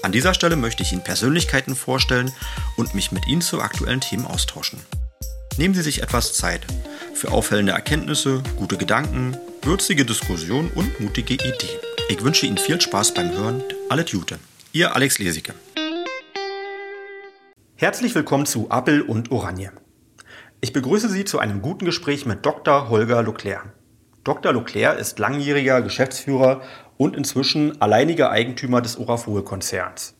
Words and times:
An 0.00 0.12
dieser 0.12 0.32
Stelle 0.32 0.54
möchte 0.54 0.84
ich 0.84 0.92
Ihnen 0.92 1.02
Persönlichkeiten 1.02 1.74
vorstellen 1.74 2.30
und 2.76 2.94
mich 2.94 3.10
mit 3.10 3.26
Ihnen 3.26 3.40
zu 3.40 3.60
aktuellen 3.60 4.00
Themen 4.00 4.26
austauschen. 4.26 4.78
Nehmen 5.56 5.74
Sie 5.74 5.82
sich 5.82 6.02
etwas 6.02 6.34
Zeit 6.34 6.64
für 7.14 7.32
auffällende 7.32 7.72
Erkenntnisse, 7.72 8.44
gute 8.56 8.76
Gedanken, 8.76 9.36
würzige 9.62 10.04
Diskussionen 10.04 10.70
und 10.70 11.00
mutige 11.00 11.34
Ideen. 11.34 11.80
Ich 12.08 12.22
wünsche 12.22 12.46
Ihnen 12.46 12.58
viel 12.58 12.80
Spaß 12.80 13.12
beim 13.14 13.32
Hören. 13.32 13.64
Alle 13.88 14.04
Tute. 14.04 14.38
Ihr 14.72 14.94
Alex 14.94 15.18
Lesicke. 15.18 15.52
Herzlich 17.74 18.14
willkommen 18.14 18.46
zu 18.46 18.70
Appel 18.70 19.02
und 19.02 19.32
Oranje. 19.32 19.72
Ich 20.60 20.72
begrüße 20.72 21.08
Sie 21.08 21.24
zu 21.24 21.40
einem 21.40 21.60
guten 21.60 21.84
Gespräch 21.84 22.24
mit 22.24 22.46
Dr. 22.46 22.88
Holger 22.88 23.24
Leclerc. 23.24 23.72
Dr. 24.22 24.52
Leclerc 24.52 24.98
ist 24.98 25.18
langjähriger 25.18 25.82
Geschäftsführer 25.82 26.62
und 26.98 27.16
inzwischen 27.16 27.80
alleiniger 27.80 28.30
Eigentümer 28.30 28.82
des 28.82 28.98
Orafol-Konzerns. 28.98 30.14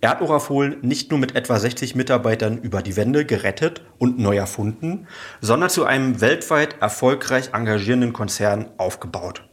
Er 0.00 0.10
hat 0.10 0.22
Orafol 0.22 0.78
nicht 0.82 1.10
nur 1.10 1.20
mit 1.20 1.36
etwa 1.36 1.58
60 1.58 1.94
Mitarbeitern 1.94 2.58
über 2.58 2.82
die 2.82 2.96
Wände 2.96 3.24
gerettet 3.24 3.82
und 3.98 4.18
neu 4.18 4.36
erfunden, 4.36 5.06
sondern 5.40 5.70
zu 5.70 5.84
einem 5.84 6.20
weltweit 6.20 6.80
erfolgreich 6.80 7.50
engagierenden 7.52 8.12
Konzern 8.12 8.70
aufgebaut. 8.78 9.48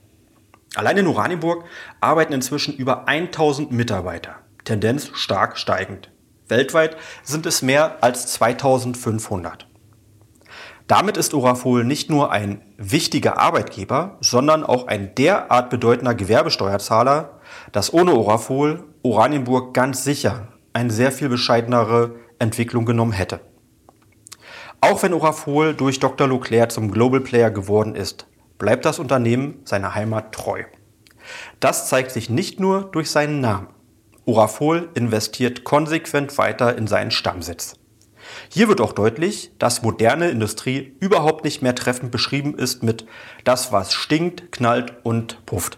Allein 0.73 0.97
in 0.97 1.07
Oranienburg 1.07 1.65
arbeiten 1.99 2.33
inzwischen 2.33 2.75
über 2.75 3.07
1000 3.07 3.71
Mitarbeiter, 3.71 4.37
Tendenz 4.63 5.11
stark 5.13 5.57
steigend. 5.57 6.11
Weltweit 6.47 6.97
sind 7.21 7.45
es 7.45 7.61
mehr 7.61 8.03
als 8.03 8.27
2500. 8.33 9.68
Damit 10.89 11.17
ist 11.17 11.35
Orafol 11.35 11.83
nicht 11.85 12.09
nur 12.09 12.31
ein 12.31 12.63
wichtiger 12.75 13.37
Arbeitgeber, 13.37 14.17
sondern 14.21 14.63
auch 14.63 14.87
ein 14.87 15.13
derart 15.13 15.69
bedeutender 15.69 16.15
Gewerbesteuerzahler, 16.15 17.39
dass 17.71 17.93
ohne 17.93 18.15
Orafol 18.15 18.85
Oranienburg 19.03 19.75
ganz 19.75 20.03
sicher 20.03 20.47
eine 20.73 20.89
sehr 20.89 21.11
viel 21.11 21.29
bescheidenere 21.29 22.15
Entwicklung 22.39 22.85
genommen 22.85 23.11
hätte. 23.11 23.39
Auch 24.81 25.03
wenn 25.03 25.13
Orafol 25.13 25.75
durch 25.75 25.99
Dr. 25.99 26.27
Leclerc 26.27 26.71
zum 26.71 26.89
Global 26.89 27.21
Player 27.21 27.51
geworden 27.51 27.93
ist, 27.93 28.25
bleibt 28.57 28.83
das 28.83 28.97
Unternehmen 28.97 29.59
seiner 29.65 29.93
Heimat 29.93 30.33
treu. 30.33 30.63
Das 31.59 31.87
zeigt 31.87 32.09
sich 32.09 32.31
nicht 32.31 32.59
nur 32.59 32.85
durch 32.85 33.11
seinen 33.11 33.41
Namen. 33.41 33.67
Orafol 34.25 34.89
investiert 34.95 35.63
konsequent 35.63 36.35
weiter 36.39 36.75
in 36.75 36.87
seinen 36.87 37.11
Stammsitz. 37.11 37.78
Hier 38.51 38.67
wird 38.67 38.81
auch 38.81 38.93
deutlich, 38.93 39.51
dass 39.59 39.83
moderne 39.83 40.29
Industrie 40.29 40.95
überhaupt 40.99 41.43
nicht 41.43 41.61
mehr 41.61 41.75
treffend 41.75 42.11
beschrieben 42.11 42.57
ist 42.57 42.81
mit 42.81 43.05
das, 43.43 43.71
was 43.71 43.93
stinkt, 43.93 44.51
knallt 44.51 44.93
und 45.03 45.45
pufft. 45.45 45.77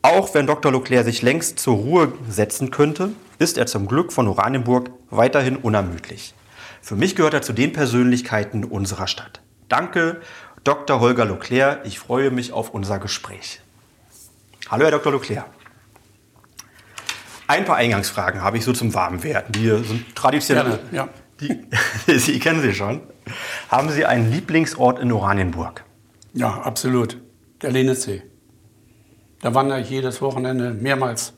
Auch 0.00 0.34
wenn 0.34 0.46
Dr. 0.46 0.72
Leclerc 0.72 1.04
sich 1.04 1.20
längst 1.20 1.58
zur 1.58 1.76
Ruhe 1.76 2.12
setzen 2.26 2.70
könnte, 2.70 3.12
ist 3.38 3.58
er 3.58 3.66
zum 3.66 3.86
Glück 3.86 4.14
von 4.14 4.28
Oranienburg 4.28 4.90
weiterhin 5.10 5.56
unermüdlich. 5.56 6.34
Für 6.80 6.96
mich 6.96 7.16
gehört 7.16 7.34
er 7.34 7.42
zu 7.42 7.52
den 7.52 7.74
Persönlichkeiten 7.74 8.64
unserer 8.64 9.06
Stadt. 9.06 9.42
Danke, 9.68 10.22
Dr. 10.64 11.00
Holger 11.00 11.26
Leclerc. 11.26 11.86
Ich 11.86 11.98
freue 11.98 12.30
mich 12.30 12.52
auf 12.52 12.70
unser 12.70 12.98
Gespräch. 12.98 13.60
Hallo, 14.70 14.84
Herr 14.84 14.90
Dr. 14.92 15.12
Leclerc. 15.12 15.46
Ein 17.46 17.66
paar 17.66 17.76
Eingangsfragen 17.76 18.40
habe 18.40 18.56
ich 18.56 18.64
so 18.64 18.72
zum 18.72 18.94
Warmwerden. 18.94 19.52
Die 19.52 19.68
sind 19.84 20.16
traditionell. 20.16 20.80
Ja, 20.90 21.04
ja. 21.04 21.08
Die, 21.42 21.58
Sie 22.18 22.38
kennen 22.38 22.62
sie 22.62 22.72
schon. 22.72 23.00
Haben 23.68 23.90
Sie 23.90 24.04
einen 24.04 24.30
Lieblingsort 24.30 24.98
in 24.98 25.12
Oranienburg? 25.12 25.84
Ja, 26.34 26.62
absolut. 26.62 27.18
Der 27.60 27.70
Lenitzsee. 27.70 28.22
Da 29.40 29.54
wandere 29.54 29.80
ich 29.80 29.90
jedes 29.90 30.22
Wochenende 30.22 30.72
mehrmals 30.72 31.34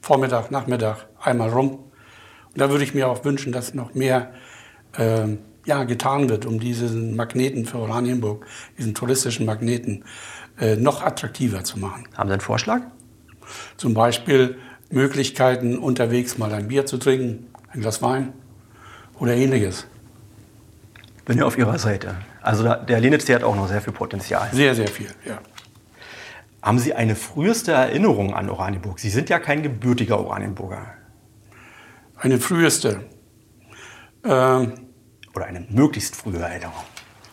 Vormittag, 0.00 0.50
Nachmittag 0.50 1.06
einmal 1.20 1.50
rum. 1.50 1.70
Und 1.70 2.60
da 2.60 2.70
würde 2.70 2.84
ich 2.84 2.94
mir 2.94 3.08
auch 3.08 3.24
wünschen, 3.24 3.52
dass 3.52 3.74
noch 3.74 3.94
mehr 3.94 4.32
äh, 4.96 5.36
ja, 5.64 5.84
getan 5.84 6.28
wird, 6.28 6.46
um 6.46 6.60
diesen 6.60 7.16
Magneten 7.16 7.64
für 7.64 7.78
Oranienburg, 7.78 8.44
diesen 8.76 8.94
touristischen 8.94 9.46
Magneten, 9.46 10.04
äh, 10.60 10.76
noch 10.76 11.02
attraktiver 11.02 11.64
zu 11.64 11.78
machen. 11.78 12.06
Haben 12.16 12.28
Sie 12.28 12.34
einen 12.34 12.40
Vorschlag? 12.40 12.82
Zum 13.76 13.94
Beispiel 13.94 14.58
Möglichkeiten, 14.90 15.78
unterwegs 15.78 16.38
mal 16.38 16.52
ein 16.52 16.68
Bier 16.68 16.86
zu 16.86 16.98
trinken, 16.98 17.46
ein 17.72 17.80
Glas 17.80 18.02
Wein 18.02 18.32
oder 19.18 19.34
ähnliches. 19.34 19.86
Bin 21.24 21.38
ja 21.38 21.44
auf 21.44 21.56
Ihrer 21.56 21.78
Seite. 21.78 22.16
Also 22.42 22.64
der 22.64 23.00
Lenitz, 23.00 23.24
der 23.24 23.36
hat 23.36 23.42
auch 23.44 23.56
noch 23.56 23.68
sehr 23.68 23.80
viel 23.80 23.92
Potenzial. 23.92 24.48
Sehr, 24.52 24.74
sehr 24.74 24.88
viel, 24.88 25.08
ja. 25.26 25.38
Haben 26.60 26.78
Sie 26.78 26.94
eine 26.94 27.14
früheste 27.14 27.72
Erinnerung 27.72 28.34
an 28.34 28.48
Oranienburg? 28.48 28.98
Sie 28.98 29.10
sind 29.10 29.28
ja 29.28 29.38
kein 29.38 29.62
gebürtiger 29.62 30.18
Oranienburger. 30.18 30.86
Eine 32.16 32.38
früheste? 32.38 33.04
Ähm, 34.24 34.72
Oder 35.34 35.44
eine 35.44 35.66
möglichst 35.68 36.16
frühe 36.16 36.38
Erinnerung? 36.38 36.84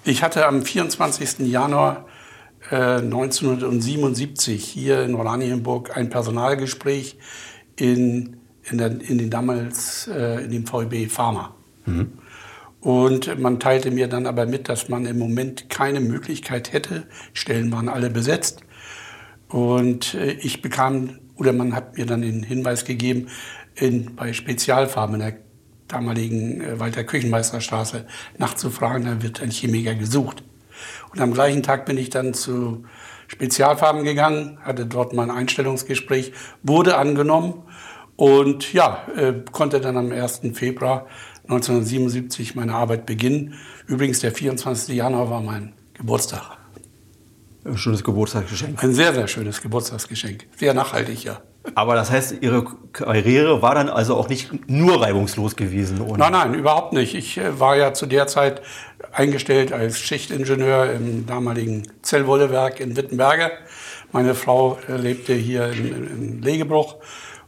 Ich 0.03 0.23
hatte 0.23 0.45
am 0.45 0.63
24. 0.63 1.39
Januar 1.39 2.05
1977 2.69 4.53
äh, 4.53 4.57
hier 4.57 5.03
in 5.03 5.15
Oranienburg 5.15 5.95
ein 5.95 6.09
Personalgespräch 6.09 7.17
in, 7.75 8.37
in, 8.69 8.77
der, 8.77 8.87
in 9.01 9.17
den 9.17 9.29
damals 9.29 10.07
äh, 10.07 10.43
in 10.43 10.51
dem 10.51 10.65
VEB 10.67 11.09
Pharma. 11.09 11.55
Mhm. 11.85 12.13
Und 12.79 13.39
man 13.39 13.59
teilte 13.59 13.91
mir 13.91 14.07
dann 14.07 14.25
aber 14.25 14.47
mit, 14.47 14.67
dass 14.67 14.89
man 14.89 15.05
im 15.05 15.19
Moment 15.19 15.69
keine 15.69 15.99
Möglichkeit 15.99 16.73
hätte. 16.73 17.03
Stellen 17.33 17.71
waren 17.71 17.89
alle 17.89 18.09
besetzt. 18.09 18.61
Und 19.49 20.15
äh, 20.15 20.31
ich 20.31 20.61
bekam, 20.61 21.19
oder 21.35 21.53
man 21.53 21.75
hat 21.75 21.97
mir 21.97 22.05
dann 22.05 22.21
den 22.21 22.43
Hinweis 22.43 22.85
gegeben, 22.85 23.27
in, 23.75 24.15
bei 24.15 24.33
Spezialfarben 24.33 25.15
in 25.15 25.21
der 25.21 25.37
damaligen 25.87 26.79
Walter 26.79 27.03
Küchenmeisterstraße 27.03 28.05
nachzufragen, 28.37 29.05
da 29.05 29.21
wird 29.21 29.41
ein 29.41 29.51
Chemiker 29.51 29.95
gesucht. 29.95 30.43
Und 31.11 31.19
am 31.19 31.33
gleichen 31.33 31.63
Tag 31.63 31.85
bin 31.85 31.97
ich 31.97 32.09
dann 32.09 32.33
zu 32.33 32.85
Spezialfarben 33.27 34.03
gegangen, 34.03 34.59
hatte 34.61 34.85
dort 34.85 35.13
mein 35.13 35.31
Einstellungsgespräch, 35.31 36.33
wurde 36.63 36.97
angenommen 36.97 37.63
und 38.15 38.73
ja, 38.73 39.05
äh, 39.15 39.33
konnte 39.51 39.79
dann 39.81 39.97
am 39.97 40.11
1. 40.11 40.41
Februar 40.53 41.07
1977 41.51 42.55
meine 42.55 42.73
Arbeit 42.73 43.05
beginnen. 43.05 43.55
Übrigens, 43.85 44.21
der 44.21 44.31
24. 44.31 44.95
Januar 44.95 45.29
war 45.29 45.41
mein 45.41 45.73
Geburtstag. 45.93 46.57
Ein 47.65 47.77
schönes 47.77 48.03
Geburtstagsgeschenk. 48.03 48.81
Ein 48.81 48.93
sehr, 48.93 49.13
sehr 49.13 49.27
schönes 49.27 49.61
Geburtstagsgeschenk. 49.61 50.47
Sehr 50.57 50.73
nachhaltig, 50.73 51.23
ja. 51.25 51.41
Aber 51.75 51.93
das 51.93 52.09
heißt, 52.09 52.37
Ihre 52.41 52.65
Karriere 52.91 53.61
war 53.61 53.75
dann 53.75 53.89
also 53.89 54.15
auch 54.15 54.29
nicht 54.29 54.67
nur 54.67 55.01
reibungslos 55.01 55.55
gewesen? 55.55 56.01
Oder? 56.01 56.17
Nein, 56.17 56.31
nein, 56.31 56.53
überhaupt 56.55 56.93
nicht. 56.93 57.13
Ich 57.13 57.37
äh, 57.37 57.59
war 57.59 57.75
ja 57.75 57.93
zu 57.93 58.07
der 58.07 58.27
Zeit 58.27 58.61
eingestellt 59.11 59.73
als 59.73 59.99
Schichtingenieur 59.99 60.91
im 60.93 61.27
damaligen 61.27 61.83
Zellwollewerk 62.01 62.79
in 62.79 62.95
Wittenberge. 62.95 63.51
Meine 64.11 64.33
Frau 64.33 64.79
äh, 64.87 64.95
lebte 64.95 65.33
hier 65.33 65.71
in, 65.71 66.07
in 66.07 66.41
Legebruch 66.41 66.95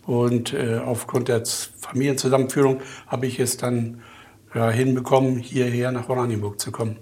und 0.05 0.53
äh, 0.53 0.79
aufgrund 0.85 1.27
der 1.27 1.43
Familienzusammenführung 1.79 2.81
habe 3.07 3.25
ich 3.27 3.39
es 3.39 3.57
dann 3.57 4.01
ja, 4.53 4.69
hinbekommen, 4.69 5.37
hierher 5.37 5.91
nach 5.91 6.09
Oranienburg 6.09 6.59
zu 6.59 6.71
kommen. 6.71 6.97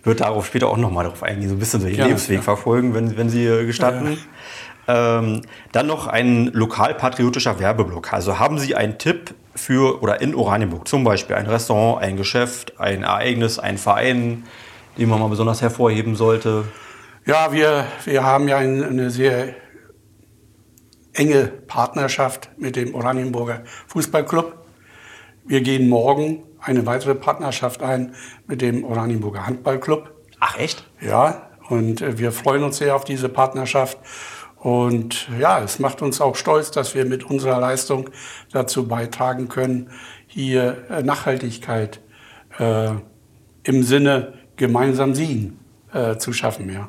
Ich 0.00 0.06
würde 0.06 0.20
darauf 0.20 0.46
später 0.46 0.68
auch 0.68 0.76
noch 0.76 0.90
mal 0.90 1.04
darauf 1.04 1.22
eingehen, 1.22 1.48
so 1.48 1.54
ein 1.54 1.58
bisschen 1.58 1.80
so 1.80 1.86
Ihren 1.86 1.98
ja, 1.98 2.06
Lebensweg 2.06 2.36
ja. 2.36 2.42
verfolgen, 2.42 2.94
wenn, 2.94 3.16
wenn 3.16 3.28
Sie 3.28 3.44
gestatten. 3.66 4.18
Ähm, 4.88 5.42
dann 5.70 5.86
noch 5.86 6.08
ein 6.08 6.46
lokalpatriotischer 6.46 7.60
Werbeblock. 7.60 8.12
Also 8.12 8.40
haben 8.40 8.58
Sie 8.58 8.74
einen 8.74 8.98
Tipp 8.98 9.34
für 9.54 10.02
oder 10.02 10.20
in 10.20 10.34
Oranienburg, 10.34 10.88
zum 10.88 11.04
Beispiel 11.04 11.36
ein 11.36 11.46
Restaurant, 11.46 12.02
ein 12.02 12.16
Geschäft, 12.16 12.80
ein 12.80 13.04
Ereignis, 13.04 13.60
ein 13.60 13.78
Verein, 13.78 14.42
den 14.98 15.08
man 15.08 15.20
mal 15.20 15.28
besonders 15.28 15.62
hervorheben 15.62 16.16
sollte? 16.16 16.64
Ja, 17.26 17.52
wir, 17.52 17.86
wir 18.04 18.24
haben 18.24 18.48
ja 18.48 18.56
eine 18.56 19.10
sehr 19.10 19.54
enge 21.14 21.46
Partnerschaft 21.46 22.50
mit 22.56 22.76
dem 22.76 22.94
Oranienburger 22.94 23.62
Fußballclub. 23.88 24.54
Wir 25.44 25.60
gehen 25.60 25.88
morgen 25.88 26.42
eine 26.60 26.86
weitere 26.86 27.14
Partnerschaft 27.14 27.82
ein 27.82 28.14
mit 28.46 28.62
dem 28.62 28.84
Oranienburger 28.84 29.46
Handballclub. 29.46 30.12
Ach 30.40 30.58
echt? 30.58 30.88
Ja, 31.00 31.50
und 31.68 32.18
wir 32.18 32.32
freuen 32.32 32.62
uns 32.64 32.78
sehr 32.78 32.94
auf 32.94 33.04
diese 33.04 33.28
Partnerschaft 33.28 33.98
Und 34.62 35.28
ja, 35.40 35.60
es 35.60 35.80
macht 35.80 36.02
uns 36.02 36.20
auch 36.20 36.36
stolz, 36.36 36.70
dass 36.70 36.94
wir 36.94 37.04
mit 37.04 37.24
unserer 37.24 37.58
Leistung 37.58 38.10
dazu 38.52 38.86
beitragen 38.86 39.48
können, 39.48 39.90
hier 40.28 40.84
äh, 40.88 41.02
Nachhaltigkeit 41.02 42.00
äh, 42.58 42.90
im 43.64 43.82
Sinne 43.82 44.34
gemeinsam 44.54 45.16
siegen 45.16 45.58
äh, 45.92 46.16
zu 46.16 46.32
schaffen. 46.32 46.72
Ja. 46.72 46.88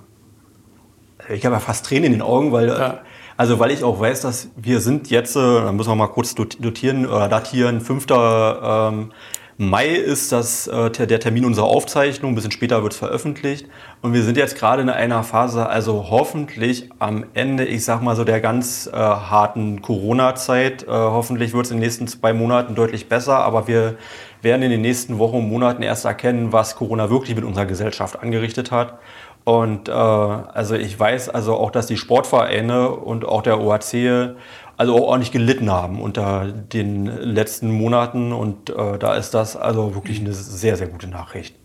Ich 1.29 1.45
habe 1.47 1.55
ja 1.55 1.59
fast 1.59 1.87
Tränen 1.87 2.05
in 2.05 2.11
den 2.11 2.21
Augen, 2.21 2.51
weil, 2.51 2.67
ja. 2.67 3.01
Also 3.37 3.59
weil 3.59 3.71
ich 3.71 3.83
auch 3.83 3.99
weiß, 3.99 4.21
dass 4.21 4.49
wir 4.55 4.79
sind 4.79 5.09
jetzt, 5.09 5.35
äh, 5.35 5.39
da 5.39 5.71
müssen 5.71 5.89
wir 5.89 5.95
mal 5.95 6.07
kurz 6.07 6.35
dotieren 6.35 7.05
oder 7.05 7.27
datieren, 7.27 7.81
5. 7.81 8.05
Ähm, 8.09 9.11
Mai 9.57 9.89
ist 9.89 10.31
das 10.31 10.65
äh, 10.65 10.89
der 10.89 11.19
Termin 11.19 11.45
unserer 11.45 11.67
Aufzeichnung, 11.67 12.31
ein 12.31 12.35
bisschen 12.35 12.51
später 12.51 12.81
wird 12.81 12.93
es 12.93 12.99
veröffentlicht. 12.99 13.67
Und 14.01 14.13
wir 14.13 14.23
sind 14.23 14.35
jetzt 14.35 14.57
gerade 14.57 14.81
in 14.81 14.89
einer 14.89 15.21
Phase, 15.21 15.67
also 15.67 16.07
hoffentlich 16.09 16.89
am 16.97 17.25
Ende, 17.35 17.65
ich 17.65 17.85
sag 17.85 18.01
mal 18.01 18.15
so, 18.15 18.23
der 18.23 18.41
ganz 18.41 18.89
äh, 18.91 18.95
harten 18.95 19.83
Corona-Zeit. 19.83 20.83
Äh, 20.83 20.87
hoffentlich 20.87 21.53
wird 21.53 21.65
es 21.65 21.71
in 21.71 21.77
den 21.77 21.83
nächsten 21.83 22.07
zwei 22.07 22.33
Monaten 22.33 22.73
deutlich 22.73 23.07
besser, 23.07 23.37
aber 23.37 23.67
wir 23.67 23.95
werden 24.41 24.63
in 24.63 24.71
den 24.71 24.81
nächsten 24.81 25.19
Wochen 25.19 25.37
und 25.37 25.49
Monaten 25.49 25.83
erst 25.83 26.05
erkennen, 26.05 26.51
was 26.51 26.75
Corona 26.75 27.11
wirklich 27.11 27.35
mit 27.35 27.45
unserer 27.45 27.67
Gesellschaft 27.67 28.19
angerichtet 28.19 28.71
hat. 28.71 28.99
Und 29.43 29.89
äh, 29.89 29.91
also 29.91 30.75
ich 30.75 30.97
weiß 30.97 31.29
also 31.29 31.55
auch, 31.55 31.71
dass 31.71 31.87
die 31.87 31.97
Sportvereine 31.97 32.89
und 32.89 33.25
auch 33.25 33.41
der 33.41 33.59
OHC 33.59 34.35
also 34.77 34.95
auch 34.95 35.01
ordentlich 35.01 35.31
gelitten 35.31 35.71
haben 35.71 36.01
unter 36.01 36.47
den 36.47 37.05
letzten 37.05 37.71
Monaten. 37.71 38.31
Und 38.31 38.69
äh, 38.69 38.97
da 38.97 39.15
ist 39.15 39.33
das 39.33 39.55
also 39.55 39.95
wirklich 39.95 40.19
eine 40.19 40.33
sehr, 40.33 40.77
sehr 40.77 40.87
gute 40.87 41.07
Nachricht. 41.07 41.55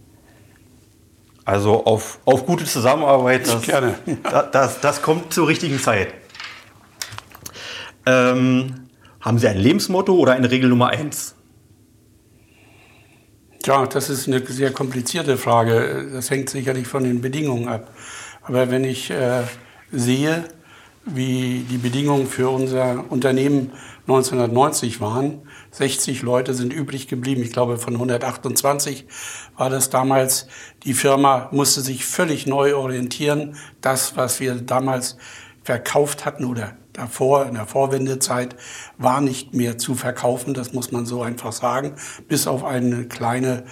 Also 1.45 1.87
auf, 1.87 2.19
auf 2.27 2.45
gute 2.45 2.65
Zusammenarbeit, 2.65 3.47
das, 3.47 3.63
Gerne. 3.63 3.95
das, 4.23 4.51
das, 4.51 4.81
das, 4.81 5.03
kommt 5.03 5.33
zur 5.33 5.49
richtigen 5.49 5.79
Zeit. 5.79 6.13
Ähm, 8.05 8.89
haben 9.21 9.39
Sie 9.39 9.49
ein 9.49 9.57
Lebensmotto 9.57 10.15
oder 10.15 10.33
eine 10.33 10.51
Regel 10.51 10.69
Nummer 10.69 10.89
eins? 10.89 11.38
Ja, 13.69 13.85
das 13.85 14.09
ist 14.09 14.27
eine 14.27 14.43
sehr 14.47 14.73
komplizierte 14.73 15.37
Frage. 15.37 16.09
Das 16.15 16.31
hängt 16.31 16.49
sicherlich 16.49 16.87
von 16.87 17.05
den 17.05 17.21
Bedingungen 17.21 17.69
ab. 17.69 17.93
Aber 18.41 18.71
wenn 18.71 18.83
ich 18.83 19.11
äh, 19.11 19.43
sehe, 19.93 20.45
wie 21.05 21.67
die 21.71 21.77
Bedingungen 21.77 22.27
für 22.27 22.49
unser 22.49 23.05
Unternehmen 23.11 23.73
1990 24.07 25.03
waren. 25.03 25.43
60 25.73 26.23
Leute 26.23 26.55
sind 26.55 26.73
übrig 26.73 27.09
geblieben. 27.09 27.43
Ich 27.43 27.53
glaube, 27.53 27.77
von 27.77 27.93
128 27.93 29.05
war 29.59 29.69
das 29.69 29.91
damals. 29.91 30.47
Die 30.85 30.95
Firma 30.95 31.51
musste 31.53 31.83
sich 31.83 32.07
völlig 32.07 32.47
neu 32.47 32.75
orientieren. 32.75 33.57
Das, 33.83 34.17
was 34.17 34.41
wir 34.41 34.55
damals 34.55 35.19
verkauft 35.63 36.25
hatten 36.25 36.47
oder 36.47 36.75
davor, 36.99 37.47
in 37.47 37.55
der 37.55 37.67
Vorwendezeit, 37.67 38.57
war 38.99 39.21
nicht 39.21 39.55
mehr 39.55 39.79
zu 39.79 39.95
verkaufen. 39.95 40.53
Das 40.53 40.73
muss 40.73 40.93
man 40.93 41.07
so 41.07 41.23
einfach 41.23 41.53
sagen. 41.53 41.95
Bis 42.29 42.47
auf 42.47 42.65
eine 42.65 43.07
kleine 43.07 43.65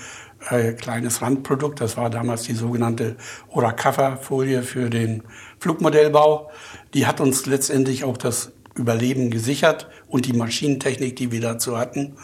äh, 0.50 0.75
kleines 0.75 1.23
Randprodukt. 1.23 1.81
Das 1.81 1.96
war 1.96 2.11
damals 2.11 2.43
die 2.43 2.55
sogenannte 2.55 3.17
Orakafa-Folie 3.49 4.62
für 4.62 4.90
den 4.90 5.23
Flugmodellbau. 5.58 6.50
Die 6.94 7.06
hat 7.06 7.20
uns 7.20 7.46
letztendlich 7.46 8.05
auch 8.05 8.17
das 8.17 8.52
Überleben 8.75 9.31
gesichert 9.31 9.88
und 10.08 10.26
die 10.26 10.34
Maschinentechnik, 10.34 11.17
die 11.17 11.32
wir 11.32 11.40
dazu 11.40 11.79
hatten. 11.79 12.17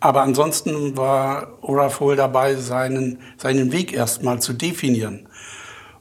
Aber 0.00 0.22
ansonsten 0.22 0.96
war 0.96 1.58
Orafol 1.60 2.16
dabei, 2.16 2.54
seinen, 2.54 3.18
seinen 3.36 3.72
Weg 3.72 3.92
erstmal 3.92 4.40
zu 4.40 4.52
definieren. 4.52 5.27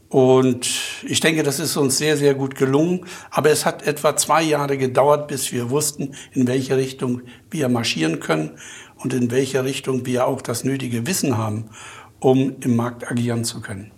Und 0.09 0.69
ich 1.03 1.19
denke, 1.19 1.43
das 1.43 1.59
ist 1.59 1.75
uns 1.75 1.97
sehr, 1.97 2.15
sehr 2.15 2.33
gut 2.33 2.55
gelungen. 2.55 3.05
Aber 3.29 3.49
es 3.49 3.65
hat 3.65 3.85
etwa 3.85 4.15
zwei 4.15 4.41
Jahre 4.41 4.77
gedauert, 4.77 5.27
bis 5.27 5.51
wir 5.51 5.69
wussten, 5.69 6.15
in 6.31 6.47
welche 6.47 6.77
Richtung 6.77 7.21
wir 7.51 7.67
marschieren 7.67 8.19
können 8.19 8.51
und 8.97 9.13
in 9.13 9.31
welche 9.31 9.63
Richtung 9.63 10.05
wir 10.05 10.25
auch 10.27 10.41
das 10.41 10.63
nötige 10.63 11.05
Wissen 11.05 11.37
haben, 11.37 11.69
um 12.19 12.55
im 12.61 12.75
Markt 12.75 13.09
agieren 13.09 13.43
zu 13.43 13.61
können. 13.61 13.91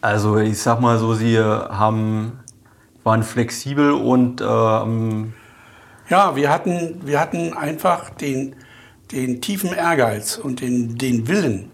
Also 0.00 0.38
ich 0.38 0.58
sag 0.58 0.80
mal 0.80 0.98
so, 0.98 1.14
Sie 1.14 1.38
haben, 1.38 2.40
waren 3.04 3.22
flexibel 3.22 3.92
und 3.92 4.42
ähm 4.46 5.32
ja, 6.10 6.36
wir 6.36 6.50
hatten, 6.50 7.00
wir 7.06 7.18
hatten 7.18 7.54
einfach 7.54 8.10
den, 8.10 8.54
den 9.12 9.40
tiefen 9.40 9.72
Ehrgeiz 9.72 10.36
und 10.36 10.60
den, 10.60 10.98
den 10.98 11.26
Willen, 11.28 11.70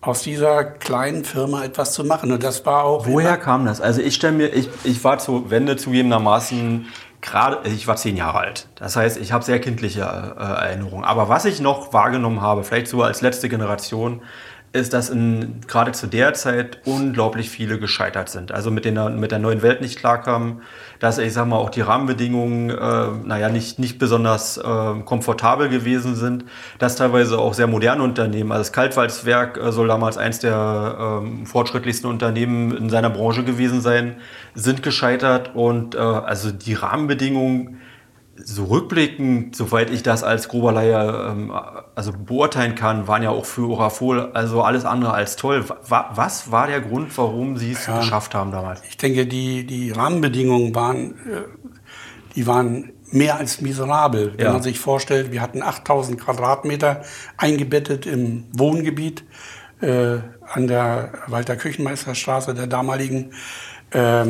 aus 0.00 0.22
dieser 0.22 0.64
kleinen 0.64 1.24
Firma 1.24 1.64
etwas 1.64 1.92
zu 1.92 2.04
machen. 2.04 2.32
Und 2.32 2.42
das 2.42 2.64
war 2.64 2.84
auch. 2.84 3.06
Woher 3.06 3.36
kam 3.36 3.66
das? 3.66 3.80
Also 3.80 4.00
ich 4.00 4.14
stelle 4.14 4.32
mir, 4.34 4.48
ich, 4.48 4.68
ich 4.84 5.02
war 5.04 5.18
zu 5.18 5.50
Wende 5.50 5.76
zugegebenermaßen 5.76 6.86
gerade, 7.20 7.68
ich 7.68 7.86
war 7.86 7.96
zehn 7.96 8.16
Jahre 8.16 8.38
alt. 8.38 8.68
Das 8.76 8.96
heißt, 8.96 9.18
ich 9.18 9.32
habe 9.32 9.44
sehr 9.44 9.60
kindliche 9.60 10.00
äh, 10.00 10.42
Erinnerungen. 10.42 11.04
Aber 11.04 11.28
was 11.28 11.44
ich 11.44 11.60
noch 11.60 11.92
wahrgenommen 11.92 12.40
habe, 12.40 12.64
vielleicht 12.64 12.88
so 12.88 13.02
als 13.02 13.20
letzte 13.20 13.48
Generation, 13.48 14.22
ist, 14.72 14.92
dass 14.92 15.10
in, 15.10 15.62
gerade 15.66 15.90
zu 15.90 16.06
der 16.06 16.32
Zeit 16.34 16.78
unglaublich 16.84 17.50
viele 17.50 17.80
gescheitert 17.80 18.28
sind. 18.28 18.52
Also 18.52 18.70
mit, 18.70 18.84
den, 18.84 19.18
mit 19.18 19.32
der 19.32 19.40
neuen 19.40 19.62
Welt 19.62 19.80
nicht 19.80 19.98
klarkamen, 19.98 20.62
dass 21.00 21.18
ich 21.18 21.32
sag 21.32 21.48
mal 21.48 21.56
auch 21.56 21.70
die 21.70 21.80
Rahmenbedingungen, 21.80 22.70
äh, 22.70 23.26
naja, 23.26 23.48
nicht, 23.48 23.80
nicht 23.80 23.98
besonders 23.98 24.58
äh, 24.58 24.62
komfortabel 25.04 25.68
gewesen 25.68 26.14
sind, 26.14 26.44
dass 26.78 26.94
teilweise 26.94 27.38
auch 27.38 27.54
sehr 27.54 27.66
moderne 27.66 28.04
Unternehmen, 28.04 28.52
also 28.52 28.60
das 28.60 28.72
Kaltwalzwerk 28.72 29.56
äh, 29.56 29.72
soll 29.72 29.88
damals 29.88 30.16
eins 30.16 30.38
der 30.38 31.22
äh, 31.24 31.46
fortschrittlichsten 31.46 32.08
Unternehmen 32.08 32.76
in 32.76 32.90
seiner 32.90 33.10
Branche 33.10 33.42
gewesen 33.42 33.80
sein, 33.80 34.18
sind 34.54 34.84
gescheitert 34.84 35.50
und 35.54 35.96
äh, 35.96 35.98
also 35.98 36.52
die 36.52 36.74
Rahmenbedingungen 36.74 37.79
so 38.44 38.64
rückblickend, 38.64 39.54
soweit 39.56 39.90
ich 39.90 40.02
das 40.02 40.22
als 40.22 40.48
grober 40.48 40.72
Laie 40.72 41.28
ähm, 41.30 41.52
also 41.94 42.12
beurteilen 42.12 42.74
kann, 42.74 43.06
waren 43.06 43.22
ja 43.22 43.30
auch 43.30 43.44
für 43.44 43.68
Orafol 43.70 44.30
also 44.32 44.62
alles 44.62 44.84
andere 44.84 45.12
als 45.12 45.36
toll. 45.36 45.64
was 45.88 46.50
war 46.50 46.66
der 46.66 46.80
Grund, 46.80 47.16
warum 47.16 47.56
Sie 47.56 47.72
es 47.72 47.86
ja, 47.86 47.98
geschafft 47.98 48.34
haben 48.34 48.52
damals? 48.52 48.82
Ich 48.88 48.96
denke, 48.96 49.26
die, 49.26 49.66
die 49.66 49.90
Rahmenbedingungen 49.90 50.74
waren, 50.74 51.12
äh, 51.12 51.44
die 52.34 52.46
waren 52.46 52.92
mehr 53.10 53.38
als 53.38 53.60
miserabel. 53.60 54.34
Wenn 54.36 54.46
ja. 54.46 54.52
man 54.52 54.62
sich 54.62 54.78
vorstellt, 54.78 55.32
wir 55.32 55.40
hatten 55.40 55.62
8000 55.62 56.20
Quadratmeter 56.20 57.02
eingebettet 57.36 58.06
im 58.06 58.44
Wohngebiet 58.52 59.24
äh, 59.80 60.18
an 60.52 60.66
der 60.66 61.12
Walter 61.26 61.56
Küchenmeisterstraße 61.56 62.54
der 62.54 62.66
damaligen. 62.66 63.32
Äh, 63.90 64.26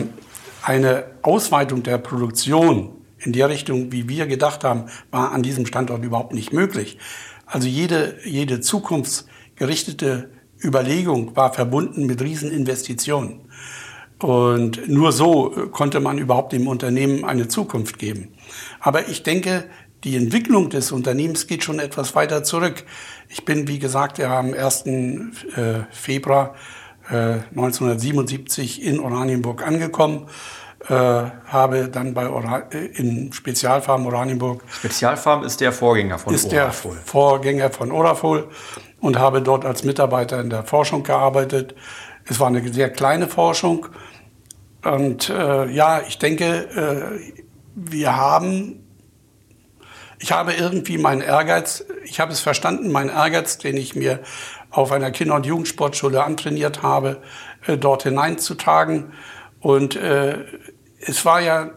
eine 0.62 1.05
Ausweitung 1.23 1.83
der 1.83 1.99
Produktion 1.99 3.00
in 3.20 3.32
der 3.32 3.49
Richtung, 3.49 3.93
wie 3.93 4.08
wir 4.08 4.26
gedacht 4.26 4.64
haben, 4.64 4.87
war 5.11 5.32
an 5.32 5.43
diesem 5.43 5.66
Standort 5.66 6.04
überhaupt 6.04 6.33
nicht 6.33 6.52
möglich. 6.52 6.99
Also 7.47 7.68
jede, 7.68 8.16
jede 8.25 8.61
zukunftsgerichtete 8.61 10.30
Überlegung 10.62 11.37
war 11.37 11.52
verbunden 11.52 12.06
mit 12.06 12.23
Rieseninvestitionen. 12.23 13.40
Und 14.18 14.88
nur 14.88 15.12
so 15.12 15.50
konnte 15.73 16.00
man 16.00 16.18
überhaupt 16.18 16.52
dem 16.52 16.68
Unternehmen 16.68 17.25
eine 17.25 17.49
Zukunft 17.49 17.99
geben. 17.99 18.28
Aber 18.78 19.09
ich 19.09 19.23
denke, 19.23 19.64
die 20.04 20.16
Entwicklung 20.16 20.71
des 20.71 20.92
Unternehmens 20.92 21.47
geht 21.47 21.64
schon 21.64 21.78
etwas 21.78 22.14
weiter 22.14 22.42
zurück. 22.42 22.85
Ich 23.28 23.45
bin, 23.45 23.68
wie 23.68 23.78
gesagt, 23.78 24.18
ja 24.18 24.38
am 24.38 24.52
1. 24.52 24.87
Äh, 24.87 25.33
Februar 25.90 26.54
1977 27.09 28.83
äh, 28.83 28.88
in 28.88 29.00
Oranienburg 29.00 29.66
angekommen 29.66 30.26
äh, 30.88 30.92
habe 30.92 31.88
dann 31.88 32.14
bei 32.14 32.28
Ora 32.28 32.62
äh, 32.70 32.87
in 32.87 33.32
Spezialfarm 33.32 34.06
Oranienburg. 34.06 34.62
Spezialfarm 34.68 35.44
ist 35.44 35.60
der 35.60 35.72
Vorgänger 35.72 36.18
von 36.18 36.34
ist 36.34 36.52
Orafol. 36.52 36.94
der 36.94 37.02
Vorgänger 37.04 37.70
von 37.70 37.92
Orafol 37.92 38.49
und 39.00 39.18
habe 39.18 39.42
dort 39.42 39.64
als 39.64 39.84
Mitarbeiter 39.84 40.40
in 40.40 40.50
der 40.50 40.64
Forschung 40.64 41.02
gearbeitet. 41.02 41.75
Es 42.25 42.40
war 42.40 42.49
eine 42.49 42.72
sehr 42.72 42.90
kleine 42.90 43.28
Forschung 43.28 43.87
und 44.84 45.28
äh, 45.28 45.70
ja, 45.70 46.00
ich 46.06 46.18
denke, 46.18 46.44
äh, 46.44 47.34
wir 47.75 48.16
haben, 48.16 48.87
ich 50.18 50.32
habe 50.32 50.54
irgendwie 50.54 50.99
meinen 50.99 51.20
Ehrgeiz, 51.20 51.84
ich 52.04 52.20
habe 52.20 52.32
es 52.32 52.40
verstanden, 52.40 52.90
meinen 52.90 53.10
Ehrgeiz, 53.10 53.58
den 53.58 53.76
ich 53.76 53.94
mir 53.94 54.20
auf 54.70 54.92
einer 54.92 55.10
Kinder- 55.10 55.34
und 55.34 55.46
Jugendsportschule 55.46 56.22
antrainiert 56.22 56.82
habe, 56.82 57.18
äh, 57.66 57.76
dort 57.76 58.04
hineinzutragen. 58.04 59.12
Und 59.61 59.97
äh, 59.97 60.38
es 61.00 61.25
war 61.25 61.40
ja 61.40 61.71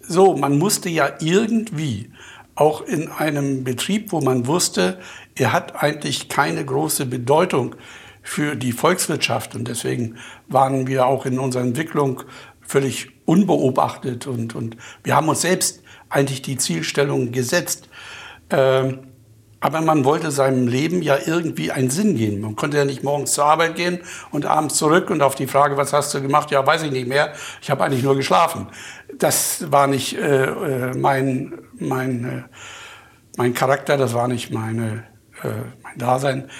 so, 0.00 0.36
man 0.36 0.58
musste 0.58 0.88
ja 0.88 1.10
irgendwie 1.20 2.10
auch 2.54 2.82
in 2.82 3.08
einem 3.08 3.62
Betrieb, 3.62 4.10
wo 4.10 4.20
man 4.20 4.46
wusste, 4.46 4.98
er 5.36 5.52
hat 5.52 5.82
eigentlich 5.82 6.28
keine 6.28 6.64
große 6.64 7.06
Bedeutung 7.06 7.76
für 8.22 8.56
die 8.56 8.72
Volkswirtschaft 8.72 9.54
und 9.54 9.68
deswegen 9.68 10.16
waren 10.48 10.86
wir 10.86 11.06
auch 11.06 11.24
in 11.24 11.38
unserer 11.38 11.62
Entwicklung 11.62 12.22
völlig 12.60 13.10
unbeobachtet 13.24 14.26
und, 14.26 14.54
und 14.54 14.76
wir 15.04 15.14
haben 15.14 15.28
uns 15.28 15.42
selbst 15.42 15.82
eigentlich 16.08 16.42
die 16.42 16.56
Zielstellung 16.56 17.32
gesetzt. 17.32 17.88
Ähm, 18.50 19.08
Aber 19.60 19.80
man 19.80 20.04
wollte 20.04 20.30
seinem 20.30 20.68
Leben 20.68 21.02
ja 21.02 21.18
irgendwie 21.24 21.72
einen 21.72 21.90
Sinn 21.90 22.16
geben. 22.16 22.42
Man 22.42 22.54
konnte 22.54 22.76
ja 22.76 22.84
nicht 22.84 23.02
morgens 23.02 23.32
zur 23.32 23.44
Arbeit 23.44 23.74
gehen 23.74 24.00
und 24.30 24.46
abends 24.46 24.76
zurück 24.76 25.10
und 25.10 25.20
auf 25.20 25.34
die 25.34 25.48
Frage, 25.48 25.76
was 25.76 25.92
hast 25.92 26.14
du 26.14 26.22
gemacht? 26.22 26.50
Ja, 26.52 26.64
weiß 26.64 26.84
ich 26.84 26.92
nicht 26.92 27.08
mehr. 27.08 27.32
Ich 27.60 27.70
habe 27.70 27.82
eigentlich 27.82 28.04
nur 28.04 28.14
geschlafen. 28.14 28.68
Das 29.18 29.70
war 29.72 29.88
nicht 29.88 30.16
äh, 30.16 30.44
äh 30.44 30.96
mein, 30.96 31.58
mein, 31.78 32.24
äh, 32.24 32.42
mein 33.36 33.52
Charakter, 33.52 33.96
das 33.96 34.14
war 34.14 34.28
nicht 34.28 34.52
meine, 34.52 35.04
äh, 35.42 35.48
mein 35.82 35.98
Dasein. 35.98 36.50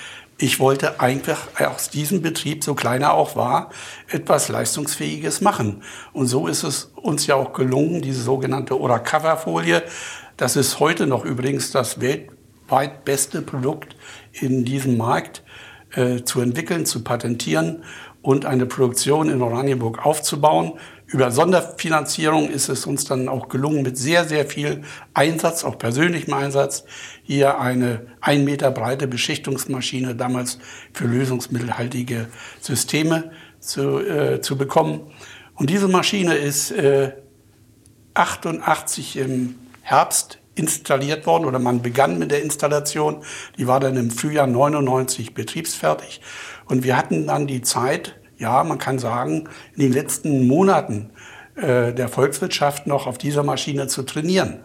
Ich 0.40 0.60
wollte 0.60 1.00
einfach 1.00 1.48
aus 1.60 1.90
diesem 1.90 2.22
Betrieb, 2.22 2.62
so 2.62 2.74
klein 2.74 3.02
er 3.02 3.14
auch 3.14 3.34
war, 3.34 3.70
etwas 4.08 4.48
Leistungsfähiges 4.48 5.40
machen. 5.40 5.82
Und 6.12 6.26
so 6.26 6.46
ist 6.46 6.62
es 6.62 6.92
uns 6.94 7.26
ja 7.26 7.34
auch 7.34 7.52
gelungen, 7.52 8.02
diese 8.02 8.22
sogenannte 8.22 8.78
Ora-Cover-Folie. 8.78 9.82
Das 10.36 10.54
ist 10.54 10.78
heute 10.78 11.08
noch 11.08 11.24
übrigens 11.24 11.72
das 11.72 12.00
Welt 12.00 12.30
weit 12.68 13.04
beste 13.04 13.42
Produkt 13.42 13.96
in 14.32 14.64
diesem 14.64 14.96
Markt 14.96 15.42
äh, 15.94 16.22
zu 16.22 16.40
entwickeln, 16.40 16.86
zu 16.86 17.02
patentieren 17.02 17.84
und 18.22 18.44
eine 18.44 18.66
Produktion 18.66 19.30
in 19.30 19.42
Oranienburg 19.42 20.04
aufzubauen. 20.04 20.74
Über 21.06 21.30
Sonderfinanzierung 21.30 22.50
ist 22.50 22.68
es 22.68 22.84
uns 22.84 23.06
dann 23.06 23.28
auch 23.28 23.48
gelungen, 23.48 23.82
mit 23.82 23.96
sehr, 23.96 24.26
sehr 24.26 24.44
viel 24.44 24.82
Einsatz, 25.14 25.64
auch 25.64 25.78
persönlichem 25.78 26.34
Einsatz, 26.34 26.84
hier 27.22 27.58
eine 27.58 28.06
ein 28.20 28.44
Meter 28.44 28.70
breite 28.70 29.08
Beschichtungsmaschine 29.08 30.14
damals 30.14 30.58
für 30.92 31.06
lösungsmittelhaltige 31.06 32.26
Systeme 32.60 33.30
zu, 33.60 34.00
äh, 34.00 34.42
zu 34.42 34.58
bekommen. 34.58 35.10
Und 35.54 35.70
diese 35.70 35.88
Maschine 35.88 36.34
ist 36.34 36.72
äh, 36.72 37.12
88 38.14 39.16
im 39.16 39.54
Herbst 39.80 40.38
installiert 40.58 41.26
worden 41.26 41.44
oder 41.44 41.58
man 41.58 41.82
begann 41.82 42.18
mit 42.18 42.30
der 42.30 42.42
Installation. 42.42 43.22
Die 43.56 43.66
war 43.66 43.80
dann 43.80 43.96
im 43.96 44.10
Frühjahr 44.10 44.46
99 44.46 45.34
betriebsfertig. 45.34 46.20
Und 46.66 46.84
wir 46.84 46.96
hatten 46.96 47.26
dann 47.26 47.46
die 47.46 47.62
Zeit, 47.62 48.16
ja, 48.36 48.62
man 48.64 48.78
kann 48.78 48.98
sagen, 48.98 49.48
in 49.74 49.82
den 49.82 49.92
letzten 49.92 50.46
Monaten 50.46 51.10
äh, 51.56 51.92
der 51.92 52.08
Volkswirtschaft 52.08 52.86
noch 52.86 53.06
auf 53.06 53.18
dieser 53.18 53.42
Maschine 53.42 53.86
zu 53.88 54.02
trainieren. 54.02 54.60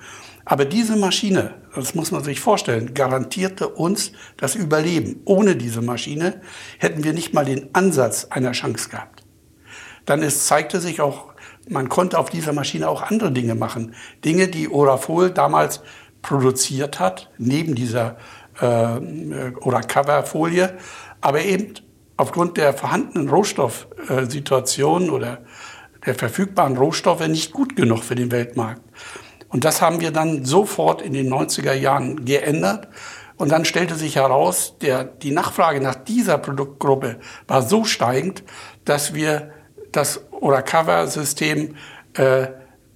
Aber 0.46 0.66
diese 0.66 0.98
Maschine, 0.98 1.56
das 1.74 1.96
muss 1.96 2.12
man 2.12 2.24
sich 2.24 2.40
vorstellen, 2.40 2.94
garantierte 2.94 3.70
uns 3.70 4.12
das 4.38 4.56
Überleben. 4.56 5.22
Ohne 5.26 5.56
diese 5.56 5.82
Maschine 5.82 6.42
hätten 6.80 7.04
wir 7.04 7.14
nicht 7.14 7.34
mal 7.34 7.46
den 7.46 7.74
Ansatz 7.74 8.28
einer 8.30 8.52
Chance 8.52 8.90
gehabt. 8.90 9.24
Dann 10.06 10.22
es 10.22 10.48
zeigte 10.48 10.82
sich 10.82 11.00
auch 11.00 11.33
man 11.70 11.90
konnte 11.90 12.18
auf 12.20 12.30
dieser 12.30 12.54
Maschine 12.54 12.90
auch 12.90 13.02
andere 13.02 13.32
Dinge 13.32 13.56
machen. 13.56 13.96
Dinge, 14.26 14.48
die 14.48 14.70
Orafol 14.70 15.32
damals 15.32 15.82
produziert 16.22 17.00
hat, 17.00 17.30
neben 17.38 17.76
dieser 17.76 18.18
äh, 18.60 19.52
Ora-Cover-Folie, 19.62 20.78
aber 21.22 21.42
eben 21.42 21.74
aufgrund 22.18 22.58
der 22.58 22.74
vorhandenen 22.74 23.30
Rohstoffsituation 23.30 25.10
oder 25.10 25.40
der 26.06 26.16
verfügbaren 26.16 26.78
Rohstoffe 26.78 27.28
nicht 27.28 27.52
gut 27.54 27.76
genug 27.76 28.04
für 28.04 28.16
den 28.16 28.32
Weltmarkt. 28.32 28.82
Und 29.50 29.64
das 29.64 29.82
haben 29.82 30.02
wir 30.02 30.12
dann 30.12 30.46
sofort 30.46 31.02
in 31.02 31.14
den 31.14 31.32
90er 31.32 31.74
Jahren 31.74 32.26
geändert. 32.26 32.88
Und 33.38 33.52
dann 33.52 33.66
stellte 33.66 33.96
sich 33.96 34.16
heraus, 34.16 34.78
der, 34.82 35.04
die 35.04 35.32
Nachfrage 35.32 35.80
nach 35.82 35.96
dieser 35.96 36.38
Produktgruppe 36.38 37.20
war 37.48 37.62
so 37.62 37.84
steigend, 37.84 38.44
dass 38.86 39.14
wir 39.14 39.52
das 39.94 40.22
oder 40.32 40.62
Cover-System 40.62 41.76
äh, 42.16 42.48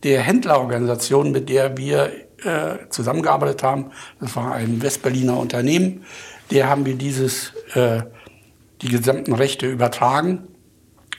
der 0.03 0.21
Händlerorganisation, 0.21 1.31
mit 1.31 1.49
der 1.49 1.77
wir 1.77 2.11
äh, 2.43 2.89
zusammengearbeitet 2.89 3.63
haben. 3.63 3.91
Das 4.19 4.35
war 4.35 4.53
ein 4.53 4.81
Westberliner 4.81 5.37
Unternehmen. 5.37 6.05
Der 6.51 6.69
haben 6.69 6.85
wir 6.85 6.95
dieses, 6.95 7.53
äh, 7.73 8.01
die 8.81 8.89
gesamten 8.89 9.33
Rechte 9.33 9.67
übertragen. 9.67 10.47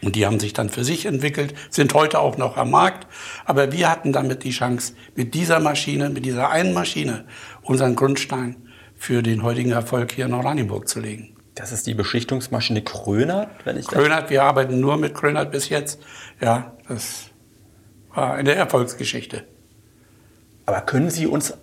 Und 0.01 0.15
die 0.15 0.27
haben 0.27 0.39
sich 0.39 0.53
dann 0.53 0.69
für 0.69 0.85
sich 0.85 1.07
entwickelt, 1.07 1.55
sind 1.71 1.93
heute 1.93 2.21
auch 2.21 2.37
noch 2.37 2.57
am 2.57 2.71
Markt. 2.71 3.09
Aber 3.45 3.73
wir 3.73 3.91
hatten 3.91 4.13
damit 4.13 4.45
die 4.45 4.51
Chance, 4.53 4.95
mit 5.17 5.35
dieser 5.35 5.59
Maschine, 5.59 6.09
mit 6.09 6.25
dieser 6.25 6.51
einen 6.51 6.73
Maschine, 6.73 7.25
unseren 7.63 7.97
Grundstein 7.97 8.57
für 8.97 9.23
den 9.23 9.43
heutigen 9.43 9.73
Erfolg 9.73 10.13
hier 10.13 10.27
in 10.27 10.35
Oranienburg 10.35 10.89
zu 10.89 11.01
legen. 11.01 11.38
Das 11.59 11.73
ist 11.73 11.89
die 11.89 11.95
Beschichtungsmaschine 11.95 12.83
Krönert, 12.83 13.49
wenn 13.65 13.77
ich 13.77 13.89
Krönert, 13.89 14.31
wir 14.31 14.45
arbeiten 14.45 14.79
nur 14.79 14.97
mit 14.97 15.13
Krönert 15.13 15.51
bis 15.51 15.69
jetzt. 15.69 16.01
Ja, 16.41 16.73
das 16.89 17.31
war 18.15 18.35
eine 18.35 18.55
Erfolgsgeschichte. 18.55 19.43
Aber 20.67 20.83
können 20.83 21.11
Sie 21.11 21.27
uns, 21.27 21.55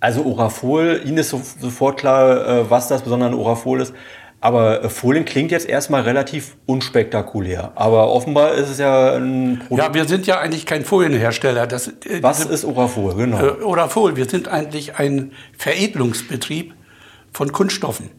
also 0.00 0.24
Orafol, 0.24 1.00
Ihnen 1.04 1.18
ist 1.18 1.30
sofort 1.30 2.00
klar, 2.00 2.48
äh, 2.48 2.70
was 2.70 2.88
das 2.88 3.02
besondere 3.02 3.36
Orafol 3.36 3.80
ist. 3.80 3.94
Aber 4.40 4.82
äh, 4.82 4.88
Folien 4.88 5.24
klingt 5.24 5.52
jetzt 5.52 5.68
erstmal 5.68 6.02
relativ 6.02 6.56
unspektakulär. 6.66 7.70
Aber 7.76 8.10
offenbar 8.10 8.54
ist 8.54 8.70
es 8.70 8.78
ja 8.78 9.14
ein 9.14 9.62
Produkt. 9.68 9.88
Ja, 9.88 9.94
wir 9.94 10.04
sind 10.06 10.26
ja 10.26 10.40
eigentlich 10.40 10.66
kein 10.66 10.84
Folienhersteller. 10.84 11.68
Das, 11.68 11.86
äh, 11.86 12.22
Was 12.22 12.38
diese, 12.38 12.54
ist 12.54 12.64
Orafol? 12.64 13.14
Genau. 13.14 13.38
Äh, 13.38 13.62
Orafol, 13.62 14.16
wir 14.16 14.28
sind 14.28 14.48
eigentlich 14.48 14.96
ein 14.96 15.30
Veredelungsbetrieb 15.56 16.74
von 17.32 17.52
Kunststoffen. 17.52 18.17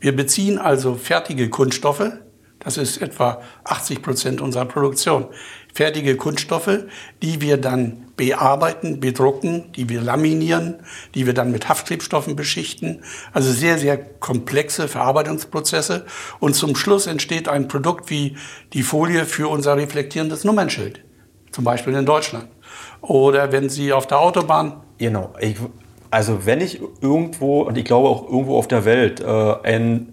Wir 0.00 0.16
beziehen 0.16 0.58
also 0.58 0.94
fertige 0.94 1.50
Kunststoffe, 1.50 2.12
das 2.58 2.76
ist 2.76 2.98
etwa 2.98 3.40
80 3.64 4.02
Prozent 4.02 4.40
unserer 4.40 4.66
Produktion, 4.66 5.26
fertige 5.72 6.16
Kunststoffe, 6.16 6.84
die 7.22 7.40
wir 7.40 7.56
dann 7.56 8.06
bearbeiten, 8.16 9.00
bedrucken, 9.00 9.72
die 9.72 9.88
wir 9.88 10.02
laminieren, 10.02 10.80
die 11.14 11.24
wir 11.24 11.32
dann 11.32 11.52
mit 11.52 11.70
Haftklebstoffen 11.70 12.36
beschichten. 12.36 13.02
Also 13.32 13.50
sehr, 13.50 13.78
sehr 13.78 13.96
komplexe 13.96 14.88
Verarbeitungsprozesse. 14.88 16.04
Und 16.38 16.54
zum 16.54 16.76
Schluss 16.76 17.06
entsteht 17.06 17.48
ein 17.48 17.66
Produkt 17.66 18.10
wie 18.10 18.36
die 18.74 18.82
Folie 18.82 19.24
für 19.24 19.48
unser 19.48 19.76
reflektierendes 19.76 20.44
Nummernschild, 20.44 21.02
zum 21.52 21.64
Beispiel 21.64 21.94
in 21.94 22.04
Deutschland. 22.04 22.48
Oder 23.00 23.52
wenn 23.52 23.70
Sie 23.70 23.92
auf 23.92 24.06
der 24.06 24.20
Autobahn 24.20 24.82
Genau. 25.00 25.32
Ich 25.40 25.56
also 26.10 26.46
wenn 26.46 26.60
ich 26.60 26.80
irgendwo, 27.00 27.62
und 27.62 27.78
ich 27.78 27.84
glaube 27.84 28.08
auch 28.08 28.28
irgendwo 28.28 28.58
auf 28.58 28.68
der 28.68 28.84
Welt, 28.84 29.20
äh, 29.20 29.54
ein 29.62 30.12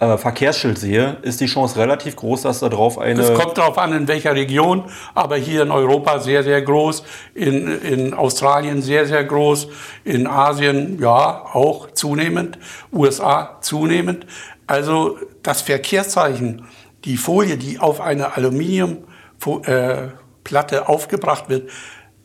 äh, 0.00 0.16
Verkehrsschild 0.16 0.78
sehe, 0.78 1.16
ist 1.22 1.40
die 1.40 1.46
Chance 1.46 1.76
relativ 1.76 2.14
groß, 2.16 2.42
dass 2.42 2.60
da 2.60 2.68
drauf 2.68 2.98
eine... 2.98 3.20
Es 3.20 3.34
kommt 3.34 3.58
darauf 3.58 3.78
an, 3.78 3.92
in 3.92 4.06
welcher 4.06 4.32
Region, 4.34 4.84
aber 5.14 5.36
hier 5.36 5.62
in 5.62 5.72
Europa 5.72 6.20
sehr, 6.20 6.44
sehr 6.44 6.62
groß, 6.62 7.02
in, 7.34 7.80
in 7.80 8.14
Australien 8.14 8.80
sehr, 8.80 9.06
sehr 9.06 9.24
groß, 9.24 9.66
in 10.04 10.28
Asien 10.28 11.00
ja 11.00 11.44
auch 11.52 11.90
zunehmend, 11.90 12.58
USA 12.92 13.58
zunehmend. 13.60 14.24
Also 14.68 15.18
das 15.42 15.62
Verkehrszeichen, 15.62 16.66
die 17.04 17.16
Folie, 17.16 17.56
die 17.56 17.80
auf 17.80 18.00
eine 18.00 18.36
Aluminiumplatte 18.36 20.76
äh, 20.76 20.84
aufgebracht 20.84 21.48
wird, 21.48 21.70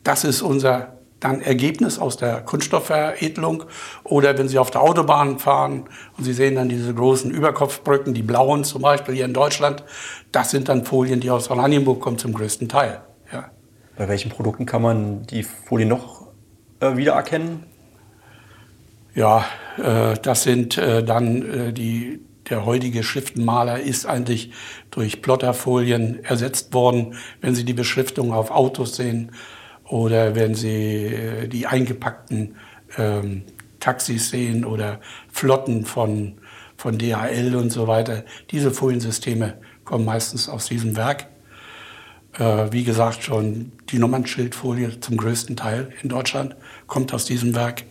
das 0.04 0.22
ist 0.22 0.42
unser 0.42 0.93
dann 1.24 1.40
Ergebnis 1.40 1.98
aus 1.98 2.16
der 2.18 2.42
Kunststoffveredelung. 2.42 3.64
Oder 4.04 4.36
wenn 4.36 4.48
Sie 4.48 4.58
auf 4.58 4.70
der 4.70 4.82
Autobahn 4.82 5.38
fahren 5.38 5.84
und 6.18 6.24
Sie 6.24 6.34
sehen 6.34 6.54
dann 6.54 6.68
diese 6.68 6.92
großen 6.92 7.30
Überkopfbrücken, 7.30 8.12
die 8.12 8.22
blauen 8.22 8.62
zum 8.64 8.82
Beispiel 8.82 9.14
hier 9.14 9.24
in 9.24 9.32
Deutschland, 9.32 9.84
das 10.32 10.50
sind 10.50 10.68
dann 10.68 10.84
Folien, 10.84 11.20
die 11.20 11.30
aus 11.30 11.50
Oranienburg 11.50 12.00
kommen 12.00 12.18
zum 12.18 12.34
größten 12.34 12.68
Teil. 12.68 13.00
Ja. 13.32 13.50
Bei 13.96 14.08
welchen 14.08 14.30
Produkten 14.30 14.66
kann 14.66 14.82
man 14.82 15.22
die 15.22 15.42
Folie 15.42 15.86
noch 15.86 16.26
äh, 16.80 16.96
wiedererkennen? 16.96 17.64
Ja, 19.14 19.46
äh, 19.78 20.18
das 20.20 20.42
sind 20.42 20.76
äh, 20.76 21.02
dann 21.02 21.42
äh, 21.42 21.72
die, 21.72 22.20
der 22.50 22.66
heutige 22.66 23.02
Schriftenmaler 23.02 23.80
ist 23.80 24.04
eigentlich 24.04 24.52
durch 24.90 25.22
Plotterfolien 25.22 26.22
ersetzt 26.24 26.74
worden. 26.74 27.14
Wenn 27.40 27.54
Sie 27.54 27.64
die 27.64 27.72
Beschriftung 27.72 28.32
auf 28.32 28.50
Autos 28.50 28.96
sehen, 28.96 29.32
oder 29.84 30.34
wenn 30.34 30.54
Sie 30.54 31.06
äh, 31.06 31.48
die 31.48 31.66
eingepackten 31.66 32.56
ähm, 32.96 33.42
Taxis 33.80 34.30
sehen 34.30 34.64
oder 34.64 35.00
Flotten 35.30 35.84
von, 35.84 36.38
von 36.76 36.98
DHL 36.98 37.54
und 37.54 37.70
so 37.70 37.86
weiter. 37.86 38.24
Diese 38.50 38.70
Foliensysteme 38.70 39.58
kommen 39.84 40.06
meistens 40.06 40.48
aus 40.48 40.66
diesem 40.66 40.96
Werk. 40.96 41.26
Äh, 42.38 42.72
wie 42.72 42.84
gesagt, 42.84 43.22
schon 43.22 43.72
die 43.90 43.98
Nummernschildfolie 43.98 45.00
zum 45.00 45.18
größten 45.18 45.56
Teil 45.56 45.92
in 46.02 46.08
Deutschland 46.08 46.56
kommt 46.86 47.12
aus 47.12 47.26
diesem 47.26 47.54
Werk. 47.54 47.84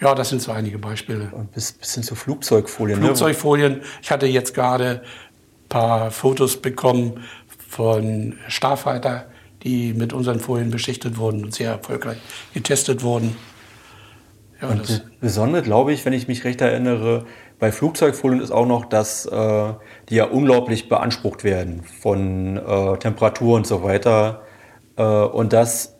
Ja, 0.00 0.14
das 0.14 0.30
sind 0.30 0.40
so 0.42 0.52
einige 0.52 0.78
Beispiele. 0.78 1.30
Und 1.32 1.52
bis, 1.52 1.72
bis 1.72 1.94
hin 1.94 2.02
zu 2.02 2.14
Flugzeugfolien. 2.14 2.98
Ne? 2.98 3.06
Flugzeugfolien. 3.06 3.82
Ich 4.02 4.10
hatte 4.10 4.26
jetzt 4.26 4.54
gerade 4.54 5.02
ein 5.02 5.68
paar 5.68 6.10
Fotos 6.10 6.60
bekommen 6.60 7.24
von 7.68 8.38
Starfighter 8.48 9.26
die 9.64 9.94
mit 9.94 10.12
unseren 10.12 10.40
Folien 10.40 10.70
beschichtet 10.70 11.16
wurden 11.18 11.44
und 11.44 11.54
sehr 11.54 11.72
erfolgreich 11.72 12.18
getestet 12.52 13.02
wurden. 13.02 13.36
Ja, 14.60 14.68
und 14.68 14.88
das 14.88 15.02
Besondere, 15.20 15.62
glaube 15.62 15.92
ich, 15.92 16.04
wenn 16.04 16.12
ich 16.12 16.28
mich 16.28 16.44
recht 16.44 16.60
erinnere, 16.60 17.24
bei 17.58 17.72
Flugzeugfolien 17.72 18.40
ist 18.40 18.50
auch 18.50 18.66
noch, 18.66 18.84
dass 18.84 19.26
äh, 19.26 19.72
die 20.08 20.16
ja 20.16 20.24
unglaublich 20.24 20.88
beansprucht 20.88 21.44
werden 21.44 21.82
von 22.02 22.56
äh, 22.58 22.98
Temperatur 22.98 23.56
und 23.56 23.66
so 23.66 23.82
weiter. 23.82 24.42
Äh, 24.96 25.02
und 25.02 25.52
dass 25.52 25.94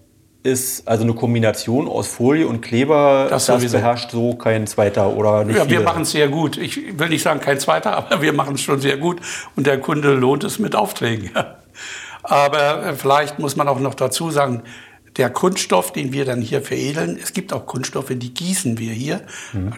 ist 0.44 0.87
also 0.87 1.04
eine 1.04 1.14
Kombination 1.14 1.88
aus 1.88 2.06
Folie 2.06 2.47
und 2.47 2.61
Kleber, 2.61 3.28
Das 3.30 3.47
das, 3.47 3.73
beherrscht 3.73 4.11
so 4.11 4.35
kein 4.35 4.66
zweiter 4.66 5.16
oder 5.16 5.42
nicht 5.42 5.56
Ja, 5.56 5.62
wir 5.62 5.78
viele. 5.78 5.85
machen 5.85 6.02
es 6.02 6.11
sehr 6.11 6.28
gut. 6.28 6.59
Ich 6.59 6.99
will 6.99 7.09
nicht 7.09 7.23
sagen 7.23 7.40
kein 7.40 7.59
zweiter, 7.59 7.97
aber 7.97 8.21
wir 8.21 8.35
machen 8.35 8.56
es 8.56 8.61
schon 8.61 8.78
sehr 8.78 8.99
gut. 8.99 9.23
Und 9.56 9.66
der 9.66 9.80
Kunde 9.80 10.12
lohnt 10.12 10.44
es 10.44 10.59
mit 10.59 10.76
Aufträgen. 10.76 11.30
Ja. 11.35 11.56
Aber 12.25 12.87
äh, 12.87 12.95
vielleicht 12.95 13.38
muss 13.38 13.54
man 13.54 13.69
auch 13.69 13.78
noch 13.78 13.95
dazu 13.95 14.31
sagen, 14.31 14.64
der 15.16 15.31
Kunststoff, 15.31 15.93
den 15.93 16.12
wir 16.12 16.25
dann 16.25 16.40
hier 16.40 16.61
veredeln, 16.61 17.19
es 17.23 17.33
gibt 17.33 17.52
auch 17.52 17.66
Kunststoffe, 17.66 18.11
die 18.11 18.35
gießen 18.35 18.78
wir 18.78 18.93
hier. 18.93 19.23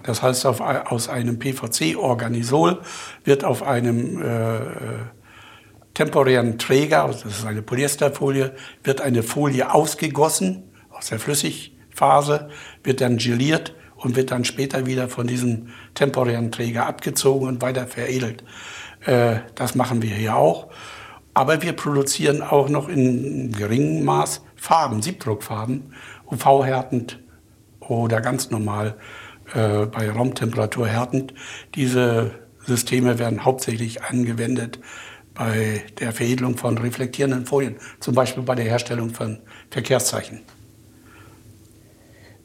Das 0.03 0.23
heißt, 0.23 0.47
auf, 0.47 0.62
aus 0.62 1.11
einem 1.11 1.38
PVC-Organisol 1.38 2.81
wird 3.25 3.45
auf 3.45 3.62
einem 3.62 4.23
äh, 4.23 4.61
temporären 5.93 6.59
Träger, 6.59 7.05
also 7.05 7.25
das 7.25 7.41
ist 7.41 7.47
eine 7.47 7.61
Polyesterfolie, 7.61 8.53
wird 8.83 9.03
eine 9.03 9.23
Folie 9.23 9.75
ausgegossen 9.75 10.62
aus 10.91 11.09
der 11.09 11.19
Flüssigphase, 11.19 12.49
wird 12.83 13.03
dann 13.03 13.19
geliert 13.19 13.75
und 13.97 14.17
wird 14.17 14.31
dann 14.31 14.45
später 14.45 14.87
wieder 14.87 15.09
von 15.09 15.26
diesem 15.26 15.69
temporären 15.95 16.50
Träger 16.50 16.87
abgezogen 16.87 17.47
und 17.47 17.61
weiter 17.61 17.87
veredelt. 17.87 18.43
Äh, 19.05 19.37
das 19.55 19.75
machen 19.75 20.00
wir 20.00 20.15
hier 20.15 20.37
auch. 20.37 20.69
Aber 21.37 21.61
wir 21.61 21.75
produzieren 21.75 22.40
auch 22.40 22.71
noch 22.71 22.88
in 22.88 23.52
geringem 23.52 24.07
Maß 24.07 24.40
Farben, 24.57 25.02
Siebdruckfarben, 25.02 25.93
UV-härtend 26.33 27.19
oder 27.78 28.23
ganz 28.23 28.49
normal 28.49 28.95
äh, 29.52 29.85
bei 29.85 30.11
Raumtemperatur 30.11 30.88
härtend. 30.88 31.35
Diese 31.75 32.31
Systeme 32.64 33.19
werden 33.19 33.45
hauptsächlich 33.45 34.02
angewendet 34.02 34.78
bei 35.35 35.85
der 36.00 36.12
Veredelung 36.12 36.57
von 36.57 36.78
reflektierenden 36.78 37.45
Folien, 37.45 37.76
zum 38.00 38.14
Beispiel 38.14 38.43
bei 38.43 38.55
der 38.55 38.64
Herstellung 38.64 39.11
von 39.11 39.40
Verkehrszeichen. 39.71 40.40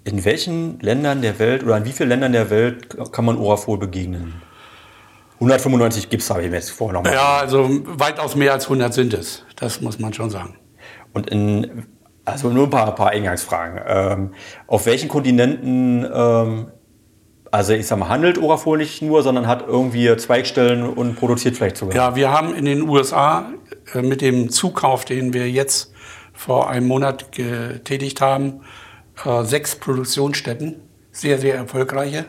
In 0.04 0.26
welchen 0.26 0.82
Ländern 0.82 1.22
der 1.22 1.40
Welt 1.40 1.64
oder 1.64 1.78
in 1.78 1.86
wie 1.86 1.94
vielen 1.94 2.10
Ländern 2.10 2.34
der 2.34 2.50
Welt 2.50 2.90
kann 3.14 3.24
man 3.24 3.38
Orafol 3.38 3.78
begegnen? 3.78 4.42
195 5.42 6.10
Gips 6.10 6.30
habe 6.30 6.44
ich 6.44 6.50
mir 6.52 6.58
jetzt 6.58 6.70
vorher 6.70 6.94
nochmal. 6.94 7.14
Ja, 7.14 7.38
also 7.38 7.68
weitaus 7.98 8.36
mehr 8.36 8.54
als 8.54 8.66
100 8.66 8.94
sind 8.94 9.14
es. 9.16 9.44
Das 9.56 9.82
muss 9.82 9.98
man 9.98 10.14
schon 10.14 10.30
sagen. 10.30 10.56
Und 11.14 11.32
in, 11.32 11.88
also 12.26 12.50
nur 12.50 12.66
ein 12.66 12.70
paar, 12.70 12.94
paar 12.94 13.10
Eingangsfragen. 13.10 13.82
Ähm, 13.88 14.34
auf 14.68 14.86
welchen 14.86 15.10
Kontinenten, 15.10 16.08
ähm, 16.14 16.68
also 17.50 17.74
ich 17.74 17.88
sag 17.88 17.98
mal, 17.98 18.10
handelt 18.10 18.38
Orafol 18.38 18.78
nicht 18.78 19.02
nur, 19.02 19.24
sondern 19.24 19.48
hat 19.48 19.66
irgendwie 19.68 20.16
Zweigstellen 20.16 20.88
und 20.88 21.16
produziert 21.16 21.58
vielleicht 21.58 21.78
sogar? 21.78 21.96
Ja, 21.96 22.16
wir 22.16 22.32
haben 22.32 22.54
in 22.54 22.66
den 22.66 22.88
USA 22.88 23.52
äh, 23.96 24.04
mit 24.04 24.22
dem 24.22 24.50
Zukauf, 24.52 25.06
den 25.06 25.34
wir 25.34 25.50
jetzt 25.50 25.92
vor 26.34 26.70
einem 26.70 26.88
Monat 26.88 27.32
getätigt 27.32 28.22
haben, 28.22 28.62
äh, 29.26 29.44
sechs 29.44 29.76
Produktionsstätten, 29.76 30.82
sehr, 31.12 31.40
sehr 31.40 31.56
erfolgreiche. 31.56 32.26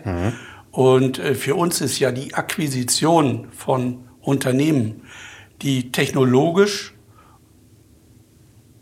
Und 0.72 1.18
äh, 1.18 1.34
für 1.34 1.54
uns 1.54 1.80
ist 1.80 2.00
ja 2.00 2.10
die 2.10 2.34
Akquisition 2.34 3.48
von 3.52 4.08
Unternehmen, 4.20 5.02
die 5.60 5.92
technologisch 5.92 6.94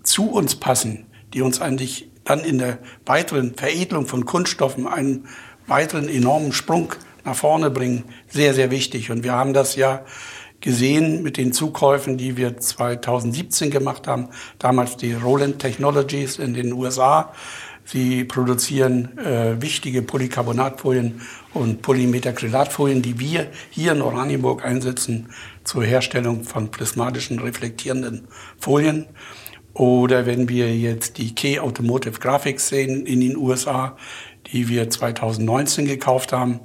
zu 0.02 0.30
uns 0.30 0.54
passen, 0.54 1.06
die 1.34 1.42
uns 1.42 1.60
eigentlich 1.60 2.08
dann 2.24 2.40
in 2.40 2.58
der 2.58 2.78
weiteren 3.04 3.54
Veredelung 3.54 4.06
von 4.06 4.24
Kunststoffen 4.24 4.86
einen 4.86 5.26
weiteren 5.66 6.08
enormen 6.08 6.52
Sprung 6.52 6.94
nach 7.24 7.36
vorne 7.36 7.70
bringen, 7.70 8.04
sehr, 8.28 8.54
sehr 8.54 8.70
wichtig. 8.70 9.10
Und 9.10 9.24
wir 9.24 9.32
haben 9.32 9.52
das 9.52 9.76
ja 9.76 10.04
gesehen 10.60 11.22
mit 11.22 11.36
den 11.36 11.52
Zukäufen, 11.52 12.18
die 12.18 12.36
wir 12.36 12.56
2017 12.58 13.70
gemacht 13.70 14.06
haben. 14.06 14.28
Damals 14.58 14.96
die 14.96 15.14
Roland 15.14 15.58
Technologies 15.58 16.38
in 16.38 16.54
den 16.54 16.72
USA. 16.72 17.32
Sie 17.90 18.22
produzieren 18.22 19.18
äh, 19.18 19.60
wichtige 19.60 20.02
Polycarbonatfolien 20.02 21.22
und 21.52 21.82
Polymethacrylatfolien, 21.82 23.02
die 23.02 23.18
wir 23.18 23.48
hier 23.68 23.90
in 23.92 24.00
Oranienburg 24.00 24.64
einsetzen 24.64 25.30
zur 25.64 25.82
Herstellung 25.82 26.44
von 26.44 26.70
prismatischen 26.70 27.40
reflektierenden 27.40 28.28
Folien. 28.60 29.06
Oder 29.74 30.24
wenn 30.24 30.48
wir 30.48 30.72
jetzt 30.76 31.18
die 31.18 31.34
Key 31.34 31.58
Automotive 31.58 32.20
Graphics 32.20 32.68
sehen 32.68 33.06
in 33.06 33.20
den 33.20 33.36
USA, 33.36 33.96
die 34.52 34.68
wir 34.68 34.88
2019 34.88 35.86
gekauft 35.86 36.32
haben, 36.32 36.60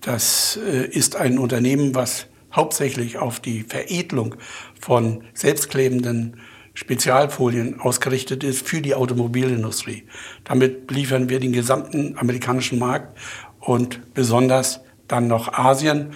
das 0.00 0.58
äh, 0.66 0.86
ist 0.86 1.14
ein 1.14 1.38
Unternehmen, 1.38 1.94
was 1.94 2.26
hauptsächlich 2.54 3.18
auf 3.18 3.38
die 3.38 3.64
Veredelung 3.64 4.36
von 4.80 5.24
selbstklebenden 5.34 6.38
Spezialfolien 6.74 7.80
ausgerichtet 7.80 8.42
ist 8.42 8.66
für 8.66 8.82
die 8.82 8.94
Automobilindustrie. 8.94 10.04
Damit 10.42 10.90
liefern 10.90 11.28
wir 11.28 11.38
den 11.38 11.52
gesamten 11.52 12.18
amerikanischen 12.18 12.80
Markt 12.80 13.16
und 13.60 14.12
besonders 14.12 14.80
dann 15.08 15.28
noch 15.28 15.52
Asien. 15.52 16.12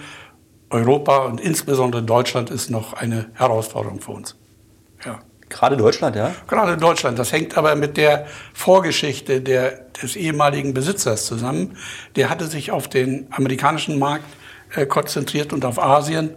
Europa 0.69 1.25
und 1.25 1.41
insbesondere 1.41 2.03
Deutschland 2.03 2.51
ist 2.51 2.69
noch 2.69 2.93
eine 2.93 3.31
Herausforderung 3.33 4.01
für 4.01 4.11
uns. 4.11 4.35
Ja. 5.03 5.19
Gerade 5.49 5.77
Deutschland, 5.77 6.15
ja? 6.15 6.35
Gerade 6.47 6.77
Deutschland. 6.77 7.17
Das 7.17 7.31
hängt 7.31 7.57
aber 7.57 7.73
mit 7.75 7.97
der 7.97 8.27
Vorgeschichte 8.53 9.41
der, 9.41 9.85
des 10.01 10.15
ehemaligen 10.15 10.75
Besitzers 10.75 11.25
zusammen. 11.25 11.75
Der 12.15 12.29
hatte 12.29 12.45
sich 12.45 12.71
auf 12.71 12.87
den 12.87 13.25
amerikanischen 13.31 13.97
Markt 13.97 14.25
äh, 14.75 14.85
konzentriert 14.85 15.51
und 15.51 15.65
auf 15.65 15.79
Asien 15.79 16.35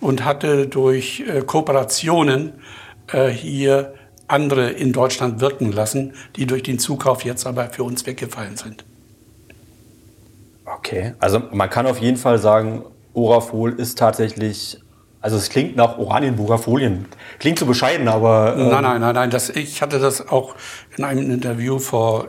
und 0.00 0.24
hatte 0.24 0.66
durch 0.66 1.22
äh, 1.28 1.42
Kooperationen 1.42 2.54
äh, 3.12 3.28
hier 3.28 3.94
andere 4.26 4.70
in 4.70 4.92
Deutschland 4.92 5.40
wirken 5.40 5.72
lassen, 5.72 6.14
die 6.36 6.46
durch 6.46 6.62
den 6.62 6.78
Zukauf 6.78 7.24
jetzt 7.24 7.46
aber 7.46 7.68
für 7.68 7.84
uns 7.84 8.06
weggefallen 8.06 8.56
sind. 8.56 8.84
Okay, 10.64 11.14
also 11.18 11.42
man 11.52 11.68
kann 11.68 11.86
auf 11.86 11.98
jeden 11.98 12.16
Fall 12.16 12.38
sagen, 12.38 12.84
Orafol 13.12 13.72
ist 13.78 13.98
tatsächlich, 13.98 14.80
also 15.20 15.36
es 15.36 15.50
klingt 15.50 15.76
nach 15.76 15.98
Oranienburger 15.98 16.58
Folien. 16.58 17.06
Klingt 17.38 17.58
zu 17.58 17.66
bescheiden, 17.66 18.08
aber 18.08 18.56
ähm, 18.56 18.68
Nein, 18.68 18.82
nein, 18.82 19.00
nein, 19.00 19.14
nein. 19.14 19.30
Das, 19.30 19.50
ich 19.50 19.82
hatte 19.82 19.98
das 19.98 20.28
auch 20.28 20.56
in 20.96 21.04
einem 21.04 21.30
Interview 21.30 21.78
vor 21.78 22.28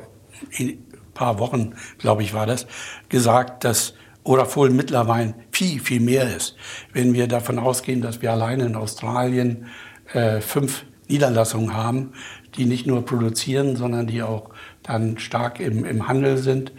ein 0.59 0.85
paar 1.13 1.39
Wochen, 1.39 1.73
glaube 1.97 2.23
ich, 2.23 2.33
war 2.33 2.45
das, 2.45 2.67
gesagt, 3.09 3.63
dass 3.63 3.93
Orafol 4.25 4.69
mittlerweile 4.69 5.35
viel, 5.51 5.79
viel 5.79 6.01
mehr 6.01 6.35
ist. 6.35 6.55
Wenn 6.93 7.13
wir 7.13 7.27
davon 7.27 7.59
ausgehen, 7.59 8.01
dass 8.01 8.21
wir 8.21 8.31
alleine 8.31 8.65
in 8.65 8.75
Australien 8.75 9.67
äh, 10.15 10.41
fünf 10.41 10.85
Niederlassungen 11.07 11.73
haben, 11.73 12.13
die 12.55 12.65
nicht 12.65 12.87
nur 12.87 13.05
produzieren, 13.05 13.75
sondern 13.75 14.07
die 14.07 14.23
auch 14.23 14.49
dann 14.81 15.17
stark 15.19 15.59
im, 15.59 15.85
im 15.85 16.07
Handel 16.07 16.37
sind, 16.37 16.71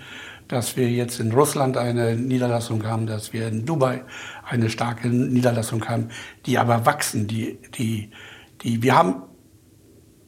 dass 0.49 0.77
wir 0.77 0.88
jetzt 0.88 1.20
in 1.20 1.33
Russland 1.33 1.77
eine 1.77 2.16
Niederlassung 2.16 2.85
haben, 2.85 3.07
dass 3.07 3.33
wir 3.33 3.49
in 3.49 3.66
Dubai 3.66 4.03
eine 4.44 4.70
starke 4.70 5.09
Niederlassung 5.09 5.87
haben, 5.88 6.09
die 6.46 6.59
aber 6.59 6.87
wachsen, 6.87 7.27
die, 7.27 7.59
die, 7.77 8.11
die, 8.62 8.83
wir 8.83 8.96
haben, 8.96 9.22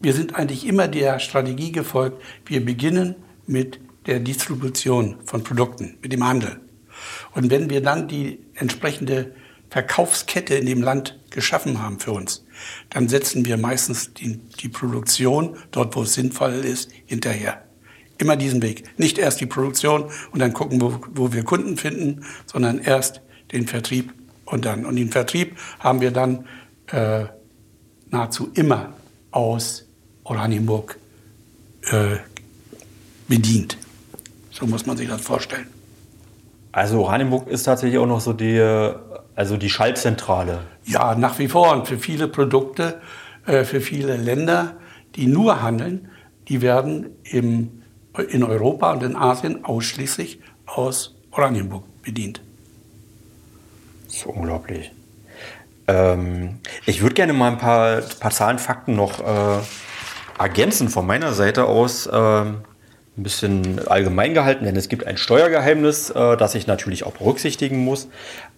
wir 0.01 0.13
sind 0.13 0.35
eigentlich 0.35 0.67
immer 0.67 0.89
der 0.89 1.19
Strategie 1.19 1.73
gefolgt, 1.73 2.23
wir 2.47 2.65
beginnen 2.65 3.15
mit 3.47 3.81
der 4.07 4.21
Distribution 4.21 5.17
von 5.25 5.43
Produkten, 5.45 5.99
mit 6.03 6.13
dem 6.13 6.27
Handel. 6.27 6.61
Und 7.33 7.51
wenn 7.51 7.71
wir 7.71 7.83
dann 7.83 8.09
die 8.09 8.41
entsprechende 8.55 9.33
Verkaufskette 9.71 10.55
in 10.55 10.67
dem 10.67 10.83
Land 10.83 11.19
geschaffen 11.39 11.81
haben 11.81 12.01
für 12.01 12.11
uns, 12.13 12.45
dann 12.91 13.09
setzen 13.09 13.45
wir 13.45 13.57
meistens 13.57 14.13
die, 14.13 14.37
die 14.37 14.69
Produktion 14.69 15.57
dort, 15.71 15.95
wo 15.95 16.03
es 16.03 16.15
sinnvoll 16.15 16.65
ist, 16.65 16.91
hinterher. 17.07 17.63
Immer 18.19 18.37
diesen 18.37 18.61
Weg. 18.63 18.99
Nicht 18.99 19.19
erst 19.19 19.41
die 19.41 19.47
Produktion 19.47 20.11
und 20.33 20.41
dann 20.41 20.53
gucken, 20.53 20.81
wo, 20.81 20.99
wo 21.15 21.33
wir 21.33 21.45
Kunden 21.45 21.77
finden, 21.77 22.25
sondern 22.47 22.81
erst 22.81 23.21
den 23.53 23.69
Vertrieb 23.69 24.13
und 24.45 24.65
dann. 24.65 24.85
Und 24.85 24.97
den 24.97 25.11
Vertrieb 25.11 25.57
haben 25.79 26.01
wir 26.01 26.11
dann 26.11 26.47
äh, 26.89 27.27
nahezu 28.11 28.51
immer 28.55 28.93
aus 29.31 29.87
Oranienburg 30.25 30.99
äh, 31.93 32.17
bedient. 33.29 33.79
So 34.51 34.67
muss 34.67 34.85
man 34.85 34.97
sich 34.97 35.09
das 35.09 35.21
vorstellen. 35.21 35.69
also 36.73 37.03
Oranienburg 37.03 37.47
ist 37.47 37.63
tatsächlich 37.63 37.99
auch 38.01 38.07
noch 38.07 38.21
so 38.21 38.33
die, 38.33 38.59
also 39.37 39.57
die 39.57 39.71
Schaltzentrale. 39.71 40.63
Ja, 40.89 41.15
nach 41.15 41.39
wie 41.39 41.49
vor. 41.49 41.73
Und 41.73 41.87
für 41.87 41.99
viele 41.99 42.29
Produkte, 42.29 43.01
äh, 43.47 43.65
für 43.65 43.81
viele 43.81 44.17
Länder, 44.17 44.77
die 45.17 45.27
nur 45.27 45.63
handeln, 45.63 46.09
die 46.49 46.63
werden 46.63 47.11
im, 47.25 47.83
in 48.31 48.43
Europa 48.43 48.93
und 48.93 49.03
in 49.03 49.15
Asien 49.15 49.65
ausschließlich 49.65 50.41
aus 50.67 51.15
Oranienburg 51.31 51.85
bedient. 52.03 52.41
Das 54.07 54.17
ist 54.17 54.27
unglaublich. 54.27 54.91
Ähm, 55.87 56.61
ich 56.87 57.03
würde 57.03 57.15
gerne 57.15 57.35
mal 57.35 57.53
ein 57.53 57.59
paar, 57.59 58.01
paar 58.01 58.31
Zahlen, 58.31 58.59
Fakten 58.59 58.97
noch 58.97 59.21
äh, 59.21 59.63
ergänzen 60.39 60.89
von 60.89 61.07
meiner 61.07 61.35
Seite 61.35 61.67
aus. 61.67 62.09
Ähm, 62.11 62.63
ein 63.19 63.23
bisschen 63.25 63.87
allgemein 63.89 64.33
gehalten, 64.33 64.65
denn 64.65 64.77
es 64.77 64.89
gibt 64.89 65.07
ein 65.07 65.17
Steuergeheimnis, 65.17 66.11
äh, 66.11 66.37
das 66.37 66.55
ich 66.55 66.67
natürlich 66.67 67.05
auch 67.05 67.13
berücksichtigen 67.13 67.85
muss. 67.85 68.09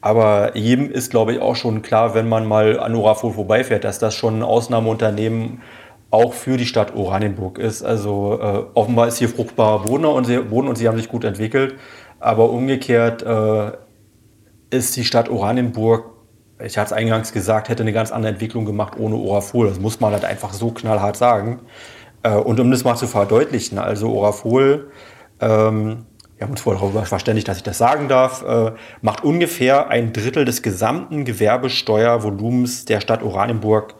Aber 0.00 0.56
jedem 0.56 0.90
ist, 0.90 1.10
glaube 1.10 1.34
ich, 1.34 1.40
auch 1.40 1.56
schon 1.56 1.82
klar, 1.82 2.14
wenn 2.14 2.28
man 2.28 2.46
mal 2.46 2.80
an 2.80 2.94
Orafol 2.94 3.32
vorbeifährt, 3.32 3.84
dass 3.84 3.98
das 3.98 4.14
schon 4.14 4.38
ein 4.38 4.42
Ausnahmeunternehmen 4.42 5.60
auch 6.10 6.32
für 6.32 6.56
die 6.56 6.66
Stadt 6.66 6.94
Oranienburg 6.94 7.58
ist. 7.58 7.82
Also 7.82 8.38
äh, 8.40 8.64
offenbar 8.74 9.08
ist 9.08 9.18
hier 9.18 9.28
fruchtbarer 9.28 9.84
Boden 9.84 10.06
und, 10.06 10.24
sie, 10.24 10.38
Boden 10.38 10.68
und 10.68 10.76
sie 10.76 10.88
haben 10.88 10.96
sich 10.96 11.08
gut 11.08 11.24
entwickelt. 11.24 11.74
Aber 12.18 12.50
umgekehrt 12.50 13.22
äh, 13.22 13.72
ist 14.70 14.96
die 14.96 15.04
Stadt 15.04 15.28
Oranienburg, 15.28 16.04
ich 16.64 16.76
hatte 16.76 16.88
es 16.88 16.92
eingangs 16.92 17.32
gesagt, 17.32 17.68
hätte 17.68 17.82
eine 17.82 17.92
ganz 17.92 18.10
andere 18.10 18.32
Entwicklung 18.32 18.64
gemacht 18.64 18.94
ohne 18.98 19.16
Orafol. 19.16 19.68
Das 19.68 19.80
muss 19.80 20.00
man 20.00 20.12
halt 20.12 20.24
einfach 20.24 20.52
so 20.52 20.70
knallhart 20.70 21.16
sagen. 21.16 21.60
Äh, 22.22 22.34
und 22.34 22.58
um 22.58 22.70
das 22.70 22.84
mal 22.84 22.96
zu 22.96 23.06
verdeutlichen, 23.06 23.78
also 23.78 24.12
Orafol, 24.12 24.90
ähm, 25.40 26.06
wir 26.40 26.46
haben 26.46 26.52
uns 26.52 26.62
vorher 26.62 26.80
darüber 26.80 27.04
verständigt, 27.04 27.48
dass 27.48 27.58
ich 27.58 27.62
das 27.62 27.76
sagen 27.76 28.08
darf, 28.08 28.42
äh, 28.42 28.72
macht 29.02 29.22
ungefähr 29.22 29.90
ein 29.90 30.14
Drittel 30.14 30.46
des 30.46 30.62
gesamten 30.62 31.26
Gewerbesteuervolumens 31.26 32.86
der 32.86 33.02
Stadt 33.02 33.22
Oranienburg 33.22 33.94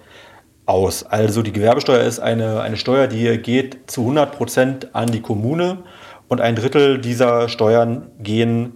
aus. 0.65 1.03
Also 1.03 1.43
die 1.43 1.53
Gewerbesteuer 1.53 2.01
ist 2.01 2.19
eine, 2.19 2.63
eine 2.63 2.79
Steuer, 2.79 3.09
die 3.09 3.37
geht 3.37 3.91
zu 3.91 4.01
100 4.01 4.33
Prozent 4.33 4.95
an 4.95 5.11
die 5.11 5.21
Kommune 5.21 5.83
und 6.29 6.41
ein 6.41 6.57
Drittel 6.57 6.99
dieser 6.99 7.51
Steuern 7.51 8.11
gehen 8.19 8.73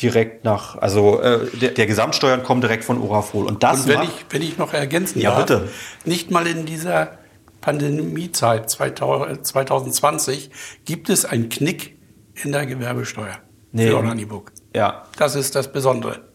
direkt 0.00 0.44
nach, 0.44 0.78
also 0.78 1.20
äh, 1.20 1.40
der, 1.60 1.72
der, 1.72 1.86
Gesamtsteuern 1.86 2.44
kommen 2.44 2.60
direkt 2.60 2.84
von 2.84 3.02
Orafol. 3.02 3.46
Und 3.46 3.64
das 3.64 3.80
und 3.80 3.88
wenn, 3.88 4.02
ich, 4.02 4.26
wenn 4.30 4.42
ich 4.42 4.58
noch 4.58 4.72
ergänzen 4.72 5.20
ja, 5.20 5.30
darf, 5.30 5.40
bitte. 5.40 5.68
nicht 6.04 6.30
mal 6.30 6.46
in 6.46 6.66
dieser 6.66 7.18
Pandemiezeit 7.62 8.70
2020 8.70 10.50
gibt 10.84 11.10
es 11.10 11.24
einen 11.24 11.48
Knick 11.48 11.97
in 12.42 12.52
der 12.52 12.66
Gewerbesteuer 12.66 13.38
nee. 13.72 13.88
für 13.88 13.96
Oranienburg. 13.96 14.52
Ja. 14.74 15.04
Das 15.16 15.34
ist 15.34 15.54
das 15.54 15.72
Besondere. 15.72 16.28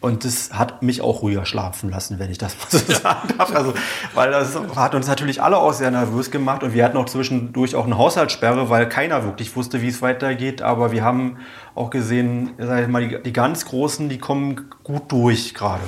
Und 0.00 0.24
das 0.24 0.52
hat 0.52 0.82
mich 0.82 1.00
auch 1.00 1.22
ruhiger 1.22 1.46
schlafen 1.46 1.88
lassen, 1.88 2.18
wenn 2.18 2.28
ich 2.28 2.36
das 2.36 2.56
mal 2.58 2.80
so 2.80 2.92
sagen 2.92 3.34
darf. 3.38 3.54
Also, 3.54 3.72
weil 4.14 4.32
das 4.32 4.58
hat 4.74 4.96
uns 4.96 5.06
natürlich 5.06 5.40
alle 5.40 5.58
auch 5.58 5.72
sehr 5.72 5.92
nervös 5.92 6.32
gemacht 6.32 6.64
und 6.64 6.74
wir 6.74 6.84
hatten 6.84 6.96
auch 6.96 7.06
zwischendurch 7.06 7.76
auch 7.76 7.86
eine 7.86 7.96
Haushaltssperre, 7.98 8.68
weil 8.68 8.88
keiner 8.88 9.22
wirklich 9.22 9.54
wusste, 9.54 9.80
wie 9.80 9.88
es 9.88 10.02
weitergeht. 10.02 10.60
Aber 10.60 10.90
wir 10.90 11.04
haben 11.04 11.36
auch 11.76 11.90
gesehen, 11.90 12.50
sag 12.58 12.82
ich 12.82 12.88
mal, 12.88 13.06
die, 13.06 13.22
die 13.22 13.32
ganz 13.32 13.64
Großen, 13.64 14.08
die 14.08 14.18
kommen 14.18 14.70
gut 14.82 15.12
durch 15.12 15.54
gerade. 15.54 15.84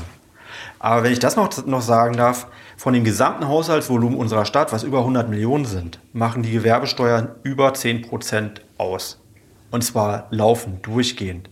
Aber 0.78 1.02
wenn 1.02 1.12
ich 1.12 1.18
das 1.18 1.34
noch, 1.34 1.66
noch 1.66 1.82
sagen 1.82 2.16
darf, 2.16 2.46
von 2.76 2.94
dem 2.94 3.04
gesamten 3.04 3.48
Haushaltsvolumen 3.48 4.18
unserer 4.18 4.44
Stadt, 4.44 4.72
was 4.72 4.82
über 4.82 5.00
100 5.00 5.28
Millionen 5.28 5.64
sind, 5.64 6.00
machen 6.12 6.42
die 6.42 6.52
Gewerbesteuern 6.52 7.30
über 7.42 7.74
10 7.74 8.02
Prozent 8.02 8.62
aus. 8.78 9.20
Und 9.70 9.82
zwar 9.82 10.26
laufend, 10.30 10.86
durchgehend. 10.86 11.48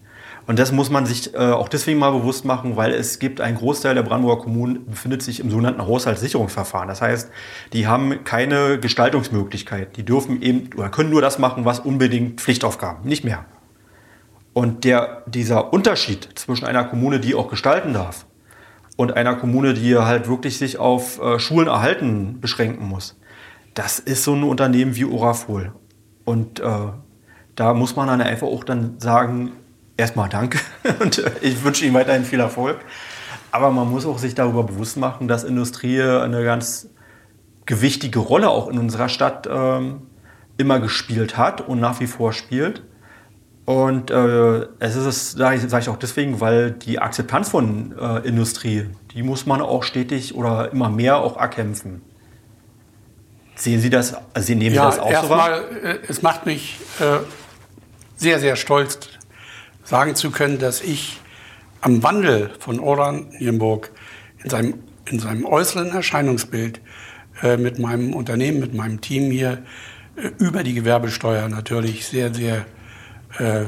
Und 0.47 0.59
das 0.59 0.73
muss 0.73 0.91
man 0.91 1.07
sich 1.07 1.35
äh, 1.35 1.39
auch 1.39 1.69
deswegen 1.69 1.99
mal 1.99 2.11
bewusst 2.11 2.45
machen, 2.45 2.77
weil 2.77 2.93
es 2.93 3.19
gibt 3.19 3.41
einen 3.41 3.57
Großteil 3.57 3.95
der 3.95 4.03
Brandenburger 4.03 4.43
Kommunen 4.43 4.85
befindet 4.87 5.23
sich 5.23 5.41
im 5.41 5.51
sogenannten 5.51 5.87
Haushaltssicherungsverfahren. 5.87 6.89
Das 6.89 7.01
heißt, 7.01 7.31
die 7.73 7.87
haben 7.87 8.25
keine 8.25 8.79
Gestaltungsmöglichkeit. 8.79 9.97
Die 9.97 10.05
dürfen 10.05 10.43
eben 10.43 10.71
oder 10.77 10.89
können 10.89 11.11
nur 11.11 11.23
das 11.23 11.39
machen, 11.39 11.65
was 11.65 11.81
unbedingt 11.81 12.41
Pflichtaufgaben, 12.41 13.09
nicht 13.09 13.25
mehr. 13.25 13.45
Und 14.53 14.85
der, 14.85 15.23
dieser 15.27 15.73
Unterschied 15.73 16.29
zwischen 16.35 16.67
einer 16.67 16.85
Kommune, 16.85 17.21
die 17.21 17.35
auch 17.35 17.49
gestalten 17.49 17.95
darf, 17.95 18.27
und 19.03 19.17
einer 19.17 19.35
Kommune, 19.35 19.75
die 19.75 19.97
halt 19.97 20.29
wirklich 20.29 20.59
sich 20.59 20.79
auf 20.79 21.21
äh, 21.21 21.41
Schulen 21.41 21.67
erhalten 21.67 22.41
beschränken 22.41 22.87
muss, 22.87 23.19
das 23.75 23.99
ist 23.99 24.23
so 24.23 24.35
ein 24.35 24.45
Unternehmen 24.45 24.95
wie 24.95 25.05
Orafol. 25.05 25.73
Und 26.25 26.61
äh, 26.61 26.65
da 27.57 27.75
muss 27.75 27.97
man 27.97 28.07
dann 28.07 28.21
einfach 28.21 28.47
auch 28.47 28.63
dann 28.63 29.01
sagen, 29.01 29.53
erstmal 29.97 30.29
danke 30.29 30.59
und 31.01 31.19
äh, 31.19 31.33
ich 31.41 31.65
wünsche 31.65 31.85
Ihnen 31.85 31.95
weiterhin 31.95 32.25
viel 32.25 32.39
Erfolg. 32.39 32.79
Aber 33.51 33.73
man 33.73 33.91
muss 33.91 34.07
auch 34.07 34.19
sich 34.19 34.37
darüber 34.37 34.63
bewusst 34.63 34.97
machen, 34.97 35.27
dass 35.27 35.43
Industrie 35.43 36.01
eine 36.01 36.45
ganz 36.45 36.89
gewichtige 37.67 38.21
Rolle 38.21 38.51
auch 38.51 38.69
in 38.69 38.79
unserer 38.79 39.09
Stadt 39.09 39.49
ähm, 39.51 40.03
immer 40.59 40.79
gespielt 40.79 41.37
hat 41.37 41.61
und 41.61 41.81
nach 41.81 41.99
wie 41.99 42.07
vor 42.07 42.33
spielt. 42.33 42.85
Und 43.65 44.11
äh, 44.11 44.67
es 44.81 44.97
ist, 44.97 45.33
sage 45.33 45.57
ich, 45.57 45.63
sag 45.69 45.83
ich 45.83 45.89
auch 45.89 45.97
deswegen, 45.97 46.41
weil 46.41 46.73
die 46.73 46.99
Akzeptanz 46.99 47.51
von 47.51 47.95
äh, 47.97 48.27
Industrie, 48.27 48.87
die 49.15 49.23
muss 49.23 49.47
man 49.47 49.61
auch 49.61 49.85
stetig 49.85 50.35
oder 50.35 50.73
immer 50.73 50.91
mehr 50.91 51.19
auch 51.19 51.37
erkämpfen. 51.37 52.03
Sehen 53.55 53.81
Sie 53.81 53.91
das, 53.91 54.15
also 54.35 54.47
Sie 54.47 54.57
nehmen 54.57 54.75
ja, 54.75 54.91
Sie 54.91 54.99
das 54.99 55.07
auch 55.07 55.23
so 55.23 55.31
wahr? 55.31 55.71
Äh, 55.71 55.99
es 56.09 56.23
macht 56.23 56.47
mich 56.47 56.79
äh, 56.99 57.19
sehr, 58.17 58.41
sehr 58.41 58.57
stolz, 58.57 58.99
sagen 59.85 60.17
zu 60.17 60.33
können, 60.33 60.59
dass 60.59 60.81
ich 60.81 61.21
am 61.83 62.03
Wandel 62.03 62.51
von 62.59 62.81
Oranienburg 62.81 63.93
in 64.43 64.51
seinem, 64.51 64.75
in 65.05 65.21
seinem 65.21 65.45
äußeren 65.45 65.91
Erscheinungsbild 65.91 66.81
äh, 67.43 67.57
mit 67.57 67.79
meinem 67.79 68.15
Unternehmen, 68.15 68.59
mit 68.59 68.75
meinem 68.75 69.01
Team 69.01 69.31
hier 69.31 69.63
äh, 70.17 70.31
über 70.39 70.65
die 70.65 70.75
Gewerbesteuer 70.75 71.49
natürlich 71.49 72.07
sehr, 72.07 72.35
sehr 72.35 72.67
äh, 73.39 73.67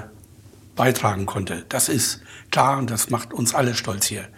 beitragen 0.77 1.27
konnte. 1.27 1.65
Das 1.69 1.89
ist 1.89 2.23
klar 2.51 2.79
und 2.79 2.91
das 2.91 3.11
macht 3.11 3.33
uns 3.33 3.55
alle 3.55 3.75
stolz 3.75 4.07
hier. 4.07 4.29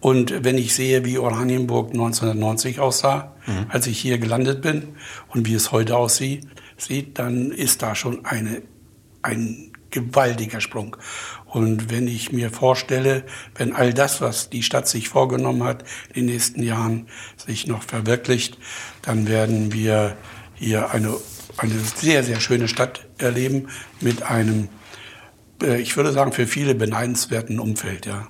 Und 0.00 0.44
wenn 0.44 0.58
ich 0.58 0.74
sehe, 0.74 1.04
wie 1.04 1.18
Oranienburg 1.18 1.90
1990 1.90 2.78
aussah, 2.78 3.34
mhm. 3.46 3.66
als 3.68 3.86
ich 3.86 3.98
hier 3.98 4.18
gelandet 4.18 4.62
bin 4.62 4.96
und 5.28 5.46
wie 5.46 5.54
es 5.54 5.72
heute 5.72 5.96
aussieht, 5.96 6.46
sieht, 6.76 7.18
dann 7.18 7.50
ist 7.50 7.82
da 7.82 7.94
schon 7.94 8.24
eine, 8.24 8.62
ein 9.22 9.72
gewaltiger 9.90 10.60
Sprung. 10.60 10.96
Und 11.46 11.90
wenn 11.90 12.06
ich 12.06 12.30
mir 12.30 12.50
vorstelle, 12.50 13.24
wenn 13.56 13.72
all 13.74 13.94
das, 13.94 14.20
was 14.20 14.50
die 14.50 14.62
Stadt 14.62 14.86
sich 14.86 15.08
vorgenommen 15.08 15.64
hat, 15.64 15.82
in 16.10 16.26
den 16.26 16.34
nächsten 16.34 16.62
Jahren 16.62 17.08
sich 17.36 17.66
noch 17.66 17.82
verwirklicht, 17.82 18.58
dann 19.02 19.26
werden 19.26 19.72
wir 19.72 20.16
hier 20.54 20.90
eine, 20.90 21.14
eine 21.58 21.74
sehr, 21.74 22.22
sehr 22.22 22.40
schöne 22.40 22.68
Stadt 22.68 23.06
erleben 23.18 23.68
mit 24.00 24.22
einem, 24.22 24.68
äh, 25.62 25.80
ich 25.80 25.96
würde 25.96 26.12
sagen, 26.12 26.32
für 26.32 26.46
viele 26.46 26.74
beneidenswerten 26.74 27.58
Umfeld, 27.60 28.06
ja. 28.06 28.28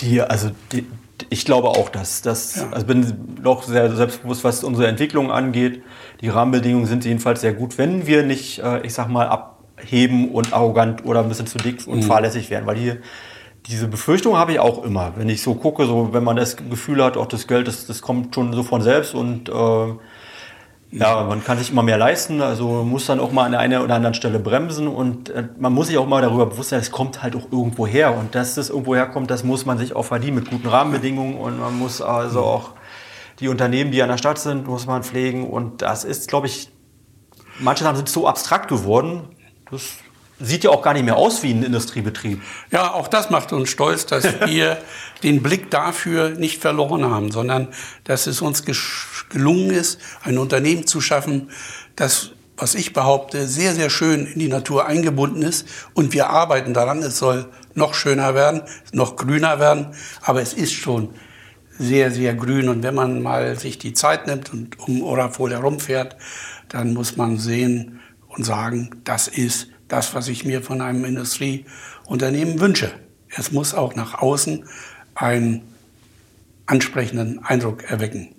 Die, 0.00 0.22
also 0.22 0.50
die, 0.72 0.86
ich 1.28 1.44
glaube 1.44 1.68
auch, 1.68 1.90
dass 1.90 2.22
das, 2.22 2.56
ja. 2.56 2.70
also 2.70 2.86
bin 2.86 3.38
doch 3.42 3.62
sehr 3.62 3.94
selbstbewusst, 3.94 4.44
was 4.44 4.64
unsere 4.64 4.88
Entwicklung 4.88 5.30
angeht. 5.30 5.82
Die 6.22 6.28
Rahmenbedingungen 6.28 6.86
sind 6.86 7.04
jedenfalls 7.04 7.42
sehr 7.42 7.52
gut, 7.52 7.76
wenn 7.76 8.06
wir 8.06 8.22
nicht, 8.22 8.60
äh, 8.60 8.80
ich 8.86 8.94
sag 8.94 9.08
mal, 9.08 9.28
abheben 9.28 10.30
und 10.30 10.54
arrogant 10.54 11.04
oder 11.04 11.20
ein 11.20 11.28
bisschen 11.28 11.46
zu 11.46 11.58
dick 11.58 11.86
und 11.86 11.98
mhm. 11.98 12.02
fahrlässig 12.04 12.48
werden, 12.48 12.66
weil 12.66 12.76
die 12.76 12.92
diese 13.66 13.88
Befürchtung 13.88 14.36
habe 14.36 14.52
ich 14.52 14.58
auch 14.58 14.84
immer, 14.84 15.12
wenn 15.16 15.28
ich 15.28 15.42
so 15.42 15.54
gucke, 15.54 15.84
so 15.86 16.12
wenn 16.12 16.24
man 16.24 16.36
das 16.36 16.56
Gefühl 16.56 17.04
hat, 17.04 17.16
auch 17.16 17.26
das 17.26 17.46
Geld, 17.46 17.68
das, 17.68 17.86
das 17.86 18.00
kommt 18.00 18.34
schon 18.34 18.52
so 18.52 18.62
von 18.62 18.82
selbst 18.82 19.14
und 19.14 19.48
äh, 19.48 19.52
ja, 20.92 21.22
man 21.22 21.44
kann 21.44 21.56
sich 21.58 21.70
immer 21.70 21.84
mehr 21.84 21.98
leisten, 21.98 22.42
also 22.42 22.82
muss 22.82 23.06
dann 23.06 23.20
auch 23.20 23.30
mal 23.30 23.44
an 23.44 23.52
der 23.52 23.60
einen 23.60 23.80
oder 23.82 23.94
anderen 23.94 24.14
Stelle 24.14 24.40
bremsen 24.40 24.88
und 24.88 25.28
äh, 25.30 25.44
man 25.56 25.72
muss 25.72 25.86
sich 25.86 25.98
auch 25.98 26.06
mal 26.06 26.20
darüber 26.20 26.46
bewusst 26.46 26.70
sein, 26.70 26.80
es 26.80 26.90
kommt 26.90 27.22
halt 27.22 27.36
auch 27.36 27.52
irgendwo 27.52 27.86
her. 27.86 28.16
Und 28.16 28.34
dass 28.34 28.56
das 28.56 28.70
irgendwo 28.70 28.96
herkommt, 28.96 29.30
das 29.30 29.44
muss 29.44 29.64
man 29.66 29.78
sich 29.78 29.94
auch 29.94 30.04
verdienen 30.04 30.36
mit 30.36 30.50
guten 30.50 30.66
Rahmenbedingungen. 30.66 31.36
Und 31.36 31.60
man 31.60 31.78
muss 31.78 32.02
also 32.02 32.40
auch 32.40 32.70
die 33.38 33.46
Unternehmen, 33.46 33.92
die 33.92 34.02
an 34.02 34.08
der 34.08 34.18
Stadt 34.18 34.38
sind, 34.38 34.66
muss 34.66 34.86
man 34.86 35.04
pflegen. 35.04 35.48
Und 35.48 35.80
das 35.82 36.02
ist, 36.02 36.28
glaube 36.28 36.48
ich, 36.48 36.70
manche 37.60 37.84
Sachen 37.84 37.96
sind 37.96 38.08
so 38.08 38.26
abstrakt 38.26 38.68
geworden, 38.68 39.22
das 39.70 39.98
sieht 40.40 40.64
ja 40.64 40.70
auch 40.70 40.82
gar 40.82 40.94
nicht 40.94 41.04
mehr 41.04 41.16
aus 41.16 41.42
wie 41.42 41.52
ein 41.52 41.62
Industriebetrieb. 41.62 42.42
Ja, 42.70 42.92
auch 42.92 43.08
das 43.08 43.30
macht 43.30 43.52
uns 43.52 43.68
stolz, 43.68 44.06
dass 44.06 44.24
wir 44.46 44.78
den 45.22 45.42
Blick 45.42 45.70
dafür 45.70 46.30
nicht 46.30 46.60
verloren 46.60 47.04
haben, 47.04 47.30
sondern 47.30 47.68
dass 48.04 48.26
es 48.26 48.40
uns 48.40 48.64
gelungen 49.28 49.70
ist, 49.70 50.00
ein 50.22 50.38
Unternehmen 50.38 50.86
zu 50.86 51.00
schaffen, 51.00 51.50
das, 51.94 52.30
was 52.56 52.74
ich 52.74 52.92
behaupte, 52.92 53.46
sehr, 53.46 53.74
sehr 53.74 53.90
schön 53.90 54.26
in 54.26 54.38
die 54.38 54.48
Natur 54.48 54.86
eingebunden 54.86 55.42
ist. 55.42 55.66
Und 55.94 56.12
wir 56.12 56.30
arbeiten 56.30 56.74
daran, 56.74 57.02
es 57.02 57.18
soll 57.18 57.46
noch 57.74 57.94
schöner 57.94 58.34
werden, 58.34 58.62
noch 58.92 59.16
grüner 59.16 59.60
werden, 59.60 59.88
aber 60.22 60.42
es 60.42 60.54
ist 60.54 60.72
schon 60.72 61.10
sehr, 61.78 62.10
sehr 62.10 62.34
grün. 62.34 62.68
Und 62.68 62.82
wenn 62.82 62.94
man 62.94 63.22
mal 63.22 63.58
sich 63.58 63.78
die 63.78 63.92
Zeit 63.92 64.26
nimmt 64.26 64.52
und 64.52 64.78
um 64.80 65.02
Orafol 65.02 65.52
herumfährt, 65.52 66.16
dann 66.68 66.94
muss 66.94 67.16
man 67.16 67.38
sehen 67.38 68.00
und 68.28 68.44
sagen, 68.44 68.90
das 69.04 69.28
ist 69.28 69.68
das, 69.92 70.14
was 70.14 70.28
ich 70.28 70.44
mir 70.44 70.62
von 70.62 70.80
einem 70.80 71.04
Industrieunternehmen 71.04 72.60
wünsche. 72.60 72.90
Es 73.28 73.52
muss 73.52 73.74
auch 73.74 73.94
nach 73.94 74.14
außen 74.20 74.64
einen 75.14 75.62
ansprechenden 76.66 77.44
Eindruck 77.44 77.84
erwecken. 77.84 78.34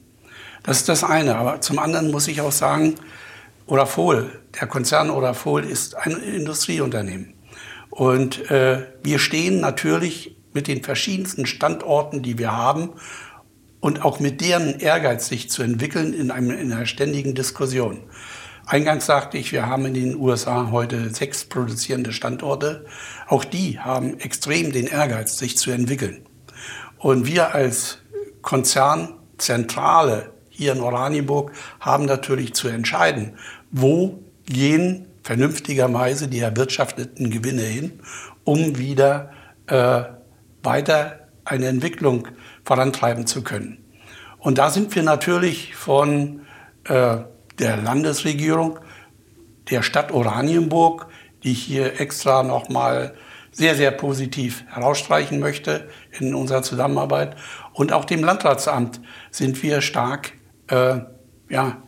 Das 0.63 0.77
ist 0.77 0.89
das 0.89 1.03
eine. 1.03 1.35
Aber 1.35 1.61
zum 1.61 1.79
anderen 1.79 2.11
muss 2.11 2.27
ich 2.27 2.41
auch 2.41 2.51
sagen, 2.51 2.95
Orafol, 3.67 4.31
der 4.59 4.67
Konzern 4.67 5.09
Orafol 5.09 5.63
ist 5.63 5.95
ein 5.95 6.11
Industrieunternehmen. 6.11 7.33
Und 7.89 8.49
äh, 8.49 8.87
wir 9.03 9.19
stehen 9.19 9.59
natürlich 9.59 10.35
mit 10.53 10.67
den 10.67 10.83
verschiedensten 10.83 11.45
Standorten, 11.45 12.21
die 12.21 12.37
wir 12.37 12.51
haben, 12.51 12.91
und 13.79 14.03
auch 14.03 14.19
mit 14.19 14.41
deren 14.41 14.79
Ehrgeiz, 14.79 15.27
sich 15.27 15.49
zu 15.49 15.63
entwickeln, 15.63 16.13
in, 16.13 16.31
einem, 16.31 16.51
in 16.51 16.71
einer 16.71 16.85
ständigen 16.85 17.33
Diskussion. 17.33 17.99
Eingangs 18.71 19.05
sagte 19.05 19.37
ich, 19.37 19.51
wir 19.51 19.65
haben 19.67 19.85
in 19.85 19.93
den 19.93 20.15
USA 20.15 20.71
heute 20.71 21.13
sechs 21.13 21.43
produzierende 21.43 22.13
Standorte. 22.13 22.85
Auch 23.27 23.43
die 23.43 23.79
haben 23.79 24.17
extrem 24.21 24.71
den 24.71 24.87
Ehrgeiz, 24.87 25.37
sich 25.37 25.57
zu 25.57 25.71
entwickeln. 25.71 26.25
Und 26.97 27.27
wir 27.27 27.53
als 27.53 27.97
Konzernzentrale 28.41 30.31
hier 30.47 30.71
in 30.71 30.79
Oranienburg 30.79 31.51
haben 31.81 32.05
natürlich 32.05 32.53
zu 32.53 32.69
entscheiden, 32.69 33.33
wo 33.71 34.23
gehen 34.45 35.05
vernünftigerweise 35.21 36.29
die 36.29 36.39
erwirtschafteten 36.39 37.29
Gewinne 37.29 37.63
hin, 37.63 37.99
um 38.45 38.77
wieder 38.77 39.33
äh, 39.67 40.03
weiter 40.63 41.27
eine 41.43 41.65
Entwicklung 41.65 42.29
vorantreiben 42.63 43.27
zu 43.27 43.43
können. 43.43 43.83
Und 44.39 44.59
da 44.59 44.69
sind 44.69 44.95
wir 44.95 45.03
natürlich 45.03 45.75
von 45.75 46.43
äh, 46.85 47.17
der 47.59 47.77
Landesregierung, 47.77 48.79
der 49.69 49.83
Stadt 49.83 50.11
Oranienburg, 50.11 51.07
die 51.43 51.51
ich 51.51 51.63
hier 51.63 51.99
extra 51.99 52.43
nochmal 52.43 53.13
sehr, 53.51 53.75
sehr 53.75 53.91
positiv 53.91 54.63
herausstreichen 54.67 55.39
möchte 55.39 55.89
in 56.19 56.33
unserer 56.33 56.63
Zusammenarbeit. 56.63 57.35
Und 57.73 57.91
auch 57.91 58.05
dem 58.05 58.23
Landratsamt 58.23 59.01
sind 59.29 59.61
wir 59.61 59.81
stark, 59.81 60.33
äh, 60.67 60.99
ja, 61.49 61.81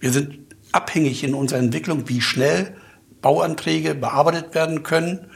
wir 0.00 0.12
sind 0.12 0.38
abhängig 0.72 1.24
in 1.24 1.34
unserer 1.34 1.60
Entwicklung, 1.60 2.08
wie 2.08 2.20
schnell 2.20 2.76
Bauanträge 3.20 3.94
bearbeitet 3.94 4.54
werden 4.54 4.82
können 4.82 5.30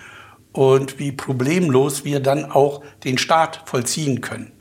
und 0.53 0.99
wie 0.99 1.13
problemlos 1.13 2.05
wir 2.05 2.21
dann 2.21 2.45
auch 2.51 2.83
den 3.05 3.19
Start 3.19 3.63
vollziehen 3.67 4.21
können. 4.21 4.53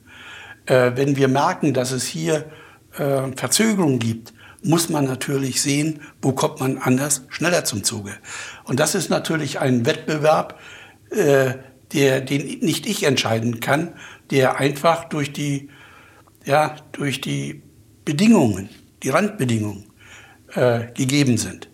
Äh, 0.65 0.91
wenn 0.95 1.15
wir 1.15 1.27
merken, 1.27 1.73
dass 1.73 1.91
es 1.91 2.05
hier 2.05 2.45
äh, 2.97 3.31
Verzögerungen 3.35 3.99
gibt, 3.99 4.33
muss 4.63 4.89
man 4.89 5.05
natürlich 5.05 5.61
sehen, 5.61 6.01
wo 6.21 6.33
kommt 6.33 6.59
man 6.59 6.77
anders 6.77 7.23
schneller 7.29 7.65
zum 7.65 7.83
Zuge. 7.83 8.13
Und 8.63 8.79
das 8.79 8.95
ist 8.95 9.09
natürlich 9.09 9.59
ein 9.59 9.85
Wettbewerb, 9.85 10.59
äh, 11.09 11.55
der, 11.93 12.21
den 12.21 12.59
nicht 12.59 12.85
ich 12.85 13.03
entscheiden 13.03 13.59
kann, 13.59 13.93
der 14.29 14.59
einfach 14.59 15.05
durch 15.05 15.33
die, 15.33 15.69
ja, 16.45 16.75
durch 16.93 17.21
die 17.21 17.63
Bedingungen, 18.05 18.69
die 19.03 19.09
Randbedingungen 19.09 19.85
äh, 20.53 20.91
gegeben 20.93 21.37
sind. 21.37 21.69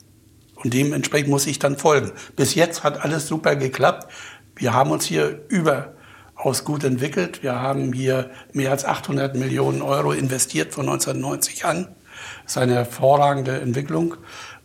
Und 0.55 0.73
dementsprechend 0.73 1.29
muss 1.29 1.45
ich 1.45 1.59
dann 1.59 1.77
folgen. 1.77 2.11
Bis 2.35 2.55
jetzt 2.55 2.83
hat 2.83 3.03
alles 3.03 3.27
super 3.27 3.55
geklappt. 3.55 4.11
Wir 4.55 4.73
haben 4.73 4.89
uns 4.89 5.05
hier 5.05 5.45
überaus 5.49 6.63
gut 6.63 6.83
entwickelt. 6.83 7.43
Wir 7.43 7.61
haben 7.61 7.93
hier 7.93 8.31
mehr 8.53 8.71
als 8.71 8.83
800 8.83 9.35
Millionen 9.35 9.83
Euro 9.83 10.13
investiert 10.13 10.73
von 10.73 10.89
1990 10.89 11.65
an. 11.65 11.95
Das 12.43 12.53
ist 12.53 12.57
eine 12.57 12.75
hervorragende 12.75 13.59
Entwicklung. 13.59 14.15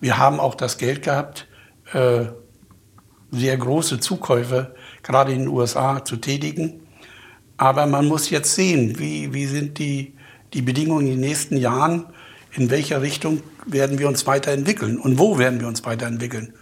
Wir 0.00 0.18
haben 0.18 0.40
auch 0.40 0.54
das 0.54 0.78
Geld 0.78 1.02
gehabt, 1.02 1.46
äh, 1.92 2.26
sehr 3.30 3.56
große 3.56 4.00
Zukäufe 4.00 4.74
gerade 5.02 5.32
in 5.32 5.40
den 5.40 5.48
USA 5.48 6.04
zu 6.04 6.16
tätigen. 6.16 6.80
Aber 7.56 7.86
man 7.86 8.06
muss 8.06 8.30
jetzt 8.30 8.54
sehen, 8.54 8.98
wie, 8.98 9.32
wie 9.32 9.46
sind 9.46 9.78
die, 9.78 10.14
die 10.52 10.62
Bedingungen 10.62 11.06
in 11.06 11.12
den 11.12 11.20
nächsten 11.20 11.56
Jahren, 11.56 12.06
in 12.52 12.70
welcher 12.70 13.02
Richtung 13.02 13.42
werden 13.66 13.98
wir 13.98 14.08
uns 14.08 14.26
weiterentwickeln 14.26 14.98
und 14.98 15.18
wo 15.18 15.38
werden 15.38 15.60
wir 15.60 15.68
uns 15.68 15.84
weiterentwickeln. 15.84 16.54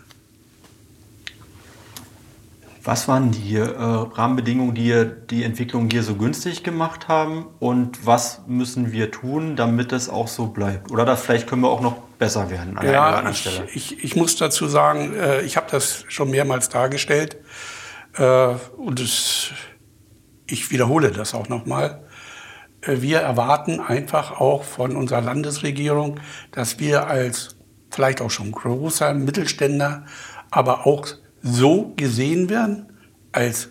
Was 2.91 3.07
waren 3.07 3.31
die 3.31 3.55
äh, 3.55 3.63
Rahmenbedingungen, 3.69 4.75
die 4.75 5.07
die 5.31 5.45
Entwicklung 5.45 5.89
hier 5.89 6.03
so 6.03 6.17
günstig 6.17 6.65
gemacht 6.65 7.07
haben? 7.07 7.47
Und 7.61 8.05
was 8.05 8.41
müssen 8.49 8.91
wir 8.91 9.13
tun, 9.13 9.55
damit 9.55 9.93
es 9.93 10.09
auch 10.09 10.27
so 10.27 10.49
bleibt? 10.49 10.91
Oder 10.91 11.05
da 11.05 11.15
vielleicht 11.15 11.47
können 11.47 11.63
wir 11.63 11.69
auch 11.69 11.83
noch 11.83 11.99
besser 12.19 12.51
werden 12.51 12.77
an 12.77 12.85
ja, 12.85 13.19
einer 13.19 13.31
ich, 13.31 13.39
Stelle? 13.39 13.69
Ich, 13.73 14.03
ich 14.03 14.17
muss 14.17 14.35
dazu 14.35 14.67
sagen, 14.67 15.15
äh, 15.15 15.43
ich 15.43 15.57
habe 15.57 15.69
das 15.71 16.05
schon 16.09 16.33
mehrmals 16.33 16.69
dargestellt. 16.69 17.37
Äh, 18.17 18.55
und 18.77 18.99
es, 18.99 19.53
ich 20.49 20.73
wiederhole 20.73 21.13
das 21.13 21.33
auch 21.33 21.49
nochmal. 21.49 22.03
Äh, 22.81 23.03
wir 23.03 23.21
erwarten 23.21 23.79
einfach 23.79 24.41
auch 24.41 24.65
von 24.65 24.97
unserer 24.97 25.21
Landesregierung, 25.21 26.19
dass 26.51 26.81
wir 26.81 27.07
als 27.07 27.57
vielleicht 27.93 28.21
auch 28.21 28.33
schon 28.33 28.51
großer 28.51 29.15
Mittelständler, 29.15 30.07
aber 30.51 30.89
auch 30.89 31.07
so 31.43 31.93
gesehen 31.97 32.51
werden 32.51 32.87
als 33.33 33.69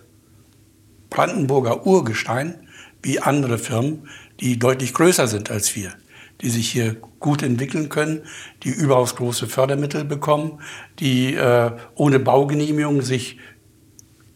Brandenburger 1.09 1.85
Urgestein 1.85 2.67
wie 3.01 3.19
andere 3.19 3.57
Firmen, 3.57 4.07
die 4.39 4.59
deutlich 4.59 4.93
größer 4.93 5.27
sind 5.27 5.51
als 5.51 5.75
wir, 5.75 5.93
die 6.41 6.49
sich 6.49 6.69
hier 6.69 6.95
gut 7.19 7.43
entwickeln 7.43 7.89
können, 7.89 8.21
die 8.63 8.69
überaus 8.69 9.15
große 9.15 9.47
Fördermittel 9.47 10.05
bekommen, 10.05 10.59
die 10.99 11.33
äh, 11.33 11.71
ohne 11.95 12.19
Baugenehmigung 12.19 13.01
sich 13.01 13.37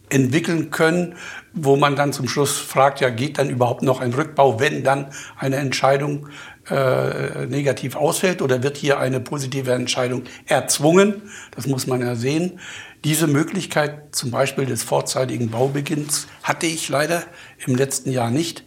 entwickeln 0.10 0.70
können, 0.70 1.16
wo 1.54 1.76
man 1.76 1.96
dann 1.96 2.14
zum 2.14 2.28
Schluss 2.28 2.58
fragt, 2.58 3.02
ja, 3.02 3.10
geht 3.10 3.38
dann 3.38 3.50
überhaupt 3.50 3.82
noch 3.82 4.00
ein 4.00 4.14
Rückbau, 4.14 4.60
wenn 4.60 4.84
dann 4.84 5.08
eine 5.38 5.56
Entscheidung 5.58 6.28
äh, 6.70 7.46
negativ 7.48 7.96
ausfällt 7.96 8.42
oder 8.42 8.64
wird 8.64 8.78
hier 8.78 9.00
eine 9.00 9.20
positive 9.20 9.72
Entscheidung 9.72 10.24
erzwungen? 10.46 11.24
Das 11.56 11.68
muss 11.68 11.88
man 11.88 12.02
ja 12.02 12.16
sehen. 12.16 12.60
Diese 13.04 13.28
Möglichkeit 13.28 14.16
zum 14.16 14.32
Beispiel 14.32 14.66
des 14.66 14.84
vorzeitigen 14.84 15.50
Baubeginns 15.50 16.28
hatte 16.42 16.68
ich 16.68 16.88
leider 16.88 17.24
im 17.66 17.76
letzten 17.76 18.12
Jahr 18.12 18.32
nicht. 18.32 18.64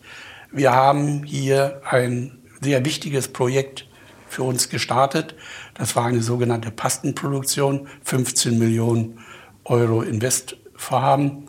Wir 0.53 0.73
haben 0.73 1.25
hier 1.25 1.81
ein 1.89 2.43
sehr 2.61 2.85
wichtiges 2.85 3.29
Projekt 3.29 3.89
für 4.29 4.43
uns 4.43 4.69
gestartet. 4.69 5.35
Das 5.73 5.97
war 5.97 6.05
eine 6.05 6.23
sogenannte 6.23 6.71
Pastenproduktion, 6.71 7.89
15 8.05 8.59
Millionen 8.59 9.21
Euro 9.65 10.03
Investvorhaben. 10.03 11.49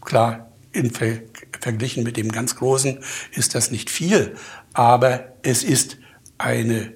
Klar, 0.00 0.52
in 0.70 0.92
Ver 0.92 1.18
verglichen 1.60 2.04
mit 2.04 2.16
dem 2.16 2.30
ganz 2.30 2.54
großen 2.54 3.00
ist 3.32 3.56
das 3.56 3.72
nicht 3.72 3.90
viel, 3.90 4.36
aber 4.74 5.32
es 5.42 5.64
ist 5.64 5.98
eine 6.38 6.92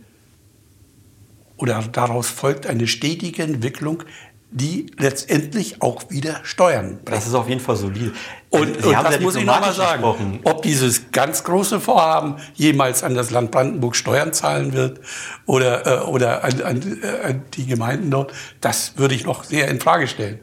oder 1.56 1.82
daraus 1.90 2.28
folgt 2.28 2.66
eine 2.66 2.86
stetige 2.86 3.42
Entwicklung 3.42 4.04
die 4.52 4.92
letztendlich 4.98 5.80
auch 5.80 6.10
wieder 6.10 6.40
Steuern 6.42 6.98
bringen. 7.02 7.16
Das 7.16 7.26
ist 7.26 7.34
auf 7.34 7.48
jeden 7.48 7.60
Fall 7.60 7.76
solide. 7.76 8.12
Und, 8.50 8.84
und 8.84 8.92
das 8.92 9.20
muss 9.20 9.34
ich 9.34 9.44
nochmal 9.44 9.72
sagen. 9.72 10.02
Gesprochen. 10.02 10.40
Ob 10.44 10.62
dieses 10.62 11.10
ganz 11.10 11.42
große 11.42 11.80
Vorhaben 11.80 12.36
jemals 12.54 13.02
an 13.02 13.14
das 13.14 13.30
Land 13.30 13.50
Brandenburg 13.50 13.96
Steuern 13.96 14.34
zahlen 14.34 14.74
wird 14.74 15.00
oder, 15.46 15.86
äh, 15.86 16.04
oder 16.04 16.44
an, 16.44 16.60
an, 16.62 17.00
äh, 17.02 17.26
an 17.26 17.42
die 17.54 17.66
Gemeinden 17.66 18.10
dort, 18.10 18.32
das 18.60 18.98
würde 18.98 19.14
ich 19.14 19.24
noch 19.24 19.44
sehr 19.44 19.68
in 19.68 19.80
Frage 19.80 20.06
stellen. 20.06 20.38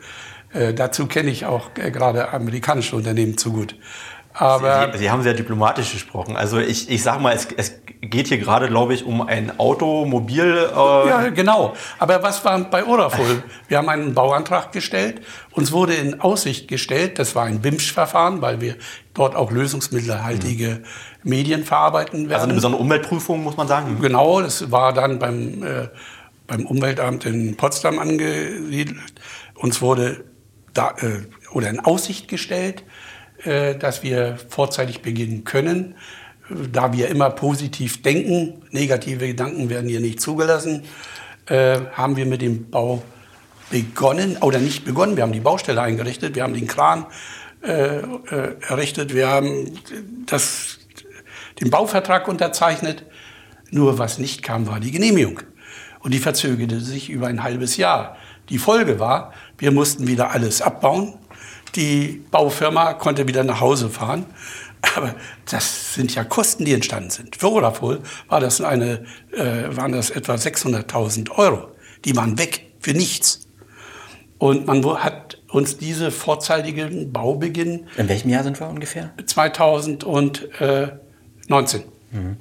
Äh, 0.54 0.74
dazu 0.74 1.06
kenne 1.06 1.30
ich 1.30 1.45
auch 1.45 1.69
äh, 1.76 1.91
gerade 1.91 2.34
amerikanische 2.34 2.95
Unternehmen 2.95 3.38
zu 3.38 3.54
gut. 3.54 3.76
Aber 4.39 4.91
Sie, 4.93 4.99
Sie, 4.99 5.12
haben 5.12 5.21
sehr 5.21 5.34
diplomatisch 5.34 5.91
gesprochen. 5.91 6.38
Also 6.38 6.60
ich, 6.60 6.89
ich 6.89 7.04
sage 7.04 7.21
mal, 7.21 7.36
es, 7.36 7.49
es 7.58 7.73
geht 8.02 8.30
hier 8.30 8.38
gerade, 8.38 8.69
glaube 8.69 8.93
ich, 8.93 9.04
um 9.04 9.21
ein 9.21 9.60
Automobil. 9.60 10.69
Äh 10.73 11.10
ja, 11.10 11.30
genau. 11.30 11.73
Aber 11.97 12.23
was 12.23 12.43
war 12.45 12.58
bei 12.60 12.86
Orafol? 12.86 13.43
Wir 13.67 13.78
haben 13.78 13.89
einen 13.89 14.13
Bauantrag 14.13 14.71
gestellt. 14.71 15.21
Uns 15.52 15.73
wurde 15.73 15.95
in 15.95 16.21
Aussicht 16.21 16.69
gestellt, 16.69 17.19
das 17.19 17.36
war 17.36 17.43
ein 17.43 17.60
BIMSCH-Verfahren, 17.60 18.41
weil 18.41 18.62
wir 18.62 18.75
dort 19.13 19.36
auch 19.36 19.52
lösungsmittelhaltige 19.52 20.67
mhm. 21.23 21.30
Medien 21.30 21.65
verarbeiten 21.65 22.30
werden. 22.30 22.34
Also 22.34 22.45
eine 22.45 22.54
besondere 22.54 22.82
Umweltprüfung, 22.82 23.43
muss 23.43 23.58
man 23.58 23.67
sagen. 23.67 23.97
Genau, 23.99 24.41
das 24.41 24.71
war 24.71 24.93
dann 24.93 25.19
beim, 25.19 25.63
äh, 25.63 25.89
beim 26.47 26.65
Umweltamt 26.65 27.25
in 27.25 27.58
Potsdam 27.58 27.99
angesiedelt. 27.99 28.95
Uns 29.56 29.82
wurde 29.82 30.23
da, 30.73 30.91
äh, 31.02 31.25
oder 31.52 31.69
in 31.69 31.82
Aussicht 31.82 32.30
gestellt, 32.30 32.84
dass 33.45 34.04
wir 34.04 34.38
vorzeitig 34.49 35.02
beginnen 35.02 35.45
können. 35.45 35.95
Da 36.71 36.93
wir 36.93 37.10
immer 37.10 37.30
positiv 37.30 38.02
denken, 38.02 38.62
negative 38.71 39.28
Gedanken 39.28 39.69
werden 39.69 39.88
hier 39.88 39.99
nicht 39.99 40.19
zugelassen, 40.19 40.84
äh, 41.45 41.80
haben 41.93 42.15
wir 42.15 42.25
mit 42.25 42.41
dem 42.41 42.69
Bau 42.69 43.04
begonnen, 43.69 44.38
oder 44.38 44.60
nicht 44.60 44.84
begonnen, 44.84 45.15
wir 45.15 45.23
haben 45.23 45.32
die 45.32 45.39
Baustelle 45.39 45.82
eingerichtet, 45.82 46.36
wir 46.36 46.43
haben 46.43 46.54
den 46.54 46.67
Kran 46.67 47.06
äh, 47.62 47.97
äh, 47.97 48.56
errichtet, 48.67 49.13
wir 49.13 49.28
haben 49.28 49.80
das, 50.25 50.80
den 51.62 51.69
Bauvertrag 51.69 52.28
unterzeichnet. 52.28 53.04
Nur 53.71 53.99
was 53.99 54.17
nicht 54.17 54.41
kam, 54.41 54.65
war 54.65 54.80
die 54.80 54.91
Genehmigung. 54.91 55.41
Und 55.99 56.13
die 56.13 56.19
verzögerte 56.19 56.80
sich 56.80 57.10
über 57.10 57.28
ein 57.28 57.43
halbes 57.43 57.78
Jahr. 57.78 58.17
Die 58.49 58.58
Folge 58.58 58.99
war, 58.99 59.34
wir 59.60 59.71
mussten 59.71 60.08
wieder 60.08 60.32
alles 60.32 60.62
abbauen. 60.62 61.13
Die 61.75 62.23
Baufirma 62.32 62.93
konnte 62.93 63.27
wieder 63.27 63.43
nach 63.43 63.62
Hause 63.62 63.89
fahren. 63.89 64.25
Aber 64.95 65.15
das 65.49 65.93
sind 65.93 66.15
ja 66.15 66.23
Kosten, 66.23 66.65
die 66.65 66.73
entstanden 66.73 67.10
sind. 67.10 67.36
Für 67.36 67.51
Orafol 67.51 68.01
war 68.27 68.39
das 68.39 68.62
eine, 68.62 69.05
äh, 69.32 69.75
waren 69.75 69.91
das 69.91 70.10
etwa 70.10 70.36
600.000 70.36 71.32
Euro. 71.32 71.69
Die 72.05 72.15
waren 72.15 72.38
weg 72.38 72.71
für 72.79 72.93
nichts. 72.93 73.47
Und 74.38 74.67
man 74.67 74.84
hat 75.03 75.41
uns 75.49 75.77
diese 75.77 76.12
vorzeitigen 76.12 77.12
Baubeginn. 77.12 77.88
In 77.97 78.08
welchem 78.08 78.29
Jahr 78.29 78.43
sind 78.43 78.60
wir 78.60 78.69
ungefähr? 78.69 79.12
2019. 79.25 81.84
Mhm. 82.12 82.38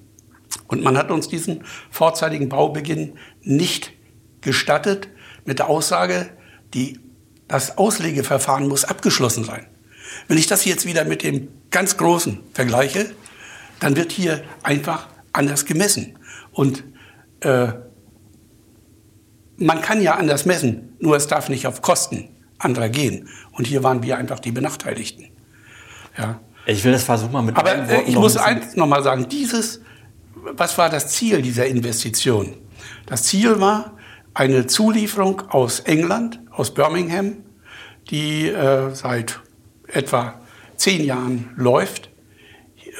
Und 0.68 0.82
man 0.82 0.96
hat 0.96 1.10
uns 1.10 1.28
diesen 1.28 1.64
vorzeitigen 1.90 2.48
Baubeginn 2.48 3.14
nicht 3.42 3.92
gestattet 4.40 5.08
mit 5.44 5.58
der 5.58 5.68
Aussage, 5.68 6.30
die, 6.74 7.00
das 7.48 7.78
Auslegeverfahren 7.78 8.68
muss 8.68 8.84
abgeschlossen 8.84 9.44
sein. 9.44 9.66
Wenn 10.28 10.38
ich 10.38 10.46
das 10.46 10.64
jetzt 10.64 10.87
wieder 10.87 11.04
mit 11.04 11.22
dem 11.22 11.48
ganz 11.70 11.96
Großen 11.96 12.38
vergleiche, 12.52 13.11
dann 13.80 13.96
wird 13.96 14.12
hier 14.12 14.42
einfach 14.62 15.08
anders 15.32 15.64
gemessen. 15.64 16.18
Und 16.52 16.84
äh, 17.40 17.68
man 19.56 19.80
kann 19.80 20.00
ja 20.02 20.14
anders 20.14 20.44
messen, 20.44 20.96
nur 21.00 21.16
es 21.16 21.26
darf 21.26 21.48
nicht 21.48 21.66
auf 21.66 21.82
Kosten 21.82 22.28
anderer 22.58 22.88
gehen. 22.88 23.28
Und 23.52 23.66
hier 23.66 23.82
waren 23.82 24.02
wir 24.02 24.18
einfach 24.18 24.40
die 24.40 24.52
Benachteiligten. 24.52 25.30
Ja. 26.16 26.40
Ich 26.66 26.84
will 26.84 26.92
das 26.92 27.04
versuchen 27.04 27.32
mal 27.32 27.42
mit 27.42 27.56
Aber 27.56 27.88
äh, 27.88 28.02
ich 28.02 28.14
muss 28.14 28.37
eins 28.37 28.76
nochmal 28.76 29.02
sagen, 29.02 29.28
dieses, 29.28 29.80
was 30.34 30.76
war 30.76 30.90
das 30.90 31.08
Ziel 31.08 31.40
dieser 31.40 31.66
Investition? 31.66 32.56
Das 33.06 33.22
Ziel 33.22 33.58
war 33.61 33.97
eine 34.38 34.68
Zulieferung 34.68 35.42
aus 35.48 35.81
England, 35.81 36.38
aus 36.53 36.72
Birmingham, 36.72 37.38
die 38.09 38.48
äh, 38.48 38.94
seit 38.94 39.40
etwa 39.88 40.40
zehn 40.77 41.05
Jahren 41.05 41.51
läuft, 41.57 42.09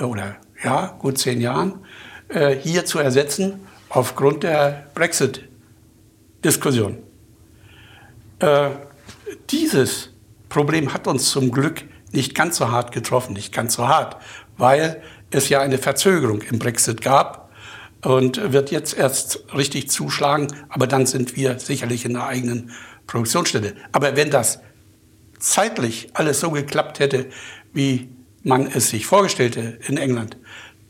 oder 0.01 0.37
ja, 0.65 0.97
gut 0.99 1.19
zehn 1.19 1.41
Jahren, 1.41 1.85
äh, 2.29 2.57
hier 2.57 2.85
zu 2.87 2.99
ersetzen 2.99 3.61
aufgrund 3.89 4.43
der 4.43 4.89
Brexit-Diskussion. 4.95 6.99
Äh, 8.41 8.71
dieses 9.51 10.11
Problem 10.49 10.93
hat 10.93 11.07
uns 11.07 11.31
zum 11.31 11.53
Glück 11.53 11.85
nicht 12.11 12.35
ganz 12.35 12.57
so 12.57 12.69
hart 12.69 12.91
getroffen, 12.91 13.35
nicht 13.35 13.55
ganz 13.55 13.75
so 13.75 13.87
hart, 13.87 14.17
weil 14.57 15.01
es 15.31 15.49
ja 15.49 15.61
eine 15.61 15.79
Verzögerung 15.79 16.43
im 16.43 16.59
Brexit 16.59 17.01
gab 17.01 17.48
und 18.03 18.53
wird 18.53 18.71
jetzt 18.71 18.97
erst 18.97 19.45
richtig 19.55 19.91
zuschlagen, 19.91 20.49
aber 20.69 20.87
dann 20.87 21.07
sind 21.07 21.37
wir 21.37 21.59
sicherlich 21.59 22.05
in 22.05 22.15
der 22.15 22.27
eigenen 22.27 22.71
Produktionsstelle. 23.07 23.75
Aber 23.93 24.17
wenn 24.17 24.31
das 24.31 24.61
zeitlich 25.39 26.11
alles 26.15 26.41
so 26.41 26.51
geklappt 26.51 27.01
hätte, 27.01 27.27
wie 27.73 28.09
man 28.43 28.67
es 28.67 28.91
sich 28.91 29.07
vorgestellt 29.07 29.57
hätte 29.57 29.79
in 29.87 29.97
England, 29.97 30.37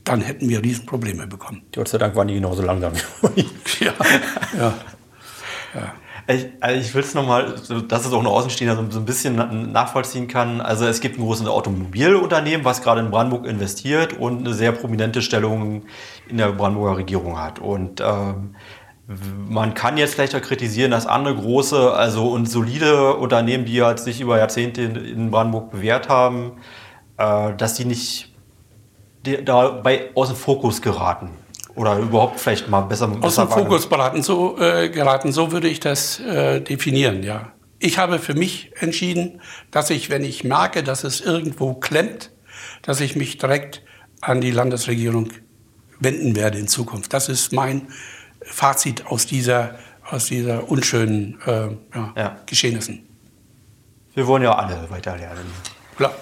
dann 0.05 0.21
hätten 0.21 0.49
wir 0.49 0.63
Riesenprobleme 0.63 1.27
bekommen. 1.27 1.63
Gott 1.75 1.89
sei 1.89 1.99
Dank 1.99 2.17
waren 2.17 2.29
die 2.29 2.35
genauso 2.35 2.63
langsam. 2.63 2.95
ja, 3.81 3.95
ja. 4.57 4.79
ja. 5.75 5.95
Ich, 6.31 6.47
also 6.61 6.79
ich 6.79 6.95
will 6.95 7.01
es 7.01 7.15
nochmal, 7.15 7.55
dass 7.89 8.05
es 8.05 8.13
auch 8.13 8.21
ein 8.21 8.27
Außenstehender 8.27 8.77
so, 8.77 8.91
so 8.91 8.99
ein 8.99 9.07
bisschen 9.07 9.73
nachvollziehen 9.73 10.29
kann. 10.29 10.61
Also 10.61 10.85
es 10.85 11.01
gibt 11.01 11.19
ein 11.19 11.23
großes 11.23 11.47
Automobilunternehmen, 11.47 12.67
was 12.67 12.83
gerade 12.83 13.01
in 13.01 13.11
Brandenburg 13.11 13.47
investiert 13.47 14.13
und 14.13 14.41
eine 14.41 14.53
sehr 14.53 14.73
prominente 14.73 15.23
Stellung 15.23 15.87
in 16.29 16.37
der 16.37 16.53
Brandenburger 16.53 16.99
Regierung 16.99 17.41
hat. 17.41 17.61
Und 17.61 18.03
ähm, 18.03 18.55
man 19.49 19.73
kann 19.73 19.97
jetzt 19.97 20.15
vielleicht 20.15 20.35
auch 20.35 20.43
kritisieren, 20.43 20.91
dass 20.91 21.07
andere 21.07 21.35
große 21.35 21.93
also 21.95 22.29
und 22.29 22.45
solide 22.45 23.15
Unternehmen, 23.15 23.65
die 23.65 23.83
halt 23.83 23.99
sich 23.99 24.21
über 24.21 24.37
Jahrzehnte 24.37 24.83
in 24.83 25.31
Brandenburg 25.31 25.71
bewährt 25.71 26.11
haben, 26.11 26.59
äh, 27.17 27.55
dass 27.57 27.73
die 27.73 27.87
nicht 27.87 28.35
dabei 29.45 30.11
aus 30.15 30.29
dem 30.29 30.37
Fokus 30.37 30.83
geraten. 30.83 31.31
Oder 31.79 31.97
überhaupt 31.99 32.41
vielleicht 32.41 32.69
mal 32.69 32.81
besser. 32.81 33.09
Aus 33.21 33.37
dem 33.37 33.49
Fokus 33.49 33.89
geraten 33.89 34.23
so, 34.23 34.59
äh, 34.59 34.89
geraten, 34.89 35.31
so 35.31 35.53
würde 35.53 35.69
ich 35.69 35.79
das 35.79 36.19
äh, 36.19 36.61
definieren, 36.61 37.23
ja. 37.23 37.53
Ich 37.79 37.99
habe 37.99 38.19
für 38.19 38.35
mich 38.35 38.73
entschieden, 38.81 39.41
dass 39.71 39.91
ich, 39.91 40.11
wenn 40.11 40.25
ich 40.25 40.43
merke, 40.43 40.83
dass 40.83 41.05
es 41.05 41.21
irgendwo 41.21 41.75
klemmt, 41.75 42.33
dass 42.83 43.01
ich 43.01 43.15
mich 43.15 43.39
direkt 43.39 43.83
an 44.21 44.41
die 44.41 44.51
Landesregierung 44.51 45.29
wenden 46.01 46.35
werde 46.35 46.59
in 46.59 46.67
Zukunft. 46.67 47.13
Das 47.13 47.29
ist 47.29 47.53
mein 47.53 47.87
Fazit 48.43 49.07
aus 49.07 49.27
dieser, 49.27 49.79
aus 50.11 50.27
dieser 50.27 50.69
unschönen 50.69 51.41
äh, 51.47 51.69
ja, 51.95 52.13
ja. 52.17 52.37
Geschehnissen. 52.47 53.07
Wir 54.15 54.27
wollen 54.27 54.43
ja 54.43 54.57
alle 54.57 54.91
weiterlernen. 54.91 55.47
Klar. 55.97 56.13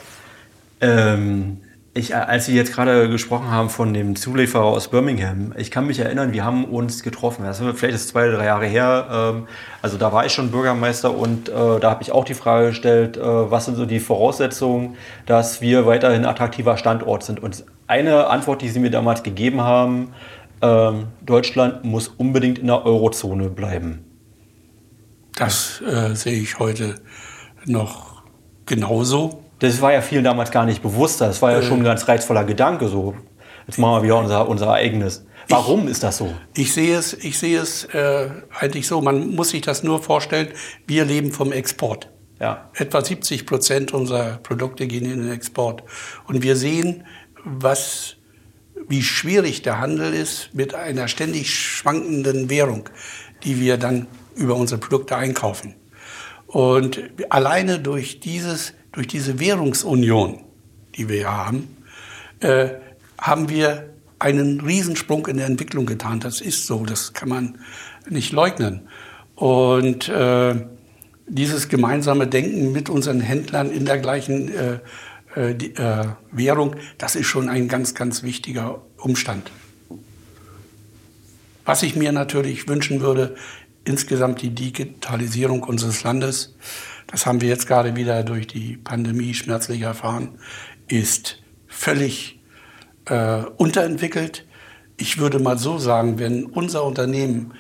Ähm, 0.83 1.63
ich, 1.97 2.15
als 2.15 2.47
Sie 2.47 2.55
jetzt 2.55 2.73
gerade 2.73 3.09
gesprochen 3.09 3.51
haben 3.51 3.71
von 3.71 3.95
dem 3.95 4.17
Zulieferer 4.17 4.65
aus 4.65 4.89
Birmingham, 4.89 5.53
ich 5.57 5.71
kann 5.71 5.87
mich 5.87 5.99
erinnern, 5.99 6.33
wir 6.33 6.45
haben 6.45 6.65
uns 6.65 7.03
getroffen. 7.03 7.45
Das 7.45 7.61
ist 7.61 7.79
vielleicht 7.79 7.95
ist 7.95 8.09
zwei, 8.09 8.29
drei 8.29 8.45
Jahre 8.45 8.67
her. 8.67 9.07
Ähm, 9.11 9.49
also 9.83 9.97
da 9.97 10.13
war 10.13 10.27
ich 10.27 10.33
schon 10.33 10.51
Bürgermeister 10.51 11.15
und 11.17 11.49
äh, 11.49 11.53
da 11.53 11.91
habe 11.91 12.03
ich 12.03 12.13
auch 12.13 12.25
die 12.25 12.35
Frage 12.35 12.69
gestellt, 12.69 13.17
äh, 13.17 13.23
was 13.23 13.65
sind 13.65 13.77
so 13.77 13.87
die 13.87 14.01
Voraussetzungen, 14.01 14.97
dass 15.25 15.61
wir 15.61 15.87
weiterhin 15.87 16.25
attraktiver 16.25 16.77
Standort 16.77 17.23
sind. 17.23 17.43
Und 17.43 17.65
eine 17.87 18.27
Antwort, 18.27 18.63
die 18.63 18.69
Sie 18.69 18.79
mir 18.79 18.91
damals 18.91 19.23
gegeben 19.23 19.63
haben, 19.63 20.13
ähm, 20.61 21.09
Deutschland 21.23 21.85
muss 21.85 22.09
unbedingt 22.09 22.59
in 22.59 22.67
der 22.67 22.85
Eurozone 22.85 23.49
bleiben. 23.49 24.05
Das 25.37 25.83
äh, 25.83 26.15
sehe 26.15 26.41
ich 26.41 26.59
heute 26.59 26.97
noch 27.65 28.23
genauso. 28.67 29.46
Das 29.59 29.81
war 29.81 29.93
ja 29.93 30.03
vielen 30.03 30.25
damals 30.25 30.51
gar 30.51 30.67
nicht 30.67 30.83
bewusst. 30.83 31.21
Das 31.21 31.41
war 31.41 31.53
ja 31.53 31.63
schon 31.63 31.79
ein 31.79 31.85
ganz 31.85 32.07
reizvoller 32.07 32.45
Gedanke. 32.45 32.89
So, 32.89 33.15
jetzt 33.67 33.79
machen 33.79 33.97
wir 33.97 34.03
wieder 34.03 34.19
unser, 34.19 34.49
unser 34.49 34.73
eigenes. 34.73 35.25
Warum 35.49 35.85
ich, 35.85 35.93
ist 35.93 36.03
das 36.03 36.19
so? 36.19 36.35
Ich 36.55 36.75
sehe 36.75 36.97
es, 36.97 37.15
ich 37.15 37.39
sehe 37.39 37.61
es 37.61 37.85
äh, 37.87 38.29
eigentlich 38.59 38.87
so. 38.87 39.01
Man 39.01 39.35
muss 39.35 39.51
sich 39.51 39.63
das 39.63 39.83
nur 39.83 40.03
vorstellen. 40.03 40.49
Wir 40.87 41.05
leben 41.05 41.33
vom 41.33 41.53
Export. 41.53 42.11
Ja. 42.41 42.71
Etwa 42.75 43.03
70 43.03 43.47
Prozent 43.47 43.95
unserer 43.95 44.39
Produkte 44.43 44.87
gehen 44.87 45.11
in 45.11 45.23
den 45.23 45.33
Export. 45.33 45.83
Und 46.27 46.43
wir 46.43 46.57
sehen, 46.57 47.05
was, 47.45 48.17
wie 48.89 49.03
schwierig 49.03 49.63
der 49.63 49.81
Handel 49.81 50.13
ist 50.13 50.51
mit 50.53 50.75
einer 50.75 51.09
ständig 51.09 51.55
schwankenden 51.55 52.51
Währung, 52.51 52.91
die 53.45 53.59
wir 53.59 53.79
dann 53.79 54.07
über 54.35 54.57
unsere 54.57 54.81
Produkte 54.81 55.17
einkaufen. 55.17 55.77
Und 56.47 57.01
alleine 57.31 57.79
durch 57.79 58.21
dieses 58.21 58.75
durch 58.97 59.07
diese 59.07 59.39
Währungsunion, 59.39 60.41
die 60.97 61.11
wir 61.11 61.19
ja 61.19 61.47
haben, 61.47 61.69
äh, 62.41 62.71
haben 63.19 63.51
wir 63.51 63.91
einen 64.19 64.63
Riesensprung 64.63 65.27
in 65.27 65.37
der 65.37 65.47
Entwicklung 65.47 65.85
getan. 65.85 66.19
Das 66.19 66.41
ist 66.41 66.67
so, 66.67 66.87
das 66.87 67.13
kann 67.13 67.29
man 67.29 67.59
nicht 68.09 68.33
leugnen. 68.33 68.89
Und 69.35 70.09
äh, 70.09 70.55
dieses 71.29 71.69
gemeinsame 71.69 72.27
Denken 72.27 72.73
mit 72.73 72.89
unseren 72.89 73.21
Händlern 73.21 73.71
in 73.71 73.85
der 73.85 73.99
gleichen 73.99 74.49
äh, 74.55 74.79
äh 75.35 75.55
die, 75.55 75.75
äh, 75.75 76.07
Währung, 76.33 76.77
das 76.97 77.17
ist 77.17 77.27
schon 77.27 77.51
ein 77.51 77.69
ganz, 77.69 77.95
ganz 77.95 78.23
wichtiger 78.23 78.81
Umstand. 78.97 79.51
Was 81.67 81.83
ich 81.83 81.97
mir 81.97 82.13
natürlich 82.13 82.67
wünschen 82.67 83.03
würde, 83.03 83.35
insgesamt 83.85 84.41
die 84.41 84.55
Digitalisierung 84.55 85.65
unseres 85.65 86.03
Landes 86.03 86.55
das 87.07 87.27
haben 87.27 87.41
wir 87.41 87.49
jetzt 87.49 87.67
gerade 87.67 87.97
wieder 87.97 88.23
durch 88.25 88.47
die 88.47 88.77
Pandemie 88.77 89.35
schmerzlich 89.35 89.83
erfahren, 89.83 90.39
ist 90.89 91.43
völlig 91.69 92.41
äh, 93.07 93.43
unterentwickelt. 93.57 94.45
Ich 94.97 95.19
würde 95.19 95.39
mal 95.39 95.59
so 95.59 95.79
sagen, 95.79 96.19
wenn 96.19 96.47
unser 96.47 96.85
Unternehmen 96.85 97.55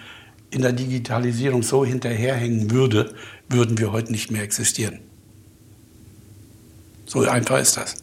in 0.51 0.63
der 0.63 0.73
Digitalisierung 0.73 1.63
so 1.63 1.85
hinterherhängen 1.85 2.71
würde, 2.71 3.15
würden 3.49 3.79
wir 3.79 3.93
heute 3.93 4.13
nicht 4.13 4.31
mehr 4.31 4.43
existieren. 4.43 5.01
So 7.05 7.23
einfach 7.29 7.61
ist 7.61 7.77
das. 7.77 7.97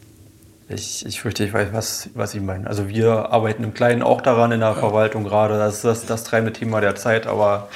Ich, 0.68 1.04
ich 1.04 1.20
fürchte, 1.20 1.44
ich 1.44 1.52
weiß, 1.52 1.68
was, 1.72 2.08
was 2.14 2.32
Sie 2.32 2.40
meinen. 2.40 2.66
Also 2.66 2.88
wir 2.88 3.30
arbeiten 3.30 3.64
im 3.64 3.74
Kleinen 3.74 4.02
auch 4.02 4.22
daran 4.22 4.50
in 4.52 4.60
der 4.60 4.70
ja. 4.70 4.74
Verwaltung 4.74 5.24
gerade. 5.24 5.58
Das 5.58 5.76
ist 5.76 5.84
das, 5.84 6.06
das 6.06 6.24
treibende 6.24 6.54
Thema 6.54 6.80
der 6.80 6.94
Zeit, 6.94 7.26
aber 7.26 7.68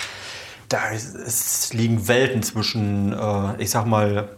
da 0.68 0.88
ist, 0.90 1.72
liegen 1.74 2.08
Welten 2.08 2.42
zwischen, 2.42 3.12
äh, 3.12 3.62
ich 3.62 3.70
sag 3.70 3.86
mal, 3.86 4.28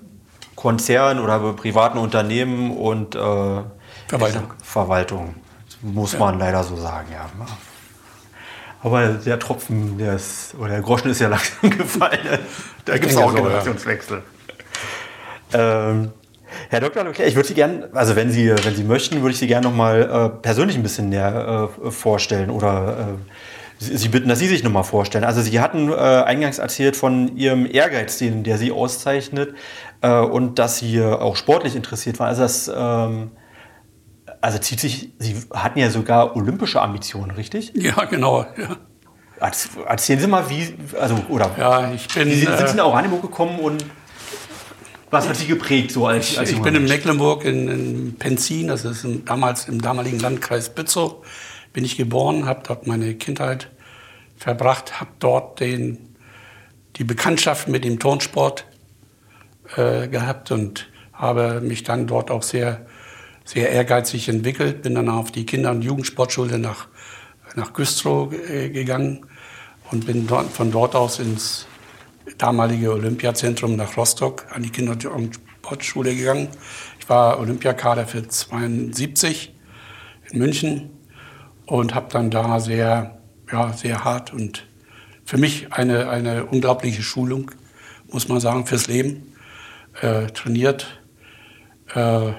Konzernen 0.57 1.23
oder 1.23 1.55
privaten 1.55 1.99
Unternehmen 1.99 2.77
und 2.77 3.15
äh, 3.15 3.19
Verwaltung. 3.19 4.43
Sag, 4.49 4.57
Verwaltung. 4.65 5.35
Muss 5.83 6.13
ja. 6.13 6.19
man 6.19 6.39
leider 6.39 6.63
so 6.63 6.77
sagen, 6.77 7.09
ja. 7.13 7.31
Aber 8.83 9.09
der 9.09 9.39
Tropfen, 9.39 9.99
der 9.99 10.15
ist, 10.15 10.55
oder 10.59 10.71
der 10.71 10.81
Groschen 10.83 11.11
ist 11.11 11.21
ja 11.21 11.29
langsam 11.31 11.71
gefallen. 11.71 12.39
Da 12.85 12.99
gibt 12.99 13.13
es 13.13 13.17
auch 13.17 13.29
einen 13.29 13.37
Generationswechsel. 13.37 14.23
Ja. 15.53 15.91
Ähm, 15.91 16.13
Herr 16.69 16.81
Dr. 16.81 17.05
Leclerc, 17.05 17.29
ich 17.29 17.37
würde 17.37 17.49
Sie 17.49 17.55
gerne, 17.55 17.89
also 17.95 18.17
wenn 18.17 18.31
Sie, 18.31 18.51
wenn 18.65 18.75
Sie 18.75 18.85
möchten, 18.85 19.23
würde 19.23 19.33
ich 19.33 19.39
Sie 19.39 19.47
gerne 19.47 19.69
noch 19.69 19.75
mal 19.75 20.03
äh, 20.03 20.29
persönlich 20.43 20.77
ein 20.77 20.83
bisschen 20.83 21.09
näher 21.09 21.71
äh, 21.85 21.91
vorstellen 21.91 22.51
oder 22.51 22.99
äh, 22.99 23.05
Sie 23.83 24.09
bitten, 24.09 24.29
dass 24.29 24.39
Sie 24.39 24.47
sich 24.47 24.63
nochmal 24.63 24.85
vorstellen. 24.85 25.25
Also 25.25 25.41
Sie 25.41 25.59
hatten 25.59 25.91
äh, 25.91 25.95
eingangs 25.95 26.59
erzählt 26.59 26.97
von 26.97 27.37
Ihrem 27.39 27.65
Ehrgeiz, 27.65 28.19
den, 28.19 28.45
der 28.45 28.59
Sie 28.59 28.73
auszeichnet 28.73 29.55
äh, 30.03 30.19
und 30.21 30.59
dass 30.59 30.79
Sie 30.79 31.03
auch 31.03 31.35
sportlich 31.35 31.75
interessiert 31.75 32.19
waren. 32.19 32.29
Also 32.29 32.43
das, 32.43 32.71
ähm, 32.75 33.31
also 34.43 34.59
zieht 34.59 34.81
sich, 34.81 35.13
Sie 35.19 35.35
hatten 35.55 35.79
ja 35.79 35.89
sogar 35.89 36.37
olympische 36.37 36.83
Ambitionen, 36.83 37.31
richtig? 37.31 37.73
Ja, 37.75 38.05
genau. 38.05 38.45
Ja. 38.59 38.77
Erzählen 39.87 40.21
Sie 40.21 40.27
mal, 40.27 40.51
wie, 40.51 40.75
also, 41.01 41.17
oder 41.31 41.51
ja, 41.59 41.91
ich 41.95 42.07
bin, 42.09 42.29
wie 42.29 42.35
sind, 42.35 42.59
sind 42.59 42.69
Sie 42.69 42.77
nach 42.77 42.85
Oranienburg 42.85 43.23
gekommen 43.23 43.59
und 43.61 43.83
was 45.11 45.27
hat 45.27 45.37
Sie 45.37 45.47
geprägt 45.47 45.93
so 45.93 46.07
als, 46.07 46.37
als 46.37 46.51
Ich 46.51 46.61
bin 46.61 46.75
in 46.75 46.85
Mecklenburg 46.85 47.47
in, 47.47 47.69
in 47.69 48.17
Penzin, 48.19 48.69
das 48.69 48.85
ist 48.85 49.05
in, 49.05 49.25
damals 49.25 49.67
im 49.69 49.81
damaligen 49.81 50.19
Landkreis 50.19 50.69
Bützow 50.69 51.25
bin 51.73 51.85
ich 51.85 51.97
geboren, 51.97 52.47
habe 52.47 52.63
dort 52.67 52.87
meine 52.87 53.15
Kindheit 53.15 53.71
verbracht, 54.37 55.01
habe 55.01 55.11
dort 55.19 55.61
den, 55.61 56.15
die 56.97 57.05
Bekanntschaft 57.05 57.69
mit 57.69 57.85
dem 57.85 57.99
Turnsport 57.99 58.67
äh, 59.77 60.09
gehabt 60.09 60.51
und 60.51 60.89
habe 61.13 61.61
mich 61.61 61.83
dann 61.83 62.07
dort 62.07 62.31
auch 62.31 62.43
sehr, 62.43 62.87
sehr 63.45 63.71
ehrgeizig 63.71 64.29
entwickelt. 64.29 64.83
Bin 64.83 64.95
dann 64.95 65.09
auf 65.09 65.31
die 65.31 65.47
Kinder- 65.47 65.71
und 65.71 65.83
Jugendsportschule 65.83 66.59
nach 66.59 66.89
nach 67.57 67.73
Güstrow 67.73 68.33
äh, 68.33 68.69
gegangen 68.71 69.27
und 69.91 70.07
bin 70.07 70.27
dort, 70.27 70.51
von 70.51 70.71
dort 70.71 70.95
aus 70.95 71.19
ins 71.19 71.67
damalige 72.39 72.93
Olympiazentrum 72.93 73.77
nach 73.77 73.97
Rostock 73.97 74.47
an 74.51 74.63
die 74.63 74.71
Kinder- 74.71 75.13
und 75.13 75.35
Sportschule 75.35 76.15
gegangen. 76.15 76.49
Ich 76.99 77.09
war 77.09 77.39
Olympiakader 77.39 78.07
für 78.07 78.27
72 78.27 79.53
in 80.31 80.39
München 80.39 80.91
und 81.71 81.95
habe 81.95 82.09
dann 82.11 82.31
da 82.31 82.59
sehr, 82.59 83.21
ja, 83.51 83.73
sehr 83.73 84.03
hart 84.05 84.33
und 84.33 84.67
für 85.25 85.39
mich 85.39 85.73
eine, 85.73 86.09
eine 86.09 86.47
unglaubliche 86.47 87.03
Schulung, 87.03 87.53
muss 88.11 88.29
man 88.29 88.41
sagen, 88.41 88.67
fürs 88.67 88.89
Leben 88.89 89.35
äh, 90.01 90.27
trainiert. 90.27 91.01
Äh, 91.95 92.33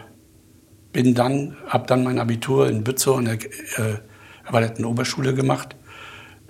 bin 0.92 1.16
dann, 1.16 1.56
habe 1.66 1.88
dann 1.88 2.04
mein 2.04 2.20
Abitur 2.20 2.68
in 2.68 2.84
Bützow 2.84 3.18
an 3.18 3.26
der 3.26 3.36
äh, 3.36 4.00
erweiterten 4.46 4.84
Oberschule 4.84 5.34
gemacht 5.34 5.78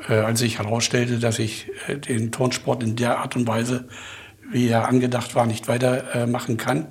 äh, 0.09 0.13
als 0.13 0.39
sich 0.39 0.57
herausstellte, 0.57 1.19
dass 1.19 1.37
ich 1.37 1.69
äh, 1.87 1.97
den 1.97 2.31
Turnsport 2.31 2.81
in 2.81 2.95
der 2.95 3.19
Art 3.19 3.35
und 3.35 3.47
Weise, 3.47 3.87
wie 4.49 4.67
er 4.67 4.87
angedacht 4.87 5.35
war, 5.35 5.45
nicht 5.45 5.67
weitermachen 5.67 6.57
kann. 6.57 6.87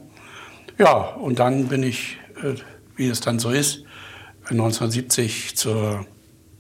Ja, 0.79 0.93
und 0.93 1.41
dann 1.41 1.67
bin 1.67 1.83
ich, 1.83 2.19
äh, 2.45 2.55
wie 2.95 3.09
es 3.09 3.21
dann 3.21 3.41
so 3.41 3.51
ist, 3.51 3.85
1970 4.55 5.57
zur, 5.57 6.07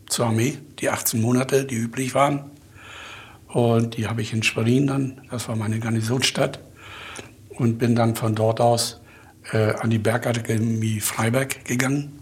zur 0.09 0.26
Armee, 0.26 0.59
die 0.78 0.91
18 0.91 1.20
Monate, 1.20 1.64
die 1.64 1.76
üblich 1.76 2.14
waren. 2.14 2.51
Und 3.49 3.97
die 3.97 4.07
habe 4.07 4.22
ich 4.22 4.32
in 4.32 4.43
Schwerin 4.43 4.86
dann, 4.86 5.20
das 5.30 5.49
war 5.49 5.57
meine 5.57 5.80
Garnisonsstadt, 5.80 6.61
und 7.51 7.78
bin 7.78 7.95
dann 7.95 8.14
von 8.14 8.34
dort 8.34 8.61
aus 8.61 9.01
äh, 9.53 9.72
an 9.74 9.91
die 9.91 9.99
Bergakademie 9.99 11.01
Freiberg 11.01 11.64
gegangen 11.64 12.20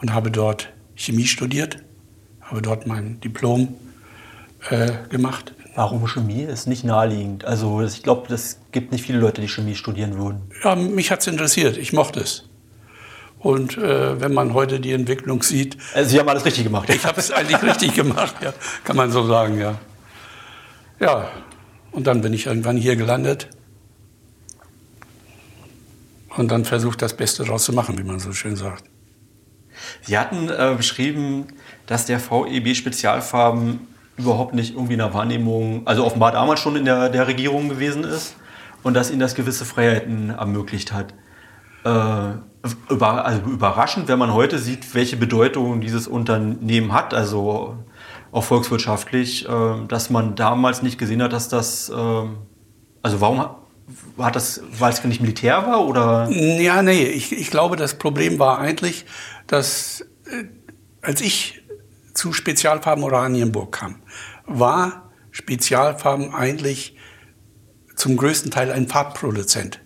und 0.00 0.12
habe 0.12 0.30
dort 0.30 0.72
Chemie 0.96 1.26
studiert 1.26 1.82
habe 2.50 2.62
dort 2.62 2.86
mein 2.86 3.20
Diplom 3.20 3.74
äh, 4.68 4.90
gemacht. 5.08 5.54
Warum 5.76 6.06
Chemie? 6.06 6.42
Ist 6.42 6.66
nicht 6.66 6.84
naheliegend. 6.84 7.44
Also 7.44 7.82
ich 7.82 8.02
glaube, 8.02 8.32
es 8.34 8.58
gibt 8.72 8.92
nicht 8.92 9.04
viele 9.04 9.18
Leute, 9.18 9.40
die 9.40 9.48
Chemie 9.48 9.76
studieren 9.76 10.18
würden. 10.18 10.42
Ja, 10.64 10.74
mich 10.74 11.10
hat 11.10 11.20
es 11.20 11.28
interessiert. 11.28 11.76
Ich 11.76 11.92
mochte 11.92 12.20
es. 12.20 12.44
Und 13.40 13.78
äh, 13.78 14.20
wenn 14.20 14.34
man 14.34 14.52
heute 14.52 14.80
die 14.80 14.92
Entwicklung 14.92 15.42
sieht. 15.42 15.78
Also 15.94 16.10
Sie 16.10 16.20
haben 16.20 16.28
alles 16.28 16.44
richtig 16.44 16.64
gemacht. 16.64 16.88
Ich 16.94 17.04
habe 17.04 17.18
es 17.18 17.30
eigentlich 17.30 17.62
richtig 17.62 17.94
gemacht, 17.94 18.34
ja. 18.42 18.52
Kann 18.84 18.96
man 18.96 19.10
so 19.10 19.26
sagen, 19.26 19.58
ja. 19.58 19.78
Ja, 21.00 21.30
und 21.90 22.06
dann 22.06 22.20
bin 22.20 22.34
ich 22.34 22.46
irgendwann 22.46 22.76
hier 22.76 22.96
gelandet. 22.96 23.48
Und 26.36 26.50
dann 26.50 26.66
versucht, 26.66 27.00
das 27.00 27.16
Beste 27.16 27.44
daraus 27.44 27.64
zu 27.64 27.72
machen, 27.72 27.98
wie 27.98 28.04
man 28.04 28.20
so 28.20 28.32
schön 28.32 28.56
sagt. 28.56 28.84
Sie 30.02 30.18
hatten 30.18 30.50
äh, 30.50 30.74
beschrieben, 30.76 31.46
dass 31.86 32.04
der 32.04 32.20
VEB 32.20 32.76
Spezialfarben 32.76 33.80
überhaupt 34.18 34.54
nicht 34.54 34.74
irgendwie 34.74 34.92
in 34.92 34.98
der 34.98 35.14
Wahrnehmung, 35.14 35.86
also 35.86 36.04
offenbar 36.04 36.32
damals 36.32 36.60
schon 36.60 36.76
in 36.76 36.84
der, 36.84 37.08
der 37.08 37.26
Regierung 37.26 37.70
gewesen 37.70 38.04
ist 38.04 38.36
und 38.82 38.92
dass 38.92 39.10
ihnen 39.10 39.20
das 39.20 39.34
gewisse 39.34 39.64
Freiheiten 39.64 40.30
ermöglicht 40.30 40.92
hat. 40.92 41.14
Äh, 41.84 42.38
über, 42.90 43.24
also 43.24 43.40
überraschend, 43.42 44.08
wenn 44.08 44.18
man 44.18 44.34
heute 44.34 44.58
sieht, 44.58 44.94
welche 44.94 45.16
Bedeutung 45.16 45.80
dieses 45.80 46.06
Unternehmen 46.06 46.92
hat, 46.92 47.14
also 47.14 47.76
auch 48.32 48.44
volkswirtschaftlich, 48.44 49.48
äh, 49.48 49.86
dass 49.88 50.10
man 50.10 50.36
damals 50.36 50.82
nicht 50.82 50.98
gesehen 50.98 51.22
hat, 51.22 51.32
dass 51.32 51.48
das, 51.48 51.88
äh, 51.88 51.92
also 53.02 53.20
warum 53.20 53.46
hat 54.18 54.36
das, 54.36 54.62
weil 54.78 54.92
es 54.92 55.02
nicht 55.04 55.20
Militär 55.20 55.66
war 55.66 55.84
oder? 55.84 56.28
Ja, 56.30 56.82
nee, 56.82 57.04
ich, 57.04 57.32
ich 57.32 57.50
glaube, 57.50 57.76
das 57.76 57.94
Problem 57.94 58.38
war 58.38 58.58
eigentlich, 58.58 59.04
dass 59.46 60.02
äh, 60.26 60.44
als 61.02 61.20
ich 61.20 61.62
zu 62.14 62.32
Spezialfarben 62.32 63.02
Oranienburg 63.02 63.72
kam, 63.72 63.96
war 64.46 65.10
Spezialfarben 65.30 66.34
eigentlich 66.34 66.96
zum 67.96 68.16
größten 68.16 68.50
Teil 68.50 68.70
ein 68.70 68.88
Farbproduzent. 68.88 69.80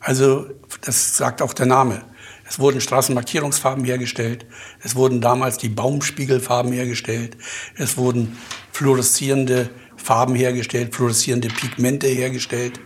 Also 0.00 0.46
das 0.84 1.16
sagt 1.16 1.40
auch 1.40 1.54
der 1.54 1.66
Name. 1.66 2.02
Es 2.46 2.58
wurden 2.58 2.80
Straßenmarkierungsfarben 2.80 3.84
hergestellt, 3.84 4.44
es 4.82 4.94
wurden 4.94 5.22
damals 5.22 5.56
die 5.56 5.70
Baumspiegelfarben 5.70 6.72
hergestellt, 6.72 7.38
es 7.76 7.96
wurden 7.96 8.36
fluoreszierende 8.70 9.70
Farben 9.96 10.34
hergestellt, 10.34 10.94
fluoreszierende 10.94 11.48
Pigmente 11.48 12.06
hergestellt. 12.06 12.80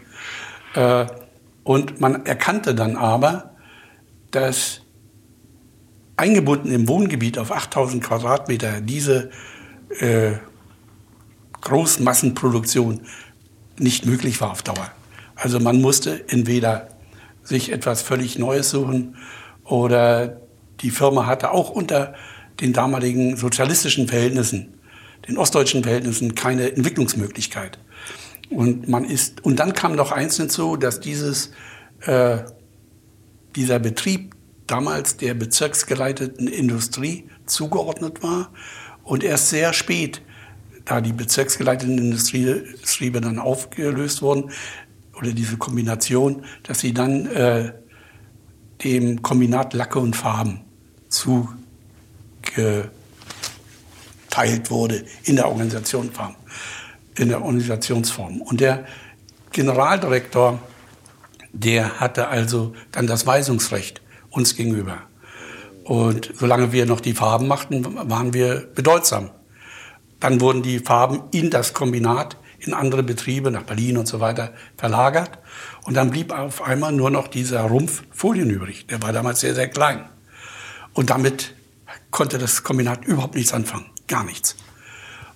Äh, 0.74 1.06
und 1.64 2.00
man 2.00 2.24
erkannte 2.24 2.74
dann 2.74 2.96
aber, 2.96 3.56
dass 4.30 4.82
eingebunden 6.16 6.70
im 6.70 6.86
Wohngebiet 6.86 7.36
auf 7.38 7.50
8000 7.50 8.02
Quadratmeter 8.02 8.80
diese 8.80 9.30
äh, 9.98 10.32
Großmassenproduktion 11.62 13.00
nicht 13.78 14.06
möglich 14.06 14.40
war 14.40 14.52
auf 14.52 14.62
Dauer. 14.62 14.92
Also 15.34 15.58
man 15.58 15.80
musste 15.80 16.28
entweder 16.28 16.97
sich 17.48 17.72
etwas 17.72 18.02
völlig 18.02 18.38
Neues 18.38 18.70
suchen 18.70 19.16
oder 19.64 20.40
die 20.80 20.90
Firma 20.90 21.26
hatte 21.26 21.50
auch 21.50 21.70
unter 21.70 22.14
den 22.60 22.72
damaligen 22.72 23.36
sozialistischen 23.36 24.08
Verhältnissen, 24.08 24.74
den 25.28 25.38
ostdeutschen 25.38 25.82
Verhältnissen, 25.82 26.34
keine 26.34 26.72
Entwicklungsmöglichkeit. 26.72 27.78
Und 28.50 28.88
man 28.88 29.04
ist, 29.04 29.44
und 29.44 29.58
dann 29.60 29.72
kam 29.72 29.94
noch 29.94 30.12
eins 30.12 30.36
hinzu, 30.36 30.76
dass 30.76 31.00
dieses, 31.00 31.52
äh, 32.02 32.38
dieser 33.56 33.78
Betrieb 33.78 34.34
damals 34.66 35.16
der 35.16 35.34
bezirksgeleiteten 35.34 36.48
Industrie 36.48 37.28
zugeordnet 37.46 38.22
war 38.22 38.52
und 39.02 39.24
erst 39.24 39.50
sehr 39.50 39.72
spät, 39.72 40.22
da 40.84 41.00
die 41.00 41.12
bezirksgeleiteten 41.12 41.98
Industriebetriebe 41.98 43.20
dann 43.20 43.38
aufgelöst 43.38 44.22
wurden, 44.22 44.50
oder 45.18 45.32
diese 45.32 45.56
Kombination, 45.56 46.44
dass 46.62 46.80
sie 46.80 46.94
dann 46.94 47.26
äh, 47.26 47.72
dem 48.84 49.22
Kombinat 49.22 49.74
Lacke 49.74 49.98
und 49.98 50.14
Farben 50.14 50.60
zugeteilt 51.08 52.92
wurde 54.70 55.04
in 55.24 55.36
der 55.36 55.48
Organisationsform. 55.48 56.36
In 57.16 57.28
der 57.28 57.42
Organisationsform. 57.42 58.40
Und 58.40 58.60
der 58.60 58.86
Generaldirektor, 59.50 60.60
der 61.52 61.98
hatte 61.98 62.28
also 62.28 62.74
dann 62.92 63.06
das 63.06 63.26
Weisungsrecht 63.26 64.00
uns 64.30 64.54
gegenüber. 64.54 64.98
Und 65.82 66.32
solange 66.36 66.70
wir 66.72 66.86
noch 66.86 67.00
die 67.00 67.14
Farben 67.14 67.48
machten, 67.48 67.84
waren 68.10 68.34
wir 68.34 68.68
bedeutsam. 68.74 69.30
Dann 70.20 70.40
wurden 70.40 70.62
die 70.62 70.80
Farben 70.80 71.22
in 71.32 71.50
das 71.50 71.72
Kombinat, 71.72 72.36
in 72.58 72.74
andere 72.74 73.02
Betriebe, 73.02 73.50
nach 73.50 73.62
Berlin 73.62 73.96
und 73.98 74.06
so 74.06 74.20
weiter, 74.20 74.52
verlagert. 74.76 75.38
Und 75.84 75.94
dann 75.94 76.10
blieb 76.10 76.32
auf 76.32 76.62
einmal 76.62 76.92
nur 76.92 77.10
noch 77.10 77.28
dieser 77.28 77.62
Rumpf 77.62 78.02
Folien 78.10 78.50
übrig. 78.50 78.86
Der 78.86 79.02
war 79.02 79.12
damals 79.12 79.40
sehr, 79.40 79.54
sehr 79.54 79.68
klein. 79.68 80.08
Und 80.92 81.10
damit 81.10 81.54
konnte 82.10 82.38
das 82.38 82.62
Kombinat 82.62 83.04
überhaupt 83.04 83.34
nichts 83.34 83.52
anfangen. 83.52 83.86
Gar 84.06 84.24
nichts. 84.24 84.56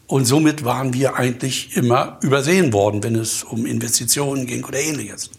Und 0.06 0.24
somit 0.24 0.64
waren 0.64 0.92
wir 0.92 1.16
eigentlich 1.16 1.76
immer 1.76 2.18
übersehen 2.22 2.72
worden, 2.72 3.02
wenn 3.02 3.14
es 3.14 3.44
um 3.44 3.64
Investitionen 3.64 4.46
ging 4.46 4.64
oder 4.64 4.78
ähnliches. 4.78 5.30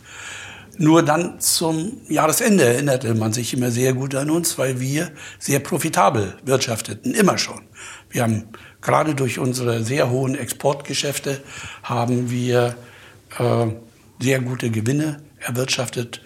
Nur 0.77 1.03
dann 1.03 1.39
zum 1.39 2.01
Jahresende 2.09 2.63
erinnerte 2.63 3.13
man 3.13 3.31
sich 3.31 3.53
immer 3.53 3.69
sehr 3.69 3.93
gut 3.93 4.15
an 4.15 4.31
uns, 4.31 4.57
weil 4.57 4.79
wir 4.79 5.11
sehr 5.37 5.59
profitabel 5.59 6.37
wirtschafteten, 6.43 7.13
immer 7.13 7.37
schon. 7.37 7.61
Wir 8.09 8.23
haben 8.23 8.45
gerade 8.83 9.15
durch 9.15 9.39
unsere 9.39 9.83
sehr 9.83 10.09
hohen 10.11 10.35
Exportgeschäfte 10.35 11.41
haben 11.81 12.29
wir 12.29 12.75
äh, 13.39 13.67
sehr 14.19 14.39
gute 14.41 14.69
Gewinne 14.69 15.21
erwirtschaftet, 15.39 16.21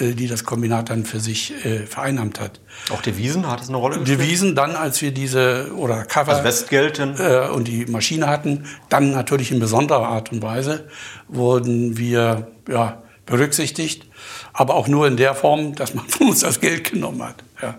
äh, 0.00 0.14
die 0.14 0.26
das 0.26 0.44
Kombinat 0.44 0.90
dann 0.90 1.04
für 1.04 1.20
sich 1.20 1.52
äh, 1.64 1.86
vereinnahmt 1.86 2.40
hat. 2.40 2.60
Auch 2.90 3.02
Devisen 3.02 3.46
hat 3.46 3.60
es 3.60 3.68
eine 3.68 3.76
Rolle 3.76 3.98
gespielt? 3.98 4.20
Devisen 4.20 4.54
dann, 4.54 4.74
als 4.74 5.00
wir 5.02 5.12
diese 5.12 5.72
oder 5.76 6.04
Cover 6.04 6.32
also 6.32 6.44
Westgeld 6.44 6.98
äh, 6.98 7.48
und 7.52 7.68
die 7.68 7.86
Maschine 7.86 8.26
hatten, 8.26 8.66
dann 8.88 9.12
natürlich 9.12 9.52
in 9.52 9.60
besonderer 9.60 10.08
Art 10.08 10.32
und 10.32 10.42
Weise 10.42 10.88
wurden 11.28 11.96
wir 11.96 12.48
ja 12.68 13.02
berücksichtigt, 13.26 14.06
aber 14.52 14.74
auch 14.74 14.88
nur 14.88 15.06
in 15.06 15.16
der 15.16 15.34
Form, 15.34 15.74
dass 15.74 15.94
man 15.94 16.04
von 16.08 16.28
uns 16.30 16.40
das 16.40 16.60
Geld 16.60 16.90
genommen 16.90 17.22
hat. 17.22 17.36
Ja. 17.62 17.78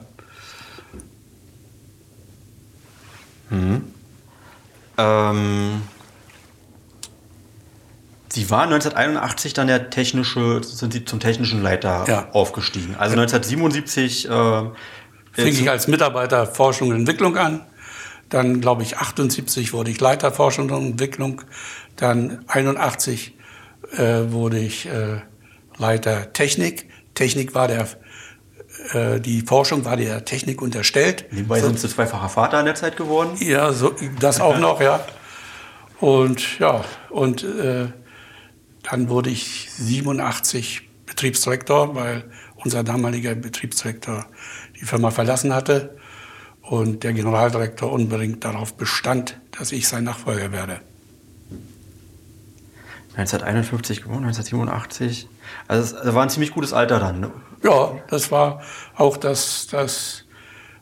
Mhm. 3.50 3.91
Ähm, 5.02 5.82
Sie 8.34 8.50
waren 8.50 8.72
1981 8.72 9.54
dann 9.54 9.68
der 9.68 9.90
technische, 9.90 10.64
sind 10.64 10.94
Sie 10.94 11.04
zum 11.04 11.20
technischen 11.20 11.62
Leiter 11.62 12.06
ja. 12.08 12.30
aufgestiegen. 12.32 12.96
Also 12.98 13.20
1977 13.20 14.30
äh, 14.30 14.62
fing 15.34 15.48
ich 15.48 15.70
als 15.70 15.90
Mitarbeiter 15.90 16.46
Forschung 16.46 16.90
und 16.90 16.96
Entwicklung 16.96 17.36
an. 17.36 17.66
Dann, 18.30 18.62
glaube 18.62 18.84
ich, 18.84 18.98
78 18.98 19.74
wurde 19.74 19.92
ich 19.92 20.00
Leiter 20.00 20.32
Forschung 20.32 20.70
und 20.70 20.92
Entwicklung. 20.92 21.42
Dann 21.98 22.46
81 22.48 23.36
äh, 23.98 24.32
wurde 24.32 24.60
ich 24.60 24.86
äh, 24.86 25.20
Leiter 25.78 26.32
Technik. 26.32 26.90
Technik 27.14 27.54
war 27.54 27.68
der 27.68 27.86
die 29.20 29.42
Forschung 29.42 29.86
war 29.86 29.96
der 29.96 30.26
Technik 30.26 30.62
unterstellt. 30.62 31.26
Nebenbei 31.32 31.60
sind 31.60 31.80
Sie 31.80 31.88
zweifacher 31.88 32.30
Vater 32.30 32.60
in 32.60 32.66
der 32.66 32.76
Zeit 32.76 32.98
geworden? 32.98 33.38
Ja, 33.40 33.72
so, 33.74 33.94
das 34.20 34.42
auch 34.42 34.58
noch, 34.58 34.82
ja. 34.82 35.06
Und 36.00 36.58
ja, 36.60 36.84
und 37.10 37.44
äh, 37.44 37.88
dann 38.84 39.10
wurde 39.10 39.30
ich 39.30 39.70
87 39.72 40.90
Betriebsdirektor, 41.06 41.96
weil 41.96 42.24
unser 42.56 42.84
damaliger 42.84 43.36
Betriebsdirektor 43.36 44.26
die 44.80 44.86
Firma 44.86 45.12
verlassen 45.12 45.54
hatte 45.54 45.98
und 46.62 47.04
der 47.04 47.14
Generaldirektor 47.14 47.92
unbedingt 47.92 48.44
darauf 48.44 48.74
bestand, 48.74 49.40
dass 49.52 49.72
ich 49.72 49.88
sein 49.88 50.04
Nachfolger 50.04 50.52
werde. 50.52 50.80
1951 53.16 54.04
geboren, 54.04 54.24
1987. 54.24 55.28
Also 55.68 55.98
es 55.98 56.14
war 56.16 56.24
ein 56.24 56.30
ziemlich 56.30 56.52
gutes 56.52 56.72
Alter 56.74 57.00
dann. 57.00 57.20
Ne? 57.20 57.32
Ja, 57.64 58.00
das 58.10 58.32
war 58.32 58.62
auch 58.96 59.18
das, 59.18 59.68
das 59.68 60.26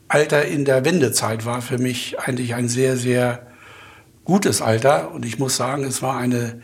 Alter 0.08 0.44
in 0.44 0.64
der 0.64 0.84
Wendezeit 0.84 1.44
war 1.44 1.62
für 1.62 1.78
mich 1.78 2.18
eigentlich 2.18 2.54
ein 2.54 2.68
sehr, 2.68 2.96
sehr 2.96 3.46
gutes 4.24 4.62
Alter. 4.62 5.12
Und 5.12 5.24
ich 5.24 5.38
muss 5.38 5.56
sagen, 5.56 5.84
es 5.84 6.02
war 6.02 6.16
eine 6.16 6.62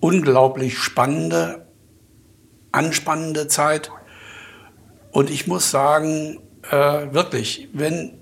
unglaublich 0.00 0.78
spannende, 0.78 1.66
anspannende 2.72 3.46
Zeit. 3.46 3.90
Und 5.10 5.30
ich 5.30 5.46
muss 5.46 5.70
sagen, 5.70 6.40
äh, 6.70 7.12
wirklich, 7.12 7.68
wenn, 7.72 8.14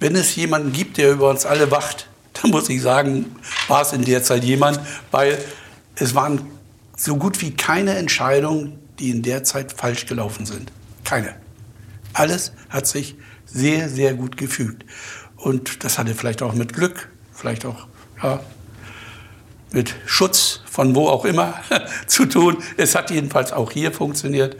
wenn 0.00 0.16
es 0.16 0.34
jemanden 0.34 0.72
gibt, 0.72 0.96
der 0.96 1.12
über 1.12 1.30
uns 1.30 1.46
alle 1.46 1.70
wacht, 1.70 2.08
dann 2.42 2.50
muss 2.50 2.68
ich 2.68 2.80
sagen, 2.80 3.36
war 3.68 3.82
es 3.82 3.92
in 3.92 4.04
der 4.04 4.22
Zeit 4.22 4.42
jemand, 4.42 4.80
weil 5.10 5.38
es 5.96 6.14
waren 6.14 6.46
so 6.96 7.16
gut 7.16 7.40
wie 7.40 7.54
keine 7.54 7.96
Entscheidungen, 7.96 8.83
die 8.98 9.10
in 9.10 9.22
der 9.22 9.44
Zeit 9.44 9.72
falsch 9.72 10.06
gelaufen 10.06 10.46
sind. 10.46 10.72
Keine. 11.04 11.34
Alles 12.12 12.52
hat 12.68 12.86
sich 12.86 13.16
sehr, 13.46 13.88
sehr 13.88 14.14
gut 14.14 14.36
gefügt. 14.36 14.84
Und 15.36 15.84
das 15.84 15.98
hatte 15.98 16.14
vielleicht 16.14 16.42
auch 16.42 16.54
mit 16.54 16.72
Glück, 16.72 17.10
vielleicht 17.32 17.66
auch 17.66 17.86
ja, 18.22 18.40
mit 19.72 19.94
Schutz 20.06 20.60
von 20.70 20.94
wo 20.94 21.08
auch 21.08 21.24
immer 21.24 21.54
zu 22.06 22.26
tun. 22.26 22.58
Es 22.76 22.94
hat 22.94 23.10
jedenfalls 23.10 23.52
auch 23.52 23.70
hier 23.72 23.92
funktioniert. 23.92 24.56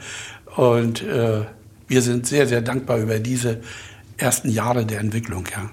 Und 0.55 1.01
äh, 1.01 1.45
wir 1.87 2.01
sind 2.01 2.27
sehr, 2.27 2.47
sehr 2.47 2.61
dankbar 2.61 2.97
über 2.97 3.19
diese 3.19 3.61
ersten 4.17 4.49
Jahre 4.49 4.85
der 4.85 4.99
Entwicklung. 4.99 5.47
Ja. 5.51 5.69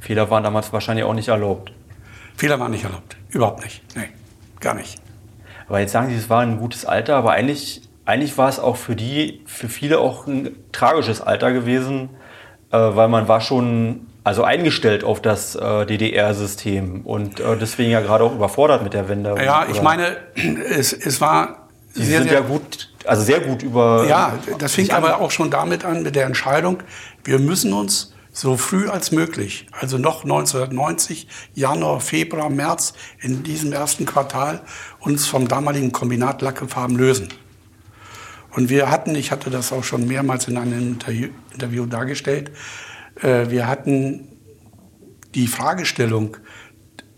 Fehler 0.00 0.30
waren 0.30 0.44
damals 0.44 0.72
wahrscheinlich 0.72 1.04
auch 1.04 1.14
nicht 1.14 1.28
erlaubt. 1.28 1.72
Fehler 2.36 2.60
waren 2.60 2.70
nicht 2.70 2.84
erlaubt. 2.84 3.16
Überhaupt 3.30 3.64
nicht. 3.64 3.82
Nee, 3.96 4.08
gar 4.60 4.74
nicht. 4.74 5.00
Aber 5.68 5.80
jetzt 5.80 5.92
sagen 5.92 6.08
Sie, 6.08 6.16
es 6.16 6.30
war 6.30 6.40
ein 6.40 6.58
gutes 6.58 6.84
Alter, 6.84 7.16
aber 7.16 7.32
eigentlich, 7.32 7.82
eigentlich 8.04 8.36
war 8.38 8.48
es 8.48 8.58
auch 8.58 8.76
für 8.76 8.96
die, 8.96 9.42
für 9.46 9.68
viele 9.68 9.98
auch 9.98 10.26
ein 10.26 10.56
tragisches 10.72 11.20
Alter 11.20 11.52
gewesen, 11.52 12.10
äh, 12.70 12.78
weil 12.78 13.08
man 13.08 13.28
war 13.28 13.40
schon 13.40 14.06
also 14.24 14.44
eingestellt 14.44 15.04
auf 15.04 15.22
das 15.22 15.54
äh, 15.54 15.86
DDR-System 15.86 17.02
und 17.02 17.40
äh, 17.40 17.56
deswegen 17.56 17.90
ja 17.90 18.00
gerade 18.00 18.24
auch 18.24 18.34
überfordert 18.34 18.82
mit 18.82 18.92
der 18.92 19.08
Wende. 19.08 19.34
Ja, 19.42 19.66
ich 19.70 19.80
meine, 19.80 20.16
es, 20.34 20.92
es 20.92 21.20
war 21.20 21.68
Sie 21.94 22.04
sehr, 22.04 22.20
sind 22.20 22.28
sehr, 22.28 22.40
ja 22.40 22.46
gut, 22.46 22.90
also 23.04 23.22
sehr 23.22 23.40
gut 23.40 23.62
über. 23.62 24.04
Ja, 24.06 24.34
das 24.58 24.74
fing 24.74 24.90
aber 24.90 25.20
auch 25.20 25.30
schon 25.30 25.50
damit 25.50 25.84
an 25.84 26.02
mit 26.02 26.14
der 26.14 26.26
Entscheidung, 26.26 26.82
wir 27.24 27.38
müssen 27.38 27.72
uns 27.72 28.14
so 28.38 28.56
früh 28.56 28.88
als 28.88 29.10
möglich, 29.10 29.66
also 29.72 29.98
noch 29.98 30.22
1990, 30.22 31.26
Januar, 31.54 32.00
Februar, 32.00 32.48
März, 32.48 32.92
in 33.20 33.42
diesem 33.42 33.72
ersten 33.72 34.06
Quartal, 34.06 34.62
uns 35.00 35.26
vom 35.26 35.48
damaligen 35.48 35.90
Kombinat 35.90 36.40
Lackefarben 36.40 36.96
lösen. 36.96 37.28
Und 38.52 38.70
wir 38.70 38.92
hatten, 38.92 39.16
ich 39.16 39.32
hatte 39.32 39.50
das 39.50 39.72
auch 39.72 39.82
schon 39.82 40.06
mehrmals 40.06 40.46
in 40.46 40.56
einem 40.56 40.98
Interview 41.52 41.86
dargestellt, 41.86 42.52
äh, 43.20 43.50
wir 43.50 43.66
hatten 43.66 44.28
die 45.34 45.48
Fragestellung 45.48 46.36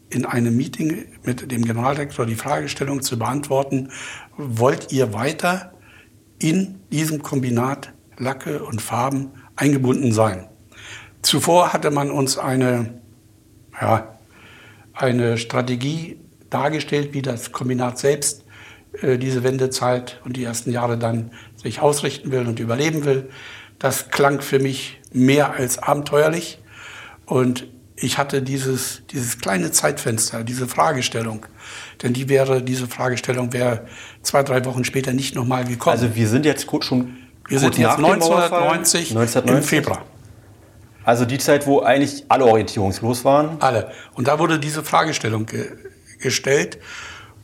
in 0.08 0.24
einem 0.24 0.56
Meeting 0.56 1.04
mit 1.22 1.52
dem 1.52 1.66
Generaldirektor, 1.66 2.24
die 2.24 2.34
Fragestellung 2.34 3.02
zu 3.02 3.18
beantworten, 3.18 3.90
wollt 4.38 4.90
ihr 4.90 5.12
weiter 5.12 5.74
in 6.38 6.80
diesem 6.90 7.22
Kombinat 7.22 7.92
Lacke 8.16 8.64
und 8.64 8.80
Farben 8.80 9.32
eingebunden 9.54 10.12
sein? 10.12 10.49
Zuvor 11.22 11.72
hatte 11.72 11.90
man 11.90 12.10
uns 12.10 12.38
eine, 12.38 12.94
ja, 13.80 14.16
eine 14.92 15.38
Strategie 15.38 16.18
dargestellt, 16.48 17.12
wie 17.12 17.22
das 17.22 17.52
Kombinat 17.52 17.98
selbst 17.98 18.44
äh, 19.02 19.18
diese 19.18 19.42
Wendezeit 19.42 20.20
und 20.24 20.36
die 20.36 20.44
ersten 20.44 20.72
Jahre 20.72 20.98
dann 20.98 21.30
sich 21.56 21.80
ausrichten 21.80 22.32
will 22.32 22.46
und 22.46 22.58
überleben 22.58 23.04
will. 23.04 23.30
Das 23.78 24.10
klang 24.10 24.40
für 24.40 24.58
mich 24.58 25.00
mehr 25.12 25.52
als 25.52 25.78
abenteuerlich. 25.78 26.58
Und 27.26 27.66
ich 27.96 28.18
hatte 28.18 28.42
dieses, 28.42 29.02
dieses 29.10 29.38
kleine 29.38 29.70
Zeitfenster, 29.72 30.42
diese 30.42 30.66
Fragestellung. 30.66 31.46
Denn 32.02 32.12
die 32.12 32.28
wäre, 32.28 32.62
diese 32.62 32.86
Fragestellung 32.86 33.52
wäre 33.52 33.86
zwei, 34.22 34.42
drei 34.42 34.64
Wochen 34.64 34.84
später 34.84 35.12
nicht 35.12 35.34
nochmal 35.34 35.64
gekommen. 35.64 35.92
Also 35.92 36.14
wir 36.14 36.28
sind 36.28 36.46
jetzt 36.46 36.66
schon 36.82 37.16
wir 37.46 37.58
sind 37.58 37.76
jetzt 37.78 37.96
1990, 37.96 39.10
1990 39.10 39.56
im 39.56 39.62
Februar. 39.62 40.04
Also 41.04 41.24
die 41.24 41.38
Zeit, 41.38 41.66
wo 41.66 41.80
eigentlich 41.80 42.24
alle 42.28 42.44
orientierungslos 42.44 43.24
waren? 43.24 43.56
Alle. 43.60 43.90
Und 44.14 44.28
da 44.28 44.38
wurde 44.38 44.58
diese 44.58 44.82
Fragestellung 44.82 45.46
ge 45.46 45.70
gestellt. 46.20 46.78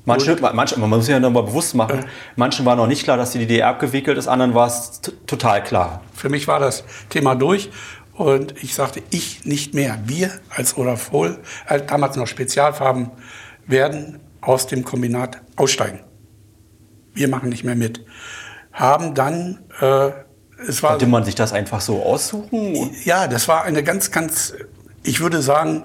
Manche, 0.04 0.36
manche, 0.52 0.78
man 0.78 0.90
muss 0.90 1.06
sich 1.06 1.12
ja 1.12 1.18
nochmal 1.18 1.42
bewusst 1.42 1.74
machen, 1.74 2.00
äh, 2.00 2.06
manchen 2.36 2.64
war 2.64 2.76
noch 2.76 2.86
nicht 2.86 3.02
klar, 3.02 3.16
dass 3.16 3.32
die 3.32 3.40
DDR 3.40 3.68
abgewickelt 3.68 4.16
ist, 4.16 4.28
anderen 4.28 4.54
war 4.54 4.68
es 4.68 5.00
total 5.26 5.64
klar. 5.64 6.02
Für 6.14 6.28
mich 6.28 6.46
war 6.46 6.60
das 6.60 6.84
Thema 7.08 7.34
durch 7.34 7.70
und 8.12 8.54
ich 8.62 8.74
sagte, 8.74 9.02
ich 9.10 9.44
nicht 9.44 9.74
mehr. 9.74 9.98
Wir 10.04 10.30
als 10.50 10.76
Orafol, 10.76 11.38
äh, 11.68 11.80
damals 11.80 12.16
noch 12.16 12.28
Spezialfarben, 12.28 13.10
werden 13.66 14.20
aus 14.40 14.68
dem 14.68 14.84
Kombinat 14.84 15.42
aussteigen. 15.56 16.00
Wir 17.12 17.26
machen 17.28 17.48
nicht 17.48 17.64
mehr 17.64 17.74
mit. 17.74 18.04
Haben 18.72 19.14
dann 19.14 19.58
äh, 19.80 20.10
es 20.68 20.82
war, 20.82 20.90
Konnte 20.92 21.06
man 21.06 21.24
sich 21.24 21.34
das 21.34 21.52
einfach 21.52 21.80
so 21.80 22.02
aussuchen? 22.02 22.90
Ja, 23.04 23.26
das 23.26 23.46
war 23.48 23.64
eine 23.64 23.82
ganz, 23.82 24.10
ganz, 24.10 24.54
ich 25.02 25.20
würde 25.20 25.42
sagen, 25.42 25.84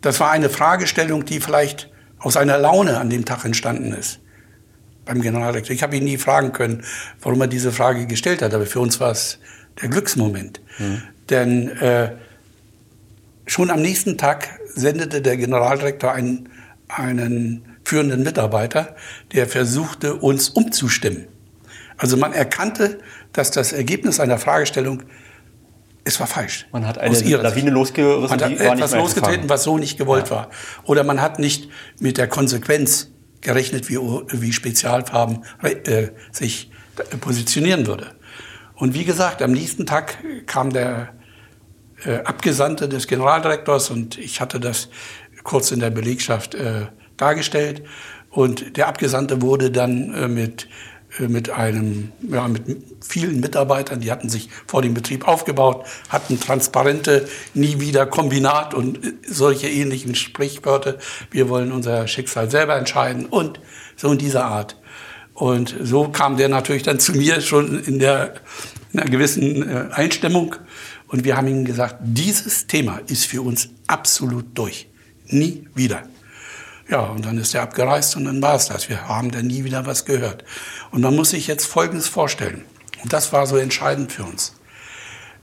das 0.00 0.20
war 0.20 0.30
eine 0.30 0.48
Fragestellung, 0.48 1.24
die 1.24 1.40
vielleicht 1.40 1.90
aus 2.18 2.36
einer 2.36 2.58
Laune 2.58 2.98
an 2.98 3.10
dem 3.10 3.24
Tag 3.24 3.44
entstanden 3.44 3.92
ist. 3.92 4.20
Beim 5.04 5.20
Generaldirektor. 5.20 5.74
Ich 5.74 5.82
habe 5.82 5.96
ihn 5.96 6.04
nie 6.04 6.18
fragen 6.18 6.52
können, 6.52 6.82
warum 7.20 7.40
er 7.40 7.46
diese 7.46 7.72
Frage 7.72 8.06
gestellt 8.06 8.42
hat, 8.42 8.54
aber 8.54 8.66
für 8.66 8.80
uns 8.80 8.98
war 9.00 9.10
es 9.10 9.38
der 9.80 9.88
Glücksmoment. 9.88 10.60
Mhm. 10.78 11.02
Denn 11.30 11.68
äh, 11.78 12.12
schon 13.46 13.70
am 13.70 13.82
nächsten 13.82 14.18
Tag 14.18 14.48
sendete 14.74 15.22
der 15.22 15.36
Generaldirektor 15.36 16.12
einen, 16.12 16.48
einen 16.88 17.76
führenden 17.84 18.22
Mitarbeiter, 18.22 18.96
der 19.32 19.46
versuchte, 19.46 20.16
uns 20.16 20.48
umzustimmen. 20.48 21.26
Also 21.98 22.16
man 22.16 22.32
erkannte, 22.32 22.98
dass 23.36 23.50
das 23.50 23.72
Ergebnis 23.72 24.20
einer 24.20 24.38
Fragestellung 24.38 25.02
es 26.06 26.20
war 26.20 26.28
falsch. 26.28 26.68
Man 26.70 26.86
hat 26.86 26.98
eine 26.98 27.18
Lawine 27.18 27.70
losgerissen, 27.70 28.38
man 28.38 28.40
hat 28.40 28.52
etwas 28.52 28.94
losgetreten, 28.94 29.48
was 29.48 29.64
so 29.64 29.76
nicht 29.76 29.98
gewollt 29.98 30.26
ja. 30.28 30.36
war. 30.36 30.50
Oder 30.84 31.02
man 31.02 31.20
hat 31.20 31.40
nicht 31.40 31.68
mit 31.98 32.16
der 32.16 32.28
Konsequenz 32.28 33.10
gerechnet, 33.40 33.88
wie, 33.88 33.96
wie 33.98 34.52
Spezialfarben 34.52 35.44
äh, 35.62 36.08
sich 36.30 36.70
positionieren 37.20 37.88
würde. 37.88 38.12
Und 38.76 38.94
wie 38.94 39.04
gesagt, 39.04 39.42
am 39.42 39.50
nächsten 39.50 39.84
Tag 39.84 40.18
kam 40.46 40.72
der 40.72 41.08
äh, 42.04 42.18
Abgesandte 42.18 42.88
des 42.88 43.08
Generaldirektors 43.08 43.90
und 43.90 44.16
ich 44.16 44.40
hatte 44.40 44.60
das 44.60 44.88
kurz 45.42 45.72
in 45.72 45.80
der 45.80 45.90
Belegschaft 45.90 46.54
äh, 46.54 46.86
dargestellt. 47.16 47.82
Und 48.30 48.76
der 48.76 48.86
Abgesandte 48.86 49.42
wurde 49.42 49.70
dann 49.70 50.14
äh, 50.14 50.28
mit 50.28 50.68
mit 51.20 51.50
einem, 51.50 52.12
ja, 52.28 52.46
mit 52.48 52.62
vielen 53.00 53.40
Mitarbeitern, 53.40 54.00
die 54.00 54.10
hatten 54.10 54.28
sich 54.28 54.48
vor 54.66 54.82
dem 54.82 54.94
Betrieb 54.94 55.26
aufgebaut, 55.26 55.86
hatten 56.08 56.38
transparente 56.40 57.28
nie 57.54 57.80
wieder 57.80 58.06
Kombinat 58.06 58.74
und 58.74 59.04
äh, 59.04 59.12
solche 59.26 59.68
ähnlichen 59.68 60.14
Sprichwörter. 60.14 60.98
Wir 61.30 61.48
wollen 61.48 61.72
unser 61.72 62.06
Schicksal 62.06 62.50
selber 62.50 62.76
entscheiden 62.76 63.26
und 63.26 63.60
so 63.96 64.12
in 64.12 64.18
dieser 64.18 64.44
Art. 64.44 64.76
Und 65.34 65.74
so 65.82 66.08
kam 66.08 66.36
der 66.36 66.48
natürlich 66.48 66.82
dann 66.82 66.98
zu 66.98 67.12
mir 67.12 67.40
schon 67.40 67.82
in 67.84 67.98
der 67.98 68.34
in 68.92 69.00
einer 69.00 69.10
gewissen 69.10 69.68
äh, 69.68 69.88
Einstimmung. 69.92 70.56
Und 71.08 71.24
wir 71.24 71.36
haben 71.36 71.46
ihm 71.48 71.64
gesagt, 71.64 71.96
dieses 72.00 72.66
Thema 72.66 73.00
ist 73.06 73.26
für 73.26 73.42
uns 73.42 73.68
absolut 73.86 74.46
durch. 74.54 74.88
Nie 75.28 75.66
wieder. 75.74 76.02
Ja, 76.88 77.00
und 77.00 77.24
dann 77.24 77.36
ist 77.38 77.54
er 77.54 77.62
abgereist 77.62 78.16
und 78.16 78.26
dann 78.26 78.40
war 78.40 78.54
es 78.54 78.66
das. 78.66 78.88
Wir 78.88 79.08
haben 79.08 79.30
dann 79.32 79.48
nie 79.48 79.64
wieder 79.64 79.86
was 79.86 80.04
gehört. 80.04 80.44
Und 80.92 81.00
man 81.00 81.16
muss 81.16 81.30
sich 81.30 81.46
jetzt 81.46 81.66
Folgendes 81.66 82.06
vorstellen. 82.06 82.64
Und 83.02 83.12
das 83.12 83.32
war 83.32 83.46
so 83.46 83.56
entscheidend 83.56 84.12
für 84.12 84.24
uns. 84.24 84.54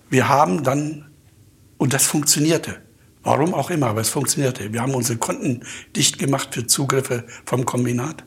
Wir 0.09 0.29
haben 0.29 0.63
dann, 0.63 1.11
und 1.77 1.93
das 1.93 2.05
funktionierte, 2.05 2.81
warum 3.23 3.53
auch 3.53 3.69
immer, 3.69 3.87
aber 3.87 4.01
es 4.01 4.09
funktionierte. 4.09 4.71
Wir 4.71 4.81
haben 4.81 4.93
unsere 4.93 5.17
Konten 5.17 5.63
dicht 5.95 6.17
gemacht 6.17 6.49
für 6.51 6.65
Zugriffe 6.65 7.25
vom 7.45 7.65
Kombinat. 7.65 8.23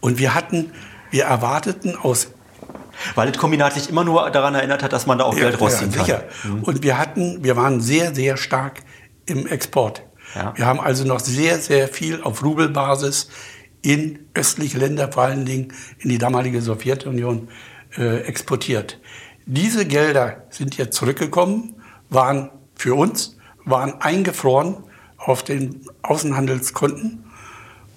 Und 0.00 0.18
wir 0.18 0.34
hatten, 0.34 0.72
wir 1.10 1.24
erwarteten 1.24 1.96
aus 1.96 2.28
Weil 3.14 3.30
das 3.30 3.38
Kombinat 3.38 3.74
sich 3.74 3.88
immer 3.88 4.04
nur 4.04 4.30
daran 4.30 4.54
erinnert 4.54 4.82
hat, 4.82 4.92
dass 4.92 5.06
man 5.06 5.18
da 5.18 5.24
auch 5.24 5.36
Geld 5.36 5.60
rausziehen 5.60 5.92
ja, 5.92 6.04
sicher. 6.04 6.24
kann. 6.42 6.58
Mhm. 6.58 6.62
Und 6.64 6.82
wir 6.82 6.98
hatten, 6.98 7.44
wir 7.44 7.56
waren 7.56 7.80
sehr, 7.80 8.14
sehr 8.14 8.36
stark 8.36 8.80
im 9.26 9.46
Export. 9.46 10.02
Ja. 10.34 10.52
Wir 10.56 10.66
haben 10.66 10.80
also 10.80 11.04
noch 11.04 11.20
sehr, 11.20 11.58
sehr 11.58 11.88
viel 11.88 12.22
auf 12.22 12.42
Rubelbasis 12.42 13.28
in 13.82 14.18
östliche 14.34 14.78
Länder, 14.78 15.12
vor 15.12 15.24
allen 15.24 15.44
Dingen 15.44 15.72
in 15.98 16.08
die 16.08 16.18
damalige 16.18 16.60
Sowjetunion, 16.60 17.48
äh, 17.96 18.18
exportiert. 18.22 19.00
Diese 19.46 19.86
Gelder 19.86 20.44
sind 20.50 20.76
jetzt 20.76 20.96
zurückgekommen, 20.96 21.76
waren 22.10 22.50
für 22.74 22.94
uns, 22.94 23.36
waren 23.64 24.00
eingefroren 24.00 24.76
auf 25.16 25.44
den 25.44 25.82
Außenhandelskonten 26.02 27.24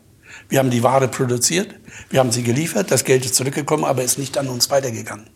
wir 0.49 0.59
haben 0.59 0.69
die 0.69 0.83
Ware 0.83 1.07
produziert, 1.07 1.73
wir 2.09 2.19
haben 2.19 2.31
sie 2.31 2.43
geliefert, 2.43 2.91
das 2.91 3.03
Geld 3.03 3.25
ist 3.25 3.35
zurückgekommen, 3.35 3.83
aber 3.83 4.03
ist 4.03 4.19
nicht 4.19 4.37
an 4.37 4.47
uns 4.47 4.69
weitergegangen. 4.69 5.27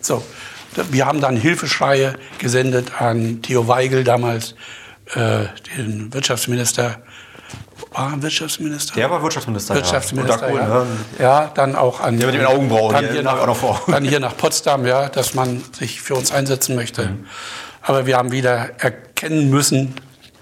So, 0.00 0.24
wir 0.90 1.06
haben 1.06 1.20
dann 1.20 1.36
Hilfeschreie 1.36 2.14
gesendet 2.38 3.00
an 3.00 3.42
Theo 3.42 3.68
Weigel 3.68 4.04
damals, 4.04 4.54
äh, 5.14 5.46
den 5.76 6.12
Wirtschaftsminister. 6.12 6.98
War 7.92 8.12
er 8.12 8.22
Wirtschaftsminister? 8.22 8.94
Der 8.94 9.10
war 9.10 9.22
Wirtschaftsminister. 9.22 9.74
Wirtschaftsminister, 9.74 10.52
ja. 10.52 10.56
ja. 10.56 10.86
ja. 11.18 11.50
dann 11.54 11.76
auch 11.76 12.00
an. 12.00 12.18
Der 12.18 12.26
mit 12.26 12.36
den 12.36 12.46
Augenbrauen. 12.46 12.92
Dann 12.92 13.10
hier, 13.10 13.22
nach, 13.22 13.80
dann 13.86 14.04
hier 14.04 14.20
nach 14.20 14.36
Potsdam, 14.36 14.86
ja, 14.86 15.08
dass 15.08 15.34
man 15.34 15.62
sich 15.72 16.02
für 16.02 16.14
uns 16.14 16.30
einsetzen 16.30 16.76
möchte. 16.76 17.06
Mhm. 17.06 17.26
Aber 17.82 18.06
wir 18.06 18.16
haben 18.16 18.32
wieder 18.32 18.80
erkennen 18.80 19.48
müssen, 19.48 19.94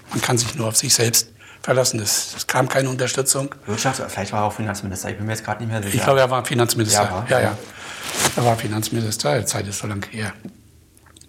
man 0.09 0.21
kann 0.21 0.37
sich 0.37 0.55
nur 0.55 0.67
auf 0.67 0.75
sich 0.75 0.93
selbst 0.93 1.29
verlassen. 1.61 1.99
Es, 1.99 2.33
es 2.35 2.47
kam 2.47 2.67
keine 2.67 2.89
Unterstützung. 2.89 3.53
Wirtschafts-, 3.67 4.07
vielleicht 4.07 4.33
war 4.33 4.41
er 4.41 4.45
auch 4.45 4.53
Finanzminister. 4.53 5.09
Ich 5.09 5.17
bin 5.17 5.25
mir 5.25 5.33
jetzt 5.33 5.45
gerade 5.45 5.61
nicht 5.61 5.71
mehr 5.71 5.81
sicher. 5.81 5.95
Ich 5.95 6.03
glaube, 6.03 6.19
er 6.19 6.29
war 6.29 6.43
Finanzminister. 6.43 7.03
Ja, 7.03 7.11
war, 7.11 7.29
ja, 7.29 7.39
ja. 7.39 7.57
Er 8.35 8.45
war 8.45 8.55
Finanzminister. 8.55 9.39
Die 9.39 9.45
Zeit 9.45 9.67
ist 9.67 9.79
so 9.79 9.87
lange 9.87 10.07
her. 10.09 10.33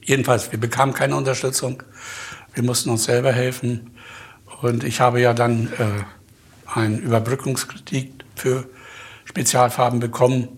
Jedenfalls, 0.01 0.51
wir 0.51 0.59
bekamen 0.59 0.95
keine 0.95 1.17
Unterstützung. 1.17 1.83
Wir 2.59 2.65
mussten 2.65 2.91
uns 2.91 3.05
selber 3.05 3.31
helfen. 3.31 3.93
Und 4.63 4.83
ich 4.83 4.99
habe 4.99 5.21
ja 5.21 5.33
dann 5.33 5.69
äh, 5.75 6.03
einen 6.67 6.99
Überbrückungskredit 6.99 8.25
für 8.35 8.69
Spezialfarben 9.27 10.01
bekommen, 10.01 10.49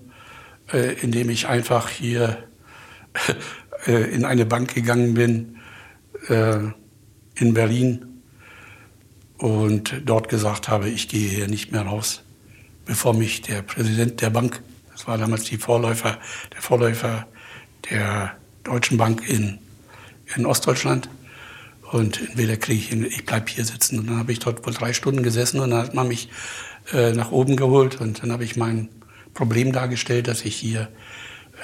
äh, 0.72 0.94
indem 1.02 1.28
ich 1.28 1.46
einfach 1.46 1.90
hier 1.90 2.38
äh, 3.86 4.14
in 4.14 4.24
eine 4.24 4.46
Bank 4.46 4.74
gegangen 4.74 5.12
bin 5.12 5.58
äh, 6.28 6.60
in 7.34 7.52
Berlin 7.52 8.22
und 9.36 10.00
dort 10.06 10.30
gesagt 10.30 10.70
habe, 10.70 10.88
ich 10.88 11.06
gehe 11.06 11.28
hier 11.28 11.48
nicht 11.48 11.70
mehr 11.70 11.82
raus, 11.82 12.22
bevor 12.86 13.12
mich 13.12 13.42
der 13.42 13.60
Präsident 13.60 14.22
der 14.22 14.30
Bank, 14.30 14.62
das 14.90 15.06
war 15.06 15.18
damals 15.18 15.44
die 15.44 15.58
Vorläufer, 15.58 16.16
der 16.54 16.62
Vorläufer 16.62 17.26
der 17.90 18.38
Deutschen 18.64 18.96
Bank 18.96 19.28
in, 19.28 19.58
in 20.34 20.46
Ostdeutschland, 20.46 21.10
und 21.92 22.20
entweder 22.20 22.56
kriege 22.56 22.80
ich, 22.80 22.92
ich 22.92 23.26
bleibe 23.26 23.50
hier 23.50 23.64
sitzen. 23.64 23.98
Und 23.98 24.08
dann 24.08 24.18
habe 24.18 24.32
ich 24.32 24.38
dort 24.38 24.64
wohl 24.64 24.72
drei 24.72 24.92
Stunden 24.92 25.22
gesessen 25.22 25.60
und 25.60 25.70
dann 25.70 25.82
hat 25.82 25.94
man 25.94 26.08
mich 26.08 26.28
äh, 26.92 27.12
nach 27.12 27.32
oben 27.32 27.56
geholt 27.56 28.00
und 28.00 28.22
dann 28.22 28.32
habe 28.32 28.44
ich 28.44 28.56
mein 28.56 28.88
Problem 29.34 29.72
dargestellt, 29.72 30.28
dass 30.28 30.44
ich 30.44 30.56
hier 30.56 30.88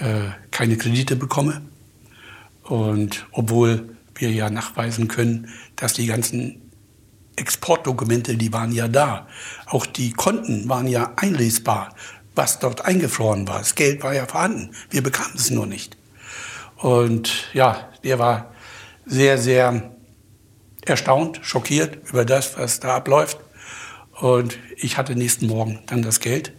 äh, 0.01 0.31
keine 0.51 0.77
Kredite 0.77 1.17
bekomme. 1.17 1.63
Und 2.65 3.27
obwohl 3.31 3.97
wir 4.17 4.33
ja 4.33 4.51
nachweisen 4.51 5.09
können, 5.09 5.49
dass 5.77 5.93
die 5.93 6.07
ganzen 6.07 6.63
Exportdokumente, 7.37 8.37
die 8.37 8.53
waren 8.53 8.73
ja 8.73 8.89
da. 8.89 9.29
Auch 9.67 9.87
die 9.87 10.13
Konten 10.13 10.69
waren 10.69 10.89
ja 10.89 11.13
einlesbar, 11.17 11.95
was 12.35 12.59
dort 12.59 12.85
eingefroren 12.85 13.47
war. 13.47 13.59
Das 13.59 13.75
Geld 13.75 14.03
war 14.03 14.15
ja 14.15 14.27
vorhanden. 14.27 14.71
Wir 14.91 15.03
bekamen 15.03 15.37
es 15.37 15.51
nur 15.51 15.67
nicht. 15.67 15.97
Und 16.77 17.49
ja, 17.53 17.91
der 18.03 18.19
war 18.19 18.53
sehr, 19.07 19.39
sehr 19.39 19.96
erstaunt, 20.89 21.41
schockiert 21.43 22.09
über 22.09 22.25
das, 22.25 22.57
was 22.59 22.81
da 22.81 22.97
abläuft. 22.97 23.39
Und 24.13 24.59
ich 24.77 24.97
hatte 24.97 25.15
nächsten 25.15 25.47
Morgen 25.47 25.81
dann 25.87 26.03
das 26.03 26.21
Geld. 26.21 26.53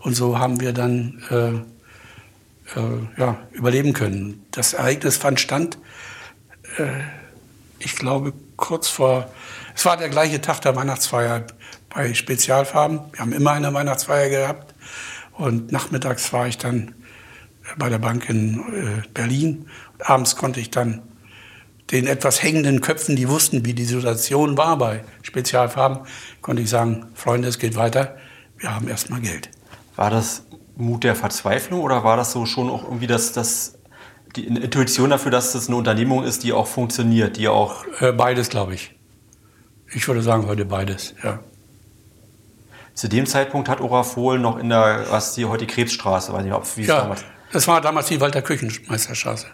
Und 0.00 0.14
so 0.14 0.38
haben 0.38 0.60
wir 0.60 0.72
dann 0.72 1.22
äh, 1.30 2.78
äh, 2.78 3.20
ja, 3.20 3.38
überleben 3.52 3.92
können. 3.92 4.44
Das 4.52 4.72
Ereignis 4.72 5.16
fand 5.16 5.40
stand, 5.40 5.78
äh, 6.78 6.86
ich 7.78 7.96
glaube, 7.96 8.32
kurz 8.56 8.88
vor 8.88 9.30
es 9.76 9.84
war 9.84 9.98
der 9.98 10.08
gleiche 10.08 10.40
Tag 10.40 10.62
der 10.62 10.74
Weihnachtsfeier 10.74 11.46
bei 11.94 12.14
Spezialfarben. 12.14 12.98
Wir 13.12 13.20
haben 13.20 13.34
immer 13.34 13.52
eine 13.52 13.74
Weihnachtsfeier 13.74 14.30
gehabt. 14.30 14.74
Und 15.32 15.70
nachmittags 15.70 16.32
war 16.32 16.48
ich 16.48 16.56
dann 16.56 16.94
bei 17.76 17.90
der 17.90 17.98
Bank 17.98 18.26
in 18.30 18.58
äh, 18.72 19.02
Berlin. 19.12 19.68
Und 19.92 20.08
abends 20.08 20.34
konnte 20.34 20.60
ich 20.60 20.70
dann 20.70 21.02
den 21.90 22.06
etwas 22.06 22.42
hängenden 22.42 22.80
Köpfen, 22.80 23.16
die 23.16 23.28
wussten, 23.28 23.64
wie 23.64 23.74
die 23.74 23.84
Situation 23.84 24.56
war 24.56 24.76
bei 24.76 25.04
Spezialfarben, 25.22 26.00
konnte 26.42 26.62
ich 26.62 26.70
sagen, 26.70 27.06
Freunde, 27.14 27.48
es 27.48 27.58
geht 27.58 27.76
weiter. 27.76 28.16
Wir 28.58 28.74
haben 28.74 28.88
erstmal 28.88 29.20
Geld. 29.20 29.50
War 29.94 30.10
das 30.10 30.44
Mut 30.76 31.04
der 31.04 31.14
Verzweiflung 31.14 31.80
oder 31.80 32.04
war 32.04 32.16
das 32.16 32.32
so 32.32 32.44
schon 32.44 32.68
auch 32.68 32.84
irgendwie 32.84 33.06
das, 33.06 33.32
das 33.32 33.78
die 34.34 34.46
Intuition 34.46 35.10
dafür, 35.10 35.30
dass 35.30 35.52
das 35.52 35.68
eine 35.68 35.76
Unternehmung 35.76 36.24
ist, 36.24 36.42
die 36.42 36.52
auch 36.52 36.66
funktioniert, 36.66 37.36
die 37.36 37.48
auch 37.48 37.84
äh, 38.00 38.12
beides, 38.12 38.50
glaube 38.50 38.74
ich. 38.74 38.94
Ich 39.94 40.06
würde 40.08 40.22
sagen, 40.22 40.46
heute 40.46 40.64
beides, 40.64 41.14
ja. 41.22 41.38
Zu 42.92 43.08
dem 43.08 43.26
Zeitpunkt 43.26 43.68
hat 43.68 43.80
Orafol 43.80 44.38
noch 44.38 44.58
in 44.58 44.70
der, 44.70 45.06
was 45.10 45.34
die 45.34 45.44
heute 45.44 45.66
Krebsstraße, 45.66 46.32
weiß 46.32 46.44
nicht, 46.44 46.54
ob 46.54 46.76
wie 46.76 46.84
ja, 46.84 47.02
damals. 47.02 47.24
Das 47.52 47.68
war 47.68 47.80
damals 47.80 48.06
die 48.06 48.20
Walter 48.20 48.42
Küchenmeisterstraße. 48.42 49.46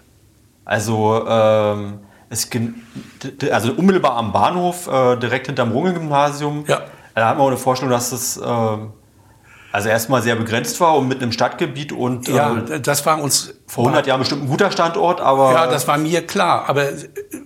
Also 0.65 1.27
ähm, 1.29 1.99
es 2.33 2.49
also 3.51 3.73
unmittelbar 3.73 4.17
am 4.17 4.33
Bahnhof, 4.33 4.89
äh, 4.89 5.17
direkt 5.17 5.47
hinterm 5.47 5.73
Runge-Gymnasium. 5.73 6.65
Ja. 6.67 6.83
Da 7.15 7.29
hat 7.29 7.37
man 7.37 7.45
auch 7.45 7.51
eine 7.51 7.59
Vorstellung, 7.59 7.93
dass 7.93 8.11
das 8.11 8.39
äh, 8.39 8.77
also 9.71 9.89
erstmal 9.89 10.23
sehr 10.23 10.37
begrenzt 10.37 10.81
war 10.81 10.97
und 10.97 11.09
mitten 11.09 11.25
im 11.25 11.33
Stadtgebiet 11.33 11.93
und 11.93 12.29
ja, 12.29 12.57
äh, 12.57 12.81
das 12.81 13.05
war 13.05 13.21
uns 13.23 13.55
vor 13.67 13.85
100 13.85 14.07
Jahren 14.07 14.21
bestimmt 14.21 14.43
ein 14.43 14.49
guter 14.49 14.71
Standort, 14.71 15.21
aber 15.21 15.53
ja, 15.53 15.67
das 15.67 15.87
war 15.87 15.99
mir 15.99 16.27
klar. 16.27 16.69
Aber 16.69 16.89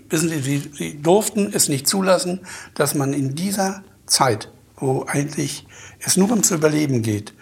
wissen 0.08 0.28
Sie, 0.28 0.40
sie, 0.40 0.70
sie 0.72 1.02
durften 1.02 1.50
es 1.52 1.68
nicht 1.68 1.88
zulassen, 1.88 2.46
dass 2.74 2.94
man 2.94 3.12
in 3.12 3.34
dieser 3.34 3.82
Zeit, 4.06 4.50
wo 4.76 5.04
eigentlich 5.08 5.66
es 6.00 6.16
nur 6.16 6.30
ums 6.30 6.50
Überleben 6.52 7.02
geht, 7.02 7.32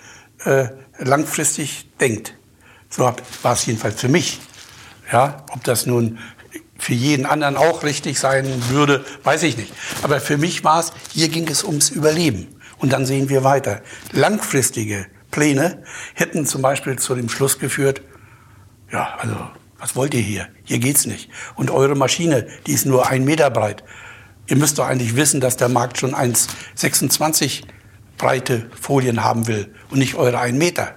äh, 0.45 0.68
langfristig 0.99 1.90
denkt. 2.01 2.34
So 2.88 3.05
war 3.42 3.53
es 3.53 3.66
jedenfalls 3.66 4.01
für 4.01 4.09
mich. 4.09 4.40
Ja, 5.12 5.45
ob 5.53 5.62
das 5.64 5.86
nun 5.86 6.18
für 6.85 6.93
jeden 6.93 7.24
anderen 7.24 7.57
auch 7.57 7.82
richtig 7.82 8.20
sein 8.20 8.47
würde, 8.68 9.07
weiß 9.22 9.43
ich 9.45 9.57
nicht. 9.57 9.72
Aber 10.03 10.20
für 10.20 10.37
mich 10.37 10.64
war 10.64 10.80
es, 10.80 10.93
hier 11.14 11.30
ging 11.30 11.49
es 11.49 11.64
ums 11.64 11.89
Überleben. 11.89 12.47
Und 12.76 12.93
dann 12.93 13.07
sehen 13.07 13.30
wir 13.30 13.43
weiter. 13.43 13.80
Langfristige 14.12 15.07
Pläne 15.30 15.82
hätten 16.12 16.45
zum 16.45 16.61
Beispiel 16.61 16.99
zu 16.99 17.14
dem 17.14 17.30
Schluss 17.30 17.59
geführt, 17.59 18.03
ja, 18.93 19.14
also 19.18 19.35
was 19.78 19.97
wollt 19.97 20.12
ihr 20.12 20.20
hier? 20.20 20.49
Hier 20.64 20.78
geht's 20.78 21.07
nicht. 21.07 21.30
Und 21.55 21.70
eure 21.70 21.95
Maschine, 21.95 22.47
die 22.66 22.72
ist 22.72 22.85
nur 22.85 23.09
ein 23.09 23.24
Meter 23.24 23.49
breit. 23.49 23.82
Ihr 24.47 24.57
müsst 24.57 24.78
doch 24.78 24.87
eigentlich 24.87 25.16
wissen, 25.16 25.41
dass 25.41 25.57
der 25.57 25.70
Markt 25.70 25.97
schon 25.97 26.14
1,26 26.14 27.62
breite 28.18 28.68
Folien 28.78 29.24
haben 29.24 29.47
will 29.47 29.74
und 29.89 30.01
nicht 30.01 30.16
eure 30.16 30.39
1 30.39 30.59
Meter. 30.59 30.97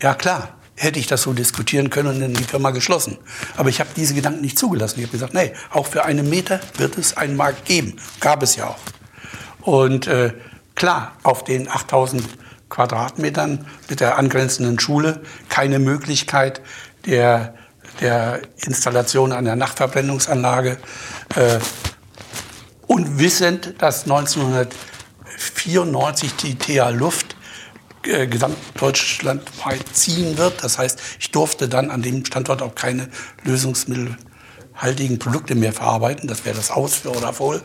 Ja 0.00 0.14
klar, 0.14 0.56
hätte 0.76 0.98
ich 0.98 1.06
das 1.06 1.22
so 1.22 1.32
diskutieren 1.32 1.90
können 1.90 2.08
und 2.08 2.20
dann 2.20 2.34
die 2.34 2.44
Firma 2.44 2.70
geschlossen. 2.70 3.18
Aber 3.56 3.68
ich 3.68 3.80
habe 3.80 3.90
diese 3.96 4.14
Gedanken 4.14 4.40
nicht 4.40 4.58
zugelassen. 4.58 4.98
Ich 4.98 5.06
habe 5.06 5.12
gesagt, 5.12 5.34
nee, 5.34 5.52
auch 5.70 5.86
für 5.86 6.04
einen 6.04 6.28
Meter 6.28 6.60
wird 6.78 6.98
es 6.98 7.16
einen 7.16 7.36
Markt 7.36 7.64
geben. 7.64 7.96
Gab 8.20 8.42
es 8.42 8.56
ja 8.56 8.68
auch. 8.68 8.78
Und 9.60 10.06
äh, 10.06 10.32
klar, 10.74 11.12
auf 11.22 11.44
den 11.44 11.70
8000 11.70 12.24
Quadratmetern 12.68 13.66
mit 13.88 14.00
der 14.00 14.18
angrenzenden 14.18 14.80
Schule 14.80 15.20
keine 15.48 15.78
Möglichkeit, 15.78 16.60
der, 17.06 17.54
der 18.00 18.40
Installation 18.56 19.32
einer 19.32 19.54
Nachtverbrennungsanlage. 19.54 20.78
Äh, 21.36 21.60
und 22.86 23.18
wissend, 23.18 23.74
dass 23.78 24.02
1994 24.02 26.36
die 26.36 26.58
TH 26.58 26.90
Luft 26.90 27.33
äh, 28.06 28.26
gesamtdeutschlandweit 28.26 29.84
ziehen 29.92 30.36
wird. 30.38 30.62
Das 30.62 30.78
heißt, 30.78 31.00
ich 31.18 31.30
durfte 31.30 31.68
dann 31.68 31.90
an 31.90 32.02
dem 32.02 32.24
Standort 32.24 32.62
auch 32.62 32.74
keine 32.74 33.08
lösungsmittelhaltigen 33.44 35.18
Produkte 35.18 35.54
mehr 35.54 35.72
verarbeiten. 35.72 36.28
Das 36.28 36.44
wäre 36.44 36.56
das 36.56 36.70
Aus 36.70 36.94
für 36.94 37.10
Orafol. 37.10 37.62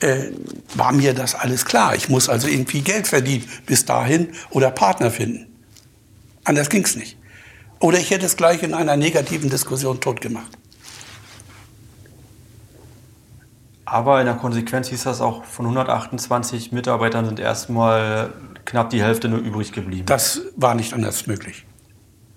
Äh, 0.00 0.30
war 0.74 0.92
mir 0.92 1.14
das 1.14 1.34
alles 1.34 1.64
klar. 1.64 1.94
Ich 1.94 2.08
muss 2.08 2.28
also 2.28 2.48
irgendwie 2.48 2.80
Geld 2.80 3.08
verdienen 3.08 3.48
bis 3.66 3.84
dahin 3.84 4.32
oder 4.50 4.70
Partner 4.70 5.10
finden. 5.10 5.46
Anders 6.44 6.70
ging 6.70 6.84
es 6.84 6.96
nicht. 6.96 7.16
Oder 7.80 7.98
ich 7.98 8.10
hätte 8.10 8.26
es 8.26 8.36
gleich 8.36 8.62
in 8.62 8.74
einer 8.74 8.96
negativen 8.96 9.50
Diskussion 9.50 10.00
tot 10.00 10.20
gemacht. 10.20 10.50
Aber 13.84 14.20
in 14.20 14.26
der 14.26 14.34
Konsequenz 14.34 14.88
hieß 14.88 15.04
das 15.04 15.20
auch, 15.20 15.44
von 15.44 15.64
128 15.64 16.72
Mitarbeitern 16.72 17.24
sind 17.24 17.40
erstmal 17.40 18.32
knapp 18.68 18.90
die 18.90 19.02
Hälfte 19.02 19.28
nur 19.28 19.38
übrig 19.38 19.72
geblieben. 19.72 20.04
Das 20.06 20.42
war 20.56 20.74
nicht 20.74 20.92
anders 20.92 21.26
möglich. 21.26 21.64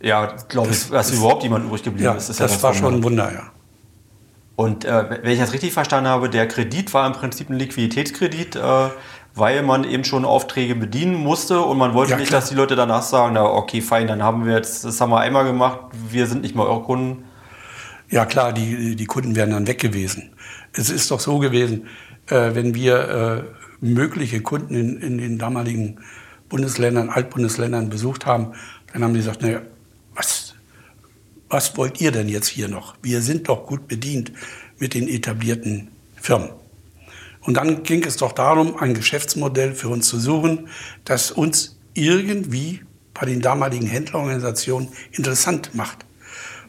Ja, 0.02 0.34
glaube 0.48 0.72
ich, 0.72 0.90
dass 0.90 1.12
überhaupt 1.12 1.44
jemand 1.44 1.66
übrig 1.66 1.84
geblieben 1.84 2.06
ja, 2.06 2.14
ist. 2.14 2.30
ist 2.30 2.40
das, 2.40 2.64
war 2.64 2.74
schon 2.74 2.96
ein 2.96 3.04
Wunder, 3.04 3.32
ja. 3.32 3.52
Und 4.56 4.86
äh, 4.86 5.24
wenn 5.24 5.32
ich 5.32 5.40
das 5.40 5.54
richtig 5.54 5.74
verstanden 5.74 6.10
habe, 6.10 6.30
der 6.30 6.48
Kredit 6.48 6.94
war 6.94 7.06
im 7.06 7.14
Prinzip 7.14 7.50
ein 7.50 7.58
Liquiditätskredit, 7.58 8.56
äh, 8.56 8.60
weil 9.36 9.62
man 9.64 9.84
eben 9.84 10.04
schon 10.04 10.24
Aufträge 10.24 10.76
bedienen 10.76 11.16
musste 11.16 11.62
und 11.62 11.78
man 11.78 11.94
wollte 11.94 12.14
ja, 12.14 12.18
nicht, 12.18 12.32
dass 12.32 12.50
die 12.50 12.56
Leute 12.56 12.76
danach 12.76 13.02
sagen, 13.02 13.34
na 13.36 13.44
okay, 13.44 13.82
fein, 13.82 14.08
dann 14.08 14.24
haben 14.24 14.46
wir 14.46 14.56
jetzt, 14.56 14.86
das 14.86 15.00
haben 15.02 15.10
wir 15.10 15.20
einmal 15.20 15.46
gemacht, 15.46 15.80
wir 16.10 16.28
sind 16.28 16.42
nicht 16.42 16.56
mehr 16.56 16.66
eure 16.66 16.84
Kunden. 16.84 17.26
Ja 18.10 18.26
klar, 18.26 18.54
die, 18.54 18.96
die 18.96 19.06
Kunden 19.06 19.36
wären 19.36 19.52
dann 19.52 19.68
weg 19.68 19.80
gewesen. 19.80 20.32
Es 20.74 20.90
ist 20.90 21.12
doch 21.12 21.20
so 21.20 21.40
gewesen, 21.40 21.88
äh, 22.28 22.52
wenn 22.54 22.74
wir 22.74 23.10
äh, 23.10 23.44
mögliche 23.82 24.42
Kunden 24.42 24.76
in, 24.76 24.98
in, 24.98 25.18
den 25.18 25.38
damaligen 25.38 26.00
Bundesländern, 26.52 27.10
Altbundesländern 27.10 27.90
besucht 27.90 28.26
haben, 28.26 28.54
dann 28.92 29.04
haben 29.04 29.14
die 29.14 29.22
gesagt, 29.22 29.42
naja, 29.42 29.62
was, 30.14 30.54
was 31.50 31.78
wollt 31.78 32.02
ihr 32.02 32.12
denn 32.12 32.28
jetzt 32.28 32.50
hier 32.50 32.68
noch? 32.68 32.96
Wir 33.02 33.22
sind 33.22 33.48
doch 33.48 33.66
gut 33.66 33.88
bedient 33.88 34.34
mit 34.78 34.94
den 34.94 35.08
etablierten 35.08 35.88
Firmen. 36.18 36.50
Und 37.40 37.56
dann 37.56 37.84
ging 37.84 38.04
es 38.04 38.18
doch 38.18 38.34
darum, 38.34 38.76
ein 38.78 38.94
Geschäftsmodell 38.94 39.74
für 39.74 39.88
uns 39.88 40.10
zu 40.10 40.20
suchen, 40.20 40.68
das 41.06 41.32
uns 41.32 41.78
irgendwie 41.94 42.82
bei 43.14 43.26
den 43.26 43.40
damaligen 43.42 43.88
Händlerorganisationen 43.88 44.90
interessant 45.14 45.74
macht. 45.74 46.06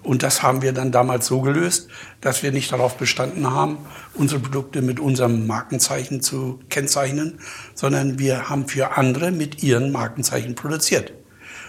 Und 0.02 0.24
das 0.24 0.42
haben 0.42 0.62
wir 0.62 0.72
dann 0.72 0.90
damals 0.90 1.26
so 1.26 1.40
gelöst, 1.40 1.88
dass 2.20 2.42
wir 2.42 2.50
nicht 2.50 2.72
darauf 2.72 2.96
bestanden 2.96 3.48
haben, 3.50 3.78
unsere 4.14 4.40
Produkte 4.40 4.82
mit 4.82 4.98
unserem 4.98 5.46
Markenzeichen 5.46 6.20
zu 6.20 6.58
kennzeichnen, 6.68 7.38
sondern 7.74 8.18
wir 8.18 8.48
haben 8.48 8.66
für 8.66 8.96
andere 8.96 9.30
mit 9.30 9.62
ihren 9.62 9.92
Markenzeichen 9.92 10.56
produziert. 10.56 11.12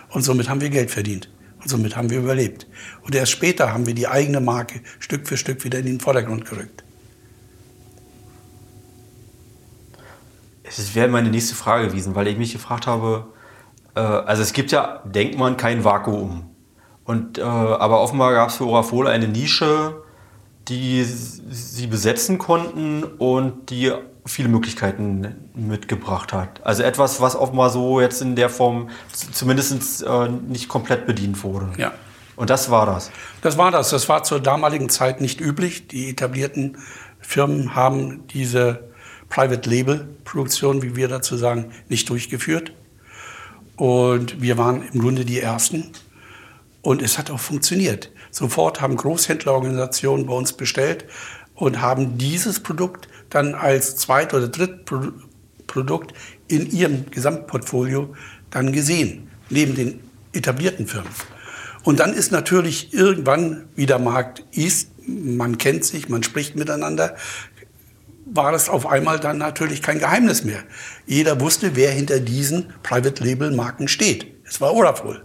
Und 0.09 0.23
somit 0.23 0.49
haben 0.49 0.61
wir 0.61 0.69
Geld 0.69 0.89
verdient. 0.89 1.29
Und 1.61 1.69
somit 1.69 1.95
haben 1.95 2.09
wir 2.09 2.19
überlebt. 2.19 2.67
Und 3.03 3.15
erst 3.15 3.31
später 3.31 3.71
haben 3.71 3.86
wir 3.86 3.93
die 3.93 4.07
eigene 4.07 4.41
Marke 4.41 4.81
Stück 4.99 5.27
für 5.27 5.38
Stück 5.38 5.63
wieder 5.63 5.79
in 5.79 5.86
den 5.86 5.99
Vordergrund 5.99 6.45
gerückt. 6.45 6.84
Das 10.63 10.95
wäre 10.95 11.07
meine 11.07 11.29
nächste 11.29 11.55
Frage 11.55 11.88
gewesen, 11.88 12.15
weil 12.15 12.27
ich 12.27 12.38
mich 12.38 12.51
gefragt 12.51 12.88
habe, 12.88 13.27
äh, 13.95 13.99
also 13.99 14.41
es 14.41 14.53
gibt 14.53 14.71
ja, 14.71 15.03
denkt 15.05 15.38
man, 15.38 15.55
kein 15.55 15.84
Vakuum. 15.84 16.53
Und, 17.06 17.38
äh, 17.38 17.41
aber 17.41 18.01
offenbar 18.01 18.34
gab 18.34 18.49
es 18.49 18.56
für 18.56 18.66
Orafol 18.66 19.08
eine 19.08 19.28
Nische, 19.28 20.04
die 20.68 21.04
sie 21.04 21.88
besetzen 21.88 22.38
konnten 22.38 23.04
und 23.04 23.70
die 23.70 23.91
viele 24.26 24.47
Möglichkeiten 24.47 25.49
mitgebracht 25.54 26.32
hat. 26.32 26.66
Also 26.66 26.84
etwas, 26.84 27.20
was 27.20 27.36
offenbar 27.36 27.70
so 27.70 27.99
jetzt 27.99 28.22
in 28.22 28.36
der 28.36 28.49
Form 28.49 28.89
zumindest 29.12 30.04
äh, 30.04 30.30
nicht 30.30 30.70
komplett 30.70 31.06
bedient 31.06 31.43
wurde. 31.43 31.70
Ja. 31.78 31.91
Und 32.36 32.49
das 32.49 32.72
war 32.72 32.86
das. 32.86 33.12
Das 33.41 33.58
war 33.58 33.72
das. 33.72 33.89
Das 33.89 34.08
war 34.10 34.24
zur 34.24 34.39
damaligen 34.39 34.89
Zeit 34.89 35.22
nicht 35.22 35.41
üblich. 35.41 35.88
Die 35.88 36.10
etablierten 36.10 36.78
Firmen 37.20 37.76
haben 37.76 38.26
diese 38.28 38.86
Private 39.30 39.70
Label 39.70 40.08
Produktion, 40.24 40.82
wie 40.82 40.95
wir 40.95 41.08
dazu 41.08 41.38
sagen, 41.38 41.72
nicht 41.89 42.10
durchgeführt. 42.10 42.72
Und 43.76 44.41
wir 44.41 44.58
waren 44.58 44.88
im 44.93 45.01
Grunde 45.01 45.26
die 45.26 45.39
Ersten. 45.39 45.91
Und 46.84 47.01
es 47.01 47.17
hat 47.17 47.31
auch 47.31 47.39
funktioniert. 47.39 48.11
Sofort 48.29 48.81
haben 48.81 48.97
Großhändlerorganisationen 48.97 50.27
bei 50.27 50.34
uns 50.34 50.53
bestellt 50.53 51.05
und 51.55 51.81
haben 51.81 52.17
dieses 52.17 52.59
Produkt 52.59 53.07
dann 53.29 53.55
als 53.55 53.95
Zweit- 53.95 54.34
oder 54.34 54.49
Drittprodukt 54.49 56.13
in 56.47 56.69
ihrem 56.69 57.09
Gesamtportfolio 57.09 58.13
dann 58.51 58.73
gesehen, 58.73 59.31
neben 59.49 59.75
den 59.75 60.01
etablierten 60.34 60.86
Firmen. 60.86 61.09
Und 61.84 61.99
dann 61.99 62.13
ist 62.13 62.31
natürlich 62.31 62.93
irgendwann, 62.93 63.65
wie 63.75 63.86
der 63.86 63.99
Markt 63.99 64.43
ist, 64.51 64.89
man 65.07 65.57
kennt 65.57 65.86
sich, 65.86 66.09
man 66.09 66.21
spricht 66.21 66.55
miteinander, 66.55 67.15
war 68.25 68.53
es 68.53 68.69
auf 68.69 68.88
einmal 68.88 69.19
dann 69.19 69.38
natürlich 69.38 69.81
kein 69.81 69.99
Geheimnis 69.99 70.43
mehr. 70.43 70.63
Jeder 71.05 71.39
wusste, 71.39 71.75
wer 71.75 71.91
hinter 71.91 72.19
diesen 72.19 72.73
Private 72.84 73.23
Label 73.23 73.51
Marken 73.51 73.88
steht. 73.88 74.27
Es 74.45 74.61
war 74.61 74.73
Orafol. 74.73 75.23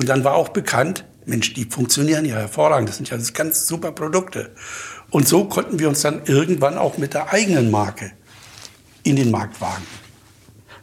Und 0.00 0.08
dann 0.08 0.24
war 0.24 0.34
auch 0.34 0.48
bekannt, 0.48 1.04
Mensch, 1.26 1.52
die 1.52 1.66
funktionieren 1.66 2.24
ja 2.24 2.36
hervorragend. 2.36 2.88
Das 2.88 2.96
sind 2.96 3.10
ja 3.10 3.18
ganz 3.34 3.66
super 3.66 3.92
Produkte. 3.92 4.54
Und 5.10 5.28
so 5.28 5.44
konnten 5.44 5.78
wir 5.78 5.90
uns 5.90 6.00
dann 6.00 6.22
irgendwann 6.24 6.78
auch 6.78 6.96
mit 6.96 7.12
der 7.12 7.34
eigenen 7.34 7.70
Marke 7.70 8.12
in 9.02 9.16
den 9.16 9.30
Markt 9.30 9.60
wagen. 9.60 9.86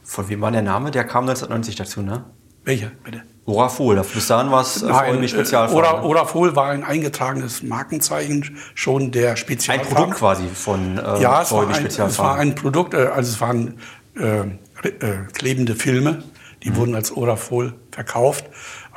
Von 0.03 0.29
wem 0.29 0.41
war 0.41 0.51
der 0.51 0.61
Name? 0.61 0.91
Der 0.91 1.03
kam 1.03 1.23
1990 1.23 1.77
dazu, 1.77 2.03
ne? 2.03 2.25
Welcher, 2.63 2.91
bitte? 3.03 3.23
Orafol, 3.47 3.99
bis 4.13 4.27
dahin 4.27 4.51
war 4.51 4.61
es 4.61 4.83
äh, 4.83 5.27
Spezialfarben. 5.27 5.75
Ora, 5.75 6.03
Orafol 6.03 6.55
war 6.55 6.69
ein 6.69 6.83
eingetragenes 6.83 7.63
Markenzeichen, 7.63 8.55
schon 8.75 9.11
der 9.11 9.35
Spezialfarben. 9.35 9.89
Ein 9.89 9.95
Produkt 9.95 10.19
quasi 10.19 10.47
von 10.53 10.99
äh, 10.99 11.21
ja, 11.21 11.41
es 11.41 11.51
war, 11.51 11.67
ein, 11.67 11.85
es 11.87 12.19
war 12.19 12.35
ein 12.35 12.53
Produkt, 12.53 12.93
äh, 12.93 13.07
also 13.07 13.31
es 13.31 13.41
waren 13.41 13.79
äh, 14.15 14.41
äh, 14.41 15.25
klebende 15.33 15.73
Filme, 15.73 16.23
die 16.61 16.69
mhm. 16.69 16.75
wurden 16.75 16.95
als 16.95 17.11
Orafol 17.11 17.73
verkauft 17.91 18.45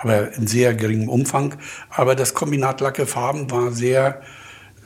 aber 0.03 0.33
in 0.35 0.47
sehr 0.47 0.75
geringem 0.75 1.09
Umfang. 1.09 1.57
Aber 1.91 2.15
das 2.15 2.35
Kombinat 2.35 2.81
Lacke 2.81 3.07
Farben 3.07 3.51
war 3.51 3.73
sehr, 3.73 4.23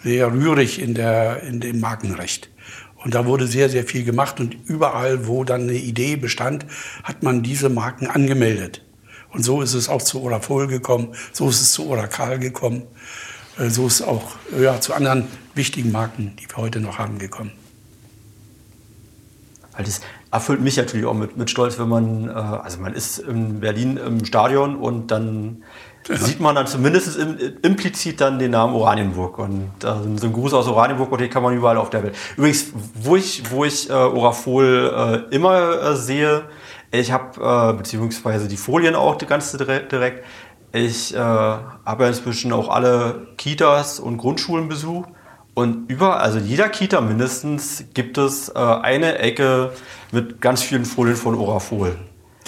sehr 0.03 0.33
rührig 0.33 0.81
in, 0.81 0.95
der, 0.95 1.43
in 1.43 1.61
dem 1.61 1.81
Markenrecht. 1.81 2.51
Und 2.97 3.15
da 3.15 3.27
wurde 3.27 3.47
sehr, 3.47 3.69
sehr 3.69 3.85
viel 3.85 4.05
gemacht 4.05 4.41
und 4.41 4.57
überall, 4.67 5.27
wo 5.27 5.45
dann 5.45 5.62
eine 5.62 5.75
Idee 5.75 6.17
bestand, 6.17 6.67
hat 7.03 7.23
man 7.23 7.43
diese 7.43 7.69
Marken 7.69 8.07
angemeldet. 8.07 8.83
Und 9.31 9.43
so 9.43 9.61
ist 9.62 9.75
es 9.75 9.89
auch 9.89 10.01
zu 10.01 10.23
Orafol 10.23 10.69
gekommen, 10.69 11.15
so 11.33 11.49
ist 11.49 11.61
es 11.61 11.73
zu 11.73 11.87
Oracal 11.89 12.39
gekommen, 12.39 12.83
äh, 13.59 13.69
so 13.69 13.87
ist 13.87 13.95
es 13.95 14.03
auch 14.03 14.37
ja, 14.59 14.81
zu 14.81 14.95
anderen 14.95 15.27
wichtigen 15.55 15.93
Marken, 15.93 16.35
die 16.41 16.49
wir 16.49 16.57
heute 16.57 16.81
noch 16.81 16.99
haben, 16.99 17.19
gekommen. 17.19 17.53
Weil 19.73 19.85
das 19.85 20.01
erfüllt 20.35 20.61
mich 20.61 20.76
natürlich 20.76 21.07
auch 21.07 21.14
mit, 21.14 21.37
mit 21.37 21.49
Stolz, 21.49 21.78
wenn 21.78 21.89
man, 21.89 22.28
äh, 22.28 22.32
also 22.32 22.80
man 22.80 22.93
ist 22.93 23.18
in 23.18 23.61
Berlin 23.61 23.97
im 23.97 24.24
Stadion 24.24 24.74
und 24.74 25.12
dann 25.12 25.62
ja. 26.09 26.16
sieht 26.16 26.41
man 26.41 26.57
dann 26.57 26.66
zumindest 26.66 27.16
im, 27.16 27.39
implizit 27.62 28.20
dann 28.20 28.41
den 28.41 28.51
Namen 28.51 28.74
Oranienburg. 28.74 29.39
Und 29.39 29.70
äh, 29.85 29.93
so 30.16 30.26
ein 30.26 30.32
Gruß 30.32 30.53
aus 30.55 30.66
Oranienburg 30.66 31.12
und 31.12 31.20
den 31.20 31.30
kann 31.30 31.45
man 31.45 31.55
überall 31.55 31.78
auf 31.78 31.89
der 31.91 32.03
Welt. 32.03 32.16
Übrigens, 32.37 32.72
wo 32.95 33.14
ich, 33.14 33.49
wo 33.49 33.64
ich 33.64 33.89
äh, 33.89 33.93
Orafol 33.93 35.24
äh, 35.30 35.35
immer 35.35 35.80
äh, 35.80 35.97
sehe, 35.97 36.43
ich 36.91 37.12
habe, 37.12 37.41
äh, 37.41 37.76
beziehungsweise 37.76 38.49
die 38.49 38.57
Folien 38.57 38.97
auch 38.97 39.14
die 39.14 39.26
ganze 39.26 39.57
direkt, 39.57 40.24
ich 40.72 41.14
äh, 41.14 41.18
habe 41.18 42.03
ja 42.03 42.09
inzwischen 42.09 42.53
auch 42.53 42.68
alle 42.68 43.28
Kitas 43.37 44.01
und 44.01 44.18
Grundschulen 44.18 44.68
besucht. 44.68 45.11
Und 45.55 45.89
überall, 45.89 46.19
also 46.19 46.39
jeder 46.39 46.69
Kita 46.69 47.01
mindestens, 47.01 47.85
gibt 47.95 48.19
es 48.19 48.49
äh, 48.49 48.59
eine 48.59 49.19
Ecke 49.19 49.73
mit 50.11 50.41
ganz 50.41 50.63
vielen 50.63 50.85
Folien 50.85 51.17
von 51.17 51.37
Orafol. 51.37 51.97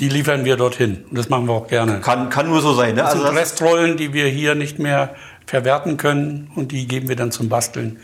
Die 0.00 0.08
liefern 0.08 0.44
wir 0.44 0.56
dorthin. 0.56 1.04
Und 1.08 1.16
das 1.16 1.28
machen 1.28 1.46
wir 1.46 1.54
auch 1.54 1.68
gerne. 1.68 2.00
Kann, 2.00 2.28
kann 2.28 2.48
nur 2.48 2.60
so 2.60 2.74
sein. 2.74 2.96
Ne? 2.96 3.02
Das 3.02 3.14
also 3.14 3.26
sind 3.26 3.36
Restrollen, 3.36 3.96
die 3.96 4.12
wir 4.12 4.26
hier 4.26 4.54
nicht 4.54 4.78
mehr 4.78 5.14
verwerten 5.46 5.96
können. 5.96 6.50
Und 6.54 6.72
die 6.72 6.86
geben 6.86 7.08
wir 7.08 7.16
dann 7.16 7.30
zum 7.30 7.48
Basteln 7.48 7.98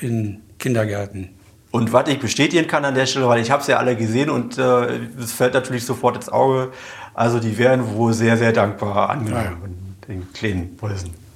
in 0.00 0.42
Kindergärten. 0.58 1.30
Und 1.70 1.92
was 1.92 2.08
ich 2.08 2.18
bestätigen 2.18 2.66
kann 2.66 2.84
an 2.84 2.94
der 2.94 3.06
Stelle, 3.06 3.28
weil 3.28 3.40
ich 3.40 3.50
habe 3.50 3.62
es 3.62 3.68
ja 3.68 3.76
alle 3.76 3.94
gesehen 3.94 4.30
und 4.30 4.58
äh, 4.58 4.86
es 5.18 5.32
äh, 5.32 5.36
fällt 5.36 5.54
natürlich 5.54 5.84
sofort 5.84 6.16
ins 6.16 6.28
Auge. 6.28 6.72
Also 7.14 7.40
die 7.40 7.58
werden 7.58 7.94
wohl 7.94 8.12
sehr, 8.12 8.36
sehr 8.36 8.52
dankbar 8.52 9.10
angenommen 9.10 9.58
ja, 9.62 10.06
den 10.08 10.32
kleinen 10.32 10.76
Bolsen. 10.76 11.27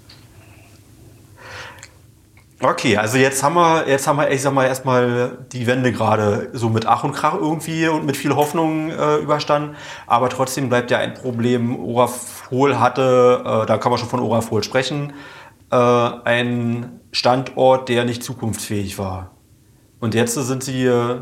Okay, 2.64 2.96
also 2.96 3.18
jetzt 3.18 3.42
haben 3.42 3.54
wir, 3.54 3.88
jetzt 3.88 4.06
haben 4.06 4.18
wir, 4.18 4.30
ich 4.30 4.40
sag 4.40 4.54
mal, 4.54 4.66
erstmal 4.66 5.36
die 5.50 5.66
Wende 5.66 5.90
gerade 5.90 6.48
so 6.52 6.68
mit 6.68 6.86
Ach 6.86 7.02
und 7.02 7.12
Krach 7.12 7.34
irgendwie 7.34 7.88
und 7.88 8.06
mit 8.06 8.16
viel 8.16 8.36
Hoffnung 8.36 8.90
äh, 8.90 9.16
überstanden. 9.16 9.74
Aber 10.06 10.28
trotzdem 10.28 10.68
bleibt 10.68 10.92
ja 10.92 10.98
ein 10.98 11.14
Problem. 11.14 11.84
Orafol 11.84 12.78
hatte, 12.78 13.42
äh, 13.44 13.66
da 13.66 13.78
kann 13.78 13.90
man 13.90 13.98
schon 13.98 14.08
von 14.08 14.20
Orafol 14.20 14.62
sprechen, 14.62 15.12
äh, 15.72 15.76
ein 15.76 17.00
Standort, 17.10 17.88
der 17.88 18.04
nicht 18.04 18.22
zukunftsfähig 18.22 18.96
war. 18.96 19.32
Und 19.98 20.14
jetzt 20.14 20.34
sind 20.34 20.62
sie 20.62 20.84
äh, 20.84 21.16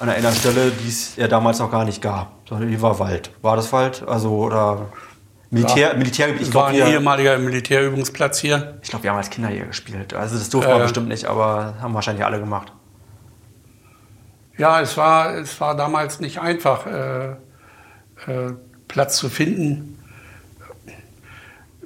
an 0.00 0.08
einer 0.10 0.32
Stelle, 0.32 0.70
die 0.70 0.88
es 0.88 1.16
ja 1.16 1.28
damals 1.28 1.60
noch 1.60 1.70
gar 1.70 1.86
nicht 1.86 2.02
gab. 2.02 2.32
Sondern 2.46 2.68
hier 2.68 2.82
war 2.82 2.98
Wald. 2.98 3.30
War 3.40 3.56
das 3.56 3.72
Wald? 3.72 4.06
Also, 4.06 4.32
oder 4.32 4.88
Militär, 5.50 5.92
Ja. 5.92 5.94
Militärgebiet? 5.96 6.48
Ich 6.48 6.54
war 6.54 6.70
glaube, 6.70 6.82
ein 6.84 6.88
wir, 6.90 6.94
ehemaliger 6.98 7.38
Militärübungsplatz 7.38 8.38
hier. 8.38 8.78
ich 8.82 8.90
glaub, 8.90 9.02
wir 9.02 9.10
haben 9.10 9.16
als 9.16 9.30
Kinder 9.30 9.48
hier 9.48 9.64
gespielt. 9.66 10.12
Also 10.14 10.36
das 10.36 10.50
durften 10.50 10.70
wir 10.70 10.78
Äh. 10.78 10.82
bestimmt 10.82 11.08
nicht, 11.08 11.24
aber 11.26 11.74
haben 11.80 11.94
wahrscheinlich 11.94 12.24
alle 12.24 12.38
gemacht. 12.38 12.72
Ja, 14.58 14.80
es 14.80 14.96
war, 14.96 15.34
es 15.36 15.60
war 15.60 15.76
damals 15.76 16.20
nicht 16.20 16.40
einfach, 16.40 16.86
äh, 16.86 17.28
äh, 17.30 17.36
Platz 18.88 19.16
zu 19.16 19.28
finden. 19.28 19.94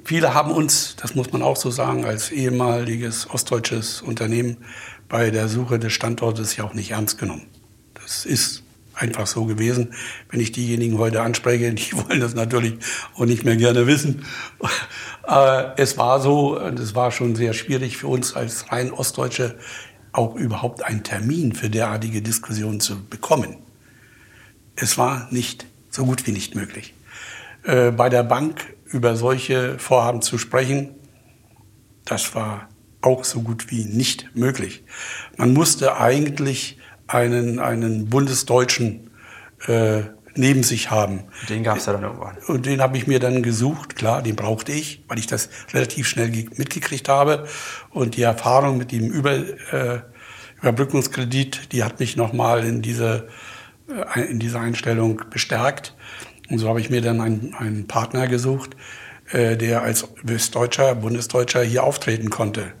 Viele 0.03 0.33
haben 0.33 0.51
uns, 0.51 0.95
das 0.97 1.15
muss 1.15 1.31
man 1.31 1.41
auch 1.43 1.55
so 1.55 1.69
sagen, 1.71 2.03
als 2.03 2.31
ehemaliges 2.31 3.29
ostdeutsches 3.29 4.01
Unternehmen 4.01 4.57
bei 5.07 5.29
der 5.29 5.47
Suche 5.47 5.79
des 5.79 5.93
Standortes 5.93 6.57
ja 6.57 6.65
auch 6.65 6.73
nicht 6.73 6.91
ernst 6.91 7.17
genommen. 7.19 7.47
Das 7.93 8.25
ist 8.25 8.62
einfach 8.95 9.27
so 9.27 9.45
gewesen. 9.45 9.93
Wenn 10.29 10.39
ich 10.39 10.51
diejenigen 10.51 10.97
heute 10.97 11.21
anspreche, 11.21 11.73
die 11.73 11.93
wollen 11.93 12.19
das 12.19 12.35
natürlich 12.35 12.75
auch 13.15 13.25
nicht 13.25 13.45
mehr 13.45 13.55
gerne 13.55 13.87
wissen. 13.87 14.25
Aber 15.23 15.75
es 15.77 15.97
war 15.97 16.19
so, 16.19 16.59
und 16.59 16.79
es 16.79 16.95
war 16.95 17.11
schon 17.11 17.35
sehr 17.35 17.53
schwierig 17.53 17.97
für 17.97 18.07
uns 18.07 18.35
als 18.35 18.71
rein 18.71 18.91
Ostdeutsche, 18.91 19.57
auch 20.11 20.35
überhaupt 20.35 20.83
einen 20.83 21.03
Termin 21.03 21.53
für 21.53 21.69
derartige 21.69 22.21
Diskussionen 22.21 22.79
zu 22.79 23.03
bekommen. 23.05 23.57
Es 24.75 24.97
war 24.97 25.27
nicht 25.31 25.65
so 25.89 26.05
gut 26.05 26.27
wie 26.27 26.31
nicht 26.31 26.55
möglich. 26.55 26.93
Äh, 27.63 27.91
bei 27.91 28.09
der 28.09 28.23
Bank 28.23 28.75
über 28.85 29.15
solche 29.15 29.79
Vorhaben 29.79 30.21
zu 30.21 30.37
sprechen, 30.37 30.91
das 32.05 32.35
war 32.35 32.69
auch 33.01 33.23
so 33.23 33.41
gut 33.41 33.71
wie 33.71 33.85
nicht 33.85 34.35
möglich. 34.35 34.83
Man 35.37 35.53
musste 35.53 35.97
eigentlich 35.97 36.77
einen, 37.13 37.59
einen 37.59 38.09
Bundesdeutschen 38.09 39.11
äh, 39.67 40.01
neben 40.35 40.63
sich 40.63 40.89
haben. 40.89 41.25
Den 41.47 41.63
gab 41.63 41.77
es 41.77 41.85
ja 41.85 41.93
dann 41.93 42.03
irgendwann. 42.03 42.37
Und 42.47 42.65
den 42.65 42.81
habe 42.81 42.97
ich 42.97 43.05
mir 43.05 43.19
dann 43.19 43.43
gesucht, 43.43 43.95
klar, 43.95 44.23
den 44.23 44.35
brauchte 44.35 44.71
ich, 44.71 45.03
weil 45.07 45.19
ich 45.19 45.27
das 45.27 45.49
relativ 45.73 46.07
schnell 46.07 46.31
ge- 46.31 46.49
mitgekriegt 46.55 47.07
habe. 47.07 47.45
Und 47.91 48.17
die 48.17 48.23
Erfahrung 48.23 48.77
mit 48.77 48.91
dem 48.91 49.09
Über, 49.11 49.33
äh, 49.33 50.01
Überbrückungskredit, 50.61 51.71
die 51.71 51.83
hat 51.83 51.99
mich 51.99 52.17
nochmal 52.17 52.63
in 52.63 52.81
diese, 52.81 53.27
äh, 54.15 54.21
in 54.21 54.39
dieser 54.39 54.59
Einstellung 54.61 55.21
bestärkt. 55.29 55.95
Und 56.49 56.57
so 56.57 56.67
habe 56.67 56.79
ich 56.81 56.89
mir 56.89 57.01
dann 57.01 57.21
einen, 57.21 57.53
einen 57.57 57.87
Partner 57.87 58.27
gesucht, 58.27 58.75
äh, 59.29 59.55
der 59.55 59.83
als 59.83 60.07
Westdeutscher, 60.23 60.95
Bundesdeutscher 60.95 61.61
hier 61.61 61.83
auftreten 61.83 62.29
konnte. 62.29 62.73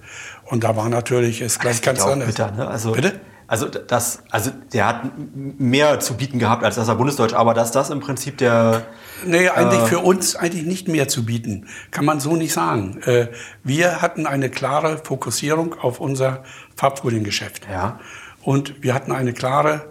Und 0.45 0.63
da 0.63 0.75
war 0.75 0.89
natürlich 0.89 1.41
es 1.41 1.59
gleich 1.59 1.81
ganz 1.81 2.01
anders. 2.01 2.27
bitter, 2.27 2.51
ne? 2.51 2.67
Also, 2.67 2.93
Bitte? 2.93 3.19
Also, 3.47 3.67
das, 3.67 4.23
also 4.31 4.51
der 4.71 4.87
hat 4.87 5.11
mehr 5.35 5.99
zu 5.99 6.15
bieten 6.15 6.39
gehabt, 6.39 6.63
als 6.63 6.75
dass 6.75 6.87
er 6.87 6.95
Bundesdeutsch, 6.95 7.33
aber 7.33 7.53
dass 7.53 7.71
das 7.71 7.89
im 7.89 7.99
Prinzip 7.99 8.37
der. 8.37 8.85
Nee, 9.25 9.49
eigentlich 9.49 9.81
Äh. 9.81 9.87
für 9.87 9.99
uns 9.99 10.35
eigentlich 10.35 10.65
nicht 10.65 10.87
mehr 10.87 11.07
zu 11.07 11.25
bieten. 11.25 11.67
Kann 11.91 12.05
man 12.05 12.19
so 12.19 12.35
nicht 12.35 12.53
sagen. 12.53 13.01
Äh, 13.03 13.27
Wir 13.63 14.01
hatten 14.01 14.25
eine 14.27 14.49
klare 14.49 14.97
Fokussierung 14.97 15.73
auf 15.79 15.99
unser 15.99 16.43
Farbfoliengeschäft. 16.75 17.67
Ja. 17.69 17.99
Und 18.41 18.81
wir 18.81 18.93
hatten 18.93 19.11
eine 19.11 19.33
klare 19.33 19.85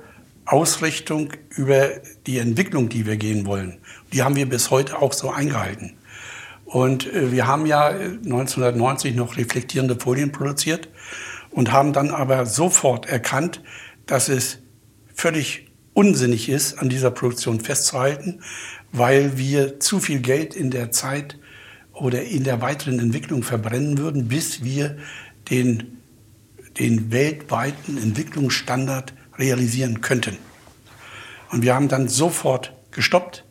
Ausrichtung 0.45 1.33
über 1.51 1.89
die 2.27 2.39
Entwicklung, 2.39 2.89
die 2.89 3.07
wir 3.07 3.17
gehen 3.17 3.47
wollen. 3.47 3.79
Die 4.13 4.23
haben 4.23 4.37
wir 4.37 4.49
bis 4.49 4.71
heute 4.71 5.01
auch 5.01 5.13
so 5.13 5.31
eingehalten. 5.31 5.95
Und 6.65 7.07
äh, 7.13 7.31
wir 7.33 7.47
haben 7.47 7.67
ja 7.67 7.91
äh, 7.91 8.05
1990 8.25 9.15
noch 9.15 9.37
reflektierende 9.37 9.97
Folien 9.99 10.33
produziert 10.33 10.89
und 11.53 11.71
haben 11.71 11.93
dann 11.93 12.11
aber 12.11 12.47
sofort 12.47 13.07
erkannt, 13.07 13.63
dass 14.07 14.29
es 14.29 14.59
völlig 15.15 15.71
unsinnig 15.95 16.49
ist, 16.49 16.79
an 16.79 16.89
dieser 16.89 17.11
Produktion 17.11 17.61
festzuhalten, 17.61 18.41
weil 18.91 19.39
wir 19.39 19.79
zu 19.79 20.01
viel 20.01 20.21
Geld 20.21 20.55
in 20.55 20.71
der 20.71 20.91
Zeit 20.91 21.39
oder 21.93 22.23
in 22.23 22.45
der 22.45 22.61
weiteren 22.61 22.99
Entwicklung 22.99 23.43
verbrennen 23.43 23.99
würden, 23.99 24.29
bis 24.29 24.65
wir 24.65 24.97
den, 25.51 25.99
den 26.79 27.13
weltweiten 27.13 27.99
Entwicklungsstandard 27.99 29.13
realisieren 29.39 30.01
könnten. 30.01 30.39
Und 31.51 31.63
wir 31.63 31.75
haben 31.75 31.89
dann 31.89 32.09
sofort 32.09 32.73
gestoppt. 32.91 33.45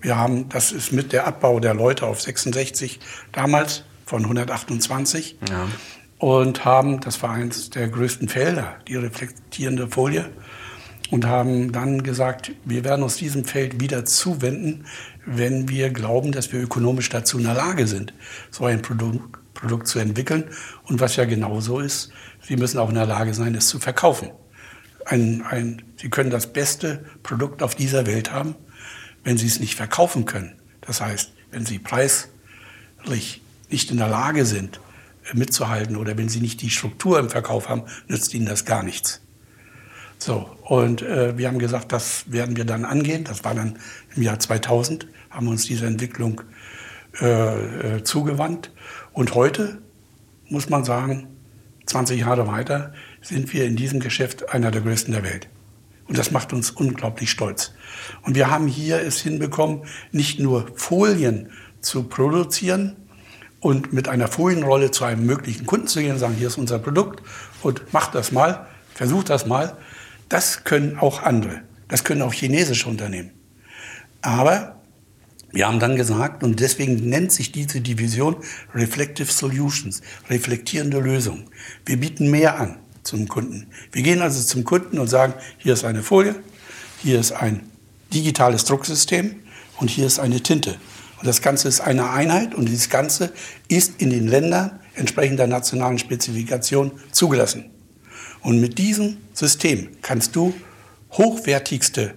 Wir 0.00 0.16
haben, 0.16 0.48
das 0.48 0.70
ist 0.70 0.92
mit 0.92 1.12
der 1.12 1.26
Abbau 1.26 1.58
der 1.58 1.74
Leute 1.74 2.06
auf 2.06 2.20
66 2.20 3.00
damals 3.32 3.82
von 4.04 4.22
128 4.22 5.38
Ja. 5.50 5.66
Und 6.18 6.64
haben, 6.64 7.00
das 7.00 7.22
war 7.22 7.30
eines 7.30 7.70
der 7.70 7.88
größten 7.88 8.28
Felder, 8.28 8.76
die 8.88 8.96
reflektierende 8.96 9.88
Folie, 9.88 10.30
und 11.10 11.24
haben 11.26 11.72
dann 11.72 12.02
gesagt, 12.02 12.52
wir 12.64 12.84
werden 12.84 13.02
uns 13.02 13.16
diesem 13.16 13.44
Feld 13.44 13.80
wieder 13.80 14.04
zuwenden, 14.04 14.86
wenn 15.24 15.68
wir 15.68 15.90
glauben, 15.90 16.32
dass 16.32 16.52
wir 16.52 16.60
ökonomisch 16.60 17.08
dazu 17.08 17.38
in 17.38 17.44
der 17.44 17.54
Lage 17.54 17.86
sind, 17.86 18.12
so 18.50 18.64
ein 18.64 18.82
Produkt, 18.82 19.38
Produkt 19.54 19.86
zu 19.86 19.98
entwickeln. 19.98 20.44
Und 20.84 21.00
was 21.00 21.16
ja 21.16 21.24
genauso 21.24 21.80
ist, 21.80 22.10
Sie 22.42 22.56
müssen 22.56 22.78
auch 22.78 22.88
in 22.88 22.94
der 22.94 23.06
Lage 23.06 23.34
sein, 23.34 23.54
es 23.54 23.68
zu 23.68 23.78
verkaufen. 23.78 24.30
Ein, 25.04 25.42
ein, 25.42 25.82
Sie 25.96 26.10
können 26.10 26.30
das 26.30 26.52
beste 26.52 27.04
Produkt 27.22 27.62
auf 27.62 27.74
dieser 27.74 28.06
Welt 28.06 28.32
haben, 28.32 28.54
wenn 29.24 29.36
Sie 29.36 29.46
es 29.46 29.60
nicht 29.60 29.74
verkaufen 29.74 30.24
können. 30.26 30.54
Das 30.80 31.00
heißt, 31.00 31.32
wenn 31.50 31.64
Sie 31.64 31.78
preislich 31.78 33.40
nicht 33.68 33.90
in 33.90 33.96
der 33.96 34.08
Lage 34.08 34.44
sind, 34.44 34.80
mitzuhalten 35.34 35.96
oder 35.96 36.16
wenn 36.16 36.28
Sie 36.28 36.40
nicht 36.40 36.62
die 36.62 36.70
Struktur 36.70 37.18
im 37.18 37.30
Verkauf 37.30 37.68
haben, 37.68 37.82
nützt 38.08 38.34
Ihnen 38.34 38.46
das 38.46 38.64
gar 38.64 38.82
nichts. 38.82 39.20
So, 40.18 40.50
und 40.62 41.02
äh, 41.02 41.36
wir 41.36 41.48
haben 41.48 41.58
gesagt, 41.58 41.92
das 41.92 42.30
werden 42.32 42.56
wir 42.56 42.64
dann 42.64 42.84
angehen. 42.84 43.24
Das 43.24 43.44
war 43.44 43.54
dann 43.54 43.78
im 44.14 44.22
Jahr 44.22 44.38
2000, 44.38 45.06
haben 45.30 45.46
wir 45.46 45.50
uns 45.50 45.66
dieser 45.66 45.86
Entwicklung 45.86 46.40
äh, 47.20 47.96
äh, 47.96 48.04
zugewandt. 48.04 48.70
Und 49.12 49.34
heute 49.34 49.82
muss 50.48 50.68
man 50.68 50.84
sagen, 50.84 51.28
20 51.86 52.20
Jahre 52.20 52.46
weiter 52.46 52.92
sind 53.20 53.52
wir 53.52 53.64
in 53.64 53.76
diesem 53.76 54.00
Geschäft 54.00 54.50
einer 54.50 54.70
der 54.70 54.82
größten 54.82 55.12
der 55.12 55.22
Welt. 55.22 55.48
Und 56.08 56.18
das 56.18 56.30
macht 56.30 56.52
uns 56.52 56.70
unglaublich 56.70 57.30
stolz. 57.30 57.74
Und 58.22 58.34
wir 58.36 58.50
haben 58.50 58.68
hier 58.68 59.00
es 59.00 59.20
hinbekommen, 59.20 59.82
nicht 60.12 60.38
nur 60.38 60.70
Folien 60.76 61.50
zu 61.80 62.04
produzieren 62.04 62.96
und 63.60 63.92
mit 63.92 64.08
einer 64.08 64.28
Folienrolle 64.28 64.90
zu 64.90 65.04
einem 65.04 65.26
möglichen 65.26 65.66
Kunden 65.66 65.88
zu 65.88 66.00
gehen 66.00 66.12
und 66.12 66.18
sagen, 66.18 66.34
hier 66.34 66.48
ist 66.48 66.58
unser 66.58 66.78
Produkt 66.78 67.22
und 67.62 67.92
macht 67.92 68.14
das 68.14 68.32
mal, 68.32 68.66
versucht 68.94 69.30
das 69.30 69.46
mal. 69.46 69.76
Das 70.28 70.64
können 70.64 70.98
auch 70.98 71.22
andere. 71.22 71.62
Das 71.88 72.04
können 72.04 72.22
auch 72.22 72.32
chinesische 72.32 72.88
Unternehmen. 72.88 73.30
Aber 74.22 74.76
wir 75.52 75.66
haben 75.68 75.78
dann 75.78 75.96
gesagt, 75.96 76.42
und 76.42 76.60
deswegen 76.60 77.08
nennt 77.08 77.32
sich 77.32 77.52
diese 77.52 77.80
Division 77.80 78.36
Reflective 78.74 79.30
Solutions, 79.30 80.02
reflektierende 80.28 80.98
Lösungen. 80.98 81.48
Wir 81.84 81.96
bieten 81.98 82.30
mehr 82.30 82.58
an 82.58 82.76
zum 83.04 83.28
Kunden. 83.28 83.68
Wir 83.92 84.02
gehen 84.02 84.20
also 84.20 84.42
zum 84.42 84.64
Kunden 84.64 84.98
und 84.98 85.08
sagen, 85.08 85.34
hier 85.58 85.74
ist 85.74 85.84
eine 85.84 86.02
Folie, 86.02 86.34
hier 87.02 87.20
ist 87.20 87.32
ein 87.32 87.60
digitales 88.12 88.64
Drucksystem 88.64 89.36
und 89.78 89.88
hier 89.88 90.06
ist 90.06 90.18
eine 90.18 90.42
Tinte. 90.42 90.76
Und 91.18 91.26
das 91.26 91.40
Ganze 91.40 91.68
ist 91.68 91.80
eine 91.80 92.10
Einheit 92.10 92.54
und 92.54 92.68
dieses 92.68 92.90
Ganze 92.90 93.32
ist 93.68 94.00
in 94.00 94.10
den 94.10 94.26
Ländern 94.26 94.78
entsprechend 94.94 95.38
der 95.38 95.46
nationalen 95.46 95.98
Spezifikation 95.98 96.92
zugelassen. 97.12 97.70
Und 98.42 98.60
mit 98.60 98.78
diesem 98.78 99.16
System 99.32 99.88
kannst 100.02 100.36
du 100.36 100.54
hochwertigste 101.12 102.14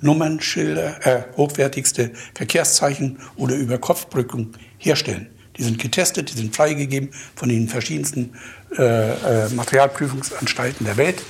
Nummernschilder, 0.00 1.06
äh, 1.06 1.22
hochwertigste 1.36 2.12
Verkehrszeichen 2.34 3.18
oder 3.36 3.54
Überkopfbrücken 3.54 4.56
herstellen. 4.78 5.28
Die 5.56 5.62
sind 5.62 5.78
getestet, 5.78 6.30
die 6.30 6.38
sind 6.38 6.56
freigegeben 6.56 7.10
von 7.34 7.50
den 7.50 7.68
verschiedensten 7.68 8.32
äh, 8.78 9.44
äh, 9.44 9.48
Materialprüfungsanstalten 9.50 10.86
der 10.86 10.96
Welt. 10.96 11.22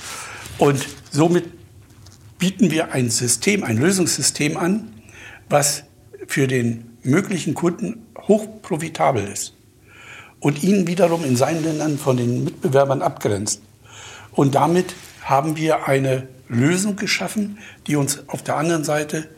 Und 0.57 0.87
somit 1.11 1.45
bieten 2.39 2.71
wir 2.71 2.93
ein 2.93 3.09
System, 3.09 3.63
ein 3.63 3.77
Lösungssystem 3.77 4.55
an, 4.55 4.93
was 5.49 5.83
für 6.27 6.47
den 6.47 6.90
möglichen 7.03 7.53
Kunden 7.53 8.05
hoch 8.27 8.47
profitabel 8.61 9.27
ist 9.27 9.53
und 10.39 10.63
ihn 10.63 10.87
wiederum 10.87 11.23
in 11.23 11.35
seinen 11.35 11.63
Ländern 11.63 11.97
von 11.97 12.17
den 12.17 12.43
Mitbewerbern 12.43 13.01
abgrenzt. 13.01 13.61
Und 14.31 14.55
damit 14.55 14.95
haben 15.23 15.55
wir 15.55 15.87
eine 15.87 16.27
Lösung 16.47 16.95
geschaffen, 16.95 17.59
die 17.87 17.95
uns 17.95 18.27
auf 18.27 18.43
der 18.43 18.57
anderen 18.57 18.83
Seite, 18.83 19.29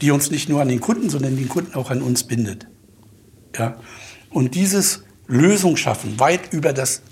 die 0.00 0.10
uns 0.10 0.30
nicht 0.30 0.48
nur 0.48 0.60
an 0.60 0.68
den 0.68 0.80
Kunden, 0.80 1.10
sondern 1.10 1.36
den 1.36 1.48
Kunden 1.48 1.74
auch 1.74 1.90
an 1.90 2.02
uns 2.02 2.24
bindet. 2.24 2.66
Ja? 3.56 3.78
Und 4.30 4.54
dieses 4.54 5.04
Lösung 5.26 5.76
schaffen, 5.76 6.18
weit 6.18 6.52
über 6.52 6.72
das 6.72 7.02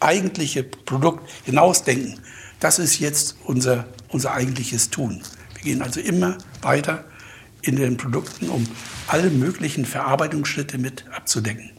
eigentliche 0.00 0.64
Produkt 0.64 1.28
hinausdenken, 1.44 2.18
das 2.60 2.78
ist 2.78 2.98
jetzt 2.98 3.36
unser, 3.44 3.84
unser 4.08 4.32
eigentliches 4.32 4.90
Tun. 4.90 5.22
Wir 5.54 5.62
gehen 5.62 5.82
also 5.82 6.00
immer 6.00 6.38
weiter 6.62 7.04
in 7.66 7.76
den 7.76 7.96
Produkten, 7.96 8.48
um 8.48 8.66
alle 9.08 9.30
möglichen 9.30 9.84
Verarbeitungsschritte 9.84 10.78
mit 10.78 11.04
abzudecken. 11.14 11.70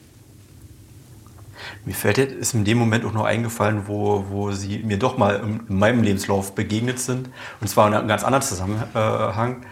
Mir 1.85 1.93
fällt 1.93 2.17
jetzt, 2.17 2.33
ist 2.33 2.53
in 2.53 2.65
dem 2.65 2.77
Moment 2.77 3.05
auch 3.05 3.13
noch 3.13 3.25
eingefallen, 3.25 3.83
wo, 3.87 4.25
wo 4.29 4.51
sie 4.51 4.79
mir 4.79 4.97
doch 4.97 5.17
mal 5.17 5.35
in 5.67 5.77
meinem 5.77 6.03
Lebenslauf 6.03 6.55
begegnet 6.55 6.99
sind. 6.99 7.29
Und 7.61 7.67
zwar 7.67 7.87
in 7.87 7.93
einem 7.93 8.07
ganz 8.07 8.23
anderen 8.23 8.43
Zusammenhang. 8.43 9.65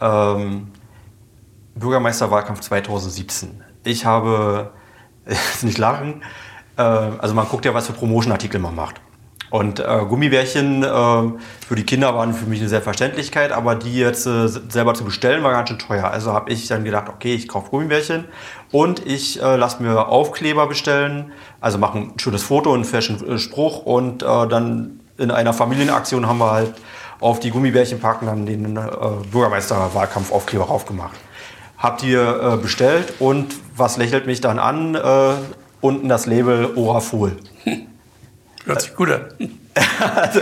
Ähm, 0.00 0.68
Bürgermeisterwahlkampf 1.74 2.60
2017. 2.60 3.62
Ich 3.84 4.04
habe, 4.04 4.72
nicht 5.62 5.78
lachen, 5.78 6.22
äh, 6.76 6.82
also 6.82 7.34
man 7.34 7.46
guckt 7.48 7.64
ja, 7.64 7.74
was 7.74 7.86
für 7.86 7.92
Promotion-Artikel 7.92 8.60
man 8.60 8.74
macht. 8.74 9.00
Und 9.50 9.80
äh, 9.80 10.04
Gummibärchen 10.08 10.84
äh, 10.84 10.86
für 10.86 11.74
die 11.74 11.82
Kinder 11.82 12.14
waren 12.14 12.32
für 12.34 12.46
mich 12.46 12.60
eine 12.60 12.68
Selbstverständlichkeit, 12.68 13.50
aber 13.50 13.74
die 13.74 13.98
jetzt 13.98 14.24
äh, 14.24 14.46
selber 14.46 14.94
zu 14.94 15.04
bestellen 15.04 15.42
war 15.42 15.50
ganz 15.50 15.68
schön 15.68 15.78
teuer. 15.78 16.04
Also 16.04 16.32
habe 16.32 16.52
ich 16.52 16.68
dann 16.68 16.84
gedacht, 16.84 17.08
okay, 17.08 17.34
ich 17.34 17.48
kaufe 17.48 17.70
Gummibärchen 17.70 18.26
und 18.70 19.04
ich 19.04 19.42
äh, 19.42 19.56
lasse 19.56 19.82
mir 19.82 20.08
Aufkleber 20.08 20.68
bestellen, 20.68 21.32
also 21.60 21.78
mache 21.78 21.98
ein 21.98 22.12
schönes 22.18 22.44
Foto, 22.44 22.72
einen 22.72 22.84
fashion 22.84 23.16
äh, 23.28 23.38
Spruch 23.38 23.84
und 23.84 24.22
äh, 24.22 24.26
dann 24.26 25.00
in 25.18 25.32
einer 25.32 25.52
Familienaktion 25.52 26.28
haben 26.28 26.38
wir 26.38 26.52
halt 26.52 26.74
auf 27.18 27.40
die 27.40 27.50
Gummibärchenpacken 27.50 28.28
dann 28.28 28.46
den 28.46 28.76
äh, 28.76 28.80
Bürgermeisterwahlkampfaufkleber 29.32 30.70
aufgemacht. 30.70 31.16
Hab 31.76 31.98
die 31.98 32.14
äh, 32.14 32.56
bestellt 32.62 33.14
und 33.18 33.54
was 33.76 33.96
lächelt 33.96 34.26
mich 34.26 34.40
dann 34.40 34.60
an? 34.60 34.94
Äh, 34.94 35.34
unten 35.80 36.08
das 36.08 36.26
Label 36.26 36.70
Orafol. 36.76 37.36
Hört 38.64 38.82
sich 38.82 38.94
gut 38.94 39.10
an. 39.10 39.26
also, 40.16 40.40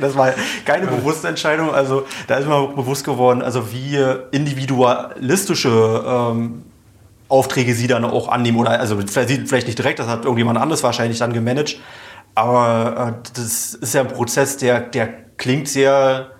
das 0.00 0.16
war 0.16 0.32
keine 0.64 0.86
bewusste 0.86 1.28
Entscheidung. 1.28 1.72
Also 1.72 2.06
da 2.26 2.36
ist 2.36 2.46
mir 2.46 2.68
bewusst 2.68 3.04
geworden, 3.04 3.42
also 3.42 3.72
wie 3.72 3.98
individualistische 4.32 6.04
ähm, 6.06 6.64
Aufträge 7.28 7.74
sie 7.74 7.86
dann 7.86 8.04
auch 8.04 8.28
annehmen. 8.28 8.58
Oder 8.58 8.78
also 8.80 8.98
vielleicht 9.06 9.66
nicht 9.66 9.78
direkt, 9.78 9.98
das 9.98 10.08
hat 10.08 10.24
irgendjemand 10.24 10.58
anderes 10.58 10.82
wahrscheinlich 10.82 11.18
dann 11.18 11.32
gemanagt. 11.32 11.76
Aber 12.34 13.14
äh, 13.24 13.28
das 13.34 13.74
ist 13.74 13.94
ja 13.94 14.02
ein 14.02 14.08
Prozess, 14.08 14.56
der, 14.56 14.80
der 14.80 15.08
klingt 15.36 15.68
sehr 15.68 16.30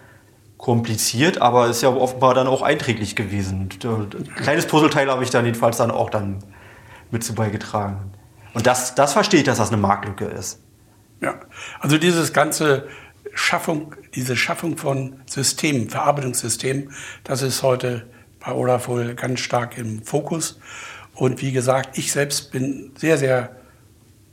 kompliziert, 0.59 1.41
aber 1.41 1.68
ist 1.68 1.83
ja 1.83 1.91
offenbar 1.91 2.35
dann 2.35 2.47
auch 2.47 2.62
einträglich 2.62 3.16
gewesen. 3.16 3.68
Ein 3.83 4.35
kleines 4.37 4.66
Puzzleteil 4.66 5.11
habe 5.11 5.22
ich 5.22 5.31
dann 5.31 5.45
jedenfalls 5.45 5.77
dann 5.77 5.91
auch 5.91 6.11
dann 6.11 6.39
mit 7.11 7.22
zu 7.22 7.35
beigetragen. 7.35 8.12
Und 8.55 8.66
das, 8.66 8.95
das 8.95 9.12
verstehe 9.12 9.41
ich, 9.41 9.47
dass 9.47 9.59
das 9.59 9.68
eine 9.68 9.77
Marktlücke 9.77 10.25
ist. 10.25 10.63
Ja, 11.25 11.41
also 11.81 11.97
dieses 11.97 12.35
ganze 12.35 12.87
Schaffung, 13.33 13.95
diese 14.14 14.37
Schaffung 14.37 14.77
von 14.77 15.20
Systemen, 15.25 15.89
Verarbeitungssystemen, 15.89 16.93
das 17.25 17.41
ist 17.41 17.62
heute 17.62 18.07
bei 18.41 18.53
Olafol 18.53 19.14
ganz 19.14 19.41
stark 19.41 19.79
im 19.79 20.03
Fokus. 20.03 20.61
Und 21.14 21.41
wie 21.41 21.53
gesagt, 21.53 21.97
ich 21.97 22.12
selbst 22.12 22.53
bin 22.53 22.93
sehr, 22.99 23.16
sehr 23.16 23.57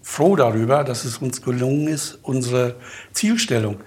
froh 0.02 0.36
darüber, 0.36 0.84
dass 0.84 1.06
es 1.06 1.20
uns 1.20 1.42
gelungen 1.42 1.88
ist, 1.88 2.20
unsere 2.24 2.76
Zielstellung 3.14 3.78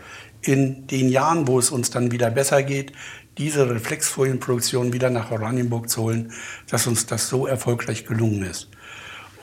in 0.40 0.86
den 0.86 1.10
Jahren, 1.10 1.46
wo 1.46 1.58
es 1.58 1.70
uns 1.70 1.90
dann 1.90 2.10
wieder 2.10 2.30
besser 2.30 2.62
geht, 2.62 2.92
diese 3.36 3.68
Reflexfolienproduktion 3.68 4.94
wieder 4.94 5.10
nach 5.10 5.30
Oranienburg 5.30 5.90
zu 5.90 6.04
holen, 6.04 6.32
dass 6.70 6.86
uns 6.86 7.04
das 7.04 7.28
so 7.28 7.46
erfolgreich 7.46 8.06
gelungen 8.06 8.44
ist. 8.44 8.70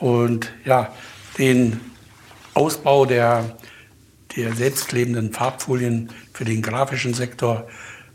Und 0.00 0.52
ja, 0.64 0.92
den 1.38 1.80
Ausbau 2.54 3.04
der, 3.06 3.56
der 4.36 4.54
selbstklebenden 4.54 5.32
Farbfolien 5.32 6.10
für 6.32 6.44
den 6.44 6.62
grafischen 6.62 7.14
Sektor, 7.14 7.66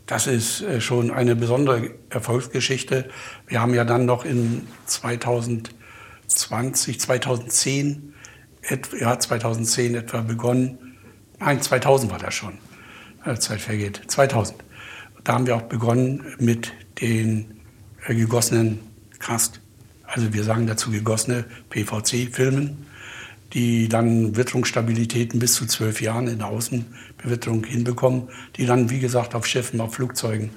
das 0.06 0.26
ist 0.26 0.62
äh, 0.62 0.80
schon 0.80 1.10
eine 1.10 1.36
besondere 1.36 1.90
Erfolgsgeschichte. 2.10 3.10
Wir 3.46 3.60
haben 3.60 3.74
ja 3.74 3.84
dann 3.84 4.06
noch 4.06 4.24
in 4.24 4.66
2020, 4.86 7.00
2010, 7.00 8.14
ja 8.98 9.18
2010 9.18 9.96
etwa 9.96 10.22
begonnen, 10.22 10.96
nein 11.38 11.60
2000 11.60 12.10
war 12.10 12.18
das 12.18 12.32
schon, 12.34 12.54
Zeit 13.38 13.60
vergeht, 13.60 14.00
2000. 14.06 14.64
Da 15.24 15.34
haben 15.34 15.46
wir 15.46 15.56
auch 15.56 15.62
begonnen 15.62 16.24
mit 16.38 16.72
den 17.00 17.60
äh, 18.06 18.14
gegossenen 18.14 18.78
Krast, 19.18 19.60
also 20.04 20.32
wir 20.32 20.44
sagen 20.44 20.66
dazu 20.66 20.90
gegossene 20.90 21.44
PVC-Filmen 21.70 22.87
die 23.54 23.88
dann 23.88 24.36
Witterungsstabilitäten 24.36 25.40
bis 25.40 25.54
zu 25.54 25.66
zwölf 25.66 26.02
Jahren 26.02 26.28
in 26.28 26.38
der 26.38 26.48
Außenbewitterung 26.48 27.64
hinbekommen, 27.64 28.28
die 28.56 28.66
dann, 28.66 28.90
wie 28.90 29.00
gesagt, 29.00 29.34
auf 29.34 29.46
Schiffen, 29.46 29.80
auf 29.80 29.94
Flugzeugen, 29.94 30.50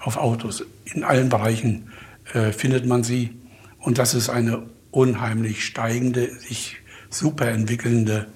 auf 0.00 0.16
Autos, 0.16 0.64
in 0.84 1.04
allen 1.04 1.28
Bereichen 1.28 1.90
äh, 2.32 2.52
findet 2.52 2.86
man 2.86 3.04
sie. 3.04 3.36
Und 3.78 3.98
das 3.98 4.14
ist 4.14 4.30
eine 4.30 4.62
unheimlich 4.90 5.64
steigende, 5.64 6.34
sich 6.40 6.76
super 7.10 7.48
entwickelnde 7.48 8.26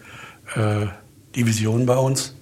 äh, 0.55 0.87
Division 1.35 1.87
bei 1.87 1.97
uns. 1.97 2.35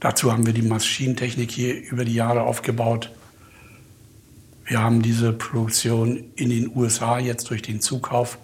Dazu 0.00 0.32
haben 0.32 0.46
wir 0.46 0.52
die 0.52 0.62
Maschinentechnik 0.62 1.50
hier 1.50 1.80
über 1.90 2.04
die 2.04 2.14
Jahre 2.14 2.42
aufgebaut. 2.42 3.12
Wir 4.64 4.80
haben 4.80 5.02
diese 5.02 5.32
Produktion 5.32 6.24
in 6.34 6.50
den 6.50 6.74
USA 6.74 7.18
jetzt 7.18 7.50
durch 7.50 7.62
den 7.62 7.80
Zukauf 7.80 8.38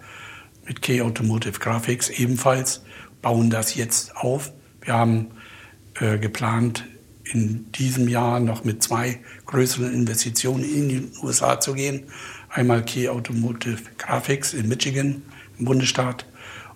mit 0.69 0.83
Key 0.83 1.01
Automotive 1.01 1.59
Graphics 1.59 2.09
ebenfalls, 2.09 2.83
bauen 3.21 3.49
das 3.49 3.75
jetzt 3.75 4.15
auf. 4.15 4.53
Wir 4.81 4.93
haben 4.93 5.31
äh, 5.99 6.17
geplant, 6.17 6.85
in 7.25 7.71
diesem 7.73 8.07
Jahr 8.07 8.39
noch 8.39 8.63
mit 8.63 8.81
zwei 8.81 9.19
größeren 9.45 9.93
Investitionen 9.93 10.63
in 10.63 10.89
die 10.89 11.11
USA 11.21 11.59
zu 11.59 11.73
gehen. 11.73 12.03
Einmal 12.49 12.83
Key 12.85 13.09
Automotive 13.09 13.81
Graphics 13.97 14.53
in 14.53 14.69
Michigan, 14.69 15.23
im 15.57 15.65
Bundesstaat, 15.65 16.25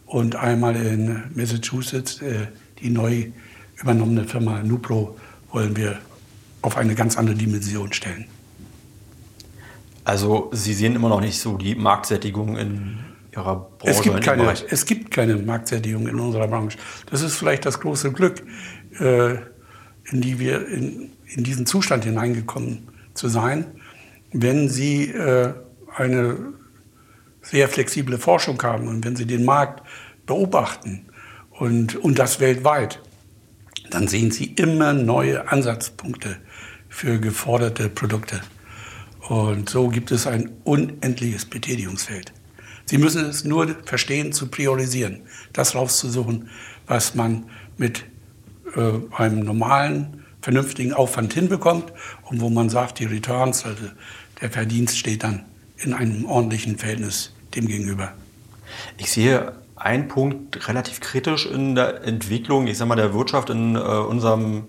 und 0.05 0.35
einmal 0.35 0.75
in 0.75 1.23
Massachusetts, 1.33 2.21
äh, 2.21 2.47
die 2.79 2.89
neu 2.89 3.27
übernommene 3.81 4.25
Firma 4.25 4.61
Nupro, 4.63 5.17
wollen 5.51 5.75
wir 5.75 5.99
auf 6.61 6.77
eine 6.77 6.95
ganz 6.95 7.17
andere 7.17 7.35
Dimension 7.35 7.93
stellen. 7.93 8.25
Also 10.03 10.49
Sie 10.51 10.73
sehen 10.73 10.95
immer 10.95 11.09
noch 11.09 11.21
nicht 11.21 11.39
so 11.39 11.57
die 11.57 11.75
Marktsättigung 11.75 12.57
in 12.57 12.99
Ihrer 13.35 13.55
Branche? 13.77 13.91
Es 13.91 14.01
gibt, 14.01 14.21
keine, 14.21 14.53
es 14.69 14.85
gibt 14.85 15.11
keine 15.11 15.35
Marktsättigung 15.35 16.07
in 16.07 16.19
unserer 16.19 16.47
Branche. 16.47 16.77
Das 17.09 17.21
ist 17.21 17.35
vielleicht 17.35 17.65
das 17.65 17.79
große 17.79 18.11
Glück, 18.11 18.43
äh, 18.99 19.33
in 20.11 20.21
die 20.21 20.39
wir 20.39 20.67
in, 20.67 21.11
in 21.25 21.43
diesen 21.43 21.65
Zustand 21.65 22.03
hineingekommen 22.03 22.89
zu 23.13 23.27
sein. 23.27 23.65
Wenn 24.31 24.69
Sie 24.69 25.09
äh, 25.09 25.53
eine 25.95 26.37
sehr 27.41 27.67
flexible 27.67 28.17
Forschung 28.17 28.61
haben 28.63 28.87
und 28.87 29.05
wenn 29.05 29.15
Sie 29.15 29.25
den 29.25 29.45
Markt 29.45 29.83
beobachten 30.25 31.07
und, 31.51 31.95
und 31.95 32.19
das 32.19 32.39
weltweit, 32.39 33.01
dann 33.89 34.07
sehen 34.07 34.31
Sie 34.31 34.45
immer 34.45 34.93
neue 34.93 35.51
Ansatzpunkte 35.51 36.37
für 36.89 37.19
geforderte 37.19 37.89
Produkte. 37.89 38.41
Und 39.27 39.69
so 39.69 39.87
gibt 39.87 40.11
es 40.11 40.27
ein 40.27 40.51
unendliches 40.63 41.45
Betätigungsfeld. 41.45 42.33
Sie 42.93 42.99
müssen 42.99 43.25
es 43.25 43.43
nur 43.43 43.75
verstehen, 43.85 44.33
zu 44.33 44.49
priorisieren, 44.49 45.23
das 45.51 45.73
rauszusuchen, 45.73 46.51
was 46.85 47.15
man 47.15 47.45
mit 47.75 48.05
äh, 48.75 49.17
einem 49.17 49.39
normalen, 49.39 50.23
vernünftigen 50.43 50.93
Aufwand 50.93 51.33
hinbekommt 51.33 51.91
und 52.29 52.39
wo 52.39 52.51
man 52.51 52.69
sagt, 52.69 52.99
die 52.99 53.05
Returns, 53.05 53.65
also 53.65 53.85
der 54.41 54.51
Verdienst 54.51 54.99
steht 54.99 55.23
dann 55.23 55.43
in 55.77 55.95
einem 55.95 56.25
ordentlichen 56.25 56.77
Verhältnis 56.77 57.33
dem 57.55 57.67
gegenüber. 57.67 58.13
Ich 58.99 59.11
sehe 59.11 59.53
einen 59.75 60.07
Punkt 60.07 60.67
relativ 60.67 60.99
kritisch 60.99 61.47
in 61.47 61.73
der 61.73 62.03
Entwicklung, 62.03 62.67
ich 62.67 62.77
sag 62.77 62.87
mal, 62.87 62.95
der 62.95 63.15
Wirtschaft 63.15 63.49
in 63.49 63.75
äh, 63.75 63.79
unserem 63.79 64.65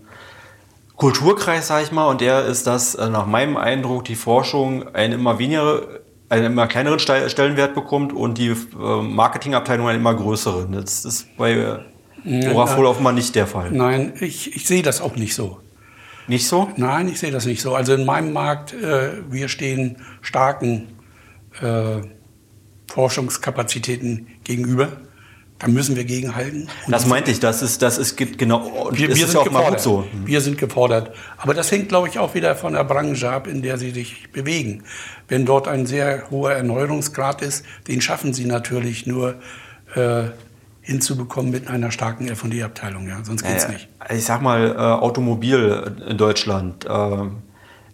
Kulturkreis, 0.96 1.66
sage 1.66 1.84
ich 1.84 1.92
mal, 1.92 2.08
und 2.08 2.22
der 2.22 2.46
ist, 2.46 2.66
dass 2.66 2.94
äh, 2.94 3.10
nach 3.10 3.26
meinem 3.26 3.58
Eindruck 3.58 4.06
die 4.06 4.14
Forschung 4.14 4.94
eine 4.94 5.16
immer 5.16 5.38
weniger 5.38 5.82
einen 6.34 6.52
immer 6.52 6.66
kleineren 6.66 6.98
Stellenwert 6.98 7.74
bekommt 7.74 8.12
und 8.12 8.38
die 8.38 8.48
äh, 8.48 9.02
Marketingabteilung 9.02 9.88
einen 9.88 10.00
immer 10.00 10.14
größeren. 10.14 10.72
Das 10.72 11.04
ist 11.04 11.36
bei 11.36 11.80
Orafol 12.52 12.86
offenbar 12.86 13.12
nicht 13.12 13.34
der 13.34 13.46
Fall. 13.46 13.70
Nein, 13.70 14.14
ich, 14.20 14.56
ich 14.56 14.66
sehe 14.66 14.82
das 14.82 15.00
auch 15.00 15.16
nicht 15.16 15.34
so. 15.34 15.60
Nicht 16.26 16.48
so? 16.48 16.70
Nein, 16.76 17.08
ich 17.08 17.20
sehe 17.20 17.30
das 17.30 17.44
nicht 17.44 17.60
so. 17.60 17.74
Also 17.74 17.94
in 17.94 18.06
meinem 18.06 18.32
Markt, 18.32 18.72
äh, 18.72 19.10
wir 19.30 19.48
stehen 19.48 19.98
starken 20.22 20.88
äh, 21.60 22.00
Forschungskapazitäten 22.90 24.28
gegenüber. 24.42 24.88
Da 25.58 25.68
müssen 25.68 25.94
wir 25.94 26.04
gegenhalten. 26.04 26.68
Und 26.84 26.92
das 26.92 27.06
meinte 27.06 27.30
ich, 27.30 27.38
das 27.38 27.62
ist, 27.62 27.80
das 27.80 27.96
ist 27.96 28.16
genau, 28.16 28.90
wir, 28.90 29.08
wir 29.08 29.14
sind 29.14 29.34
ja 29.34 29.44
gefordert. 29.44 29.80
So. 29.80 30.04
Wir 30.24 30.40
sind 30.40 30.58
gefordert. 30.58 31.14
Aber 31.38 31.54
das 31.54 31.70
hängt, 31.70 31.88
glaube 31.88 32.08
ich, 32.08 32.18
auch 32.18 32.34
wieder 32.34 32.56
von 32.56 32.72
der 32.72 32.82
Branche 32.84 33.30
ab, 33.30 33.46
in 33.46 33.62
der 33.62 33.78
sie 33.78 33.92
sich 33.92 34.30
bewegen. 34.32 34.82
Wenn 35.28 35.46
dort 35.46 35.68
ein 35.68 35.86
sehr 35.86 36.28
hoher 36.30 36.52
Erneuerungsgrad 36.52 37.40
ist, 37.42 37.64
den 37.86 38.00
schaffen 38.00 38.34
sie 38.34 38.46
natürlich 38.46 39.06
nur 39.06 39.36
äh, 39.94 40.24
hinzubekommen 40.82 41.52
mit 41.52 41.68
einer 41.68 41.92
starken 41.92 42.28
F&D-Abteilung. 42.28 43.06
Ja? 43.06 43.22
Sonst 43.22 43.44
geht's 43.44 43.64
ja, 43.64 43.70
nicht. 43.70 43.88
Ich 44.10 44.24
sag 44.24 44.42
mal, 44.42 44.72
äh, 44.72 44.76
Automobil 44.76 45.94
in 46.08 46.18
Deutschland. 46.18 46.84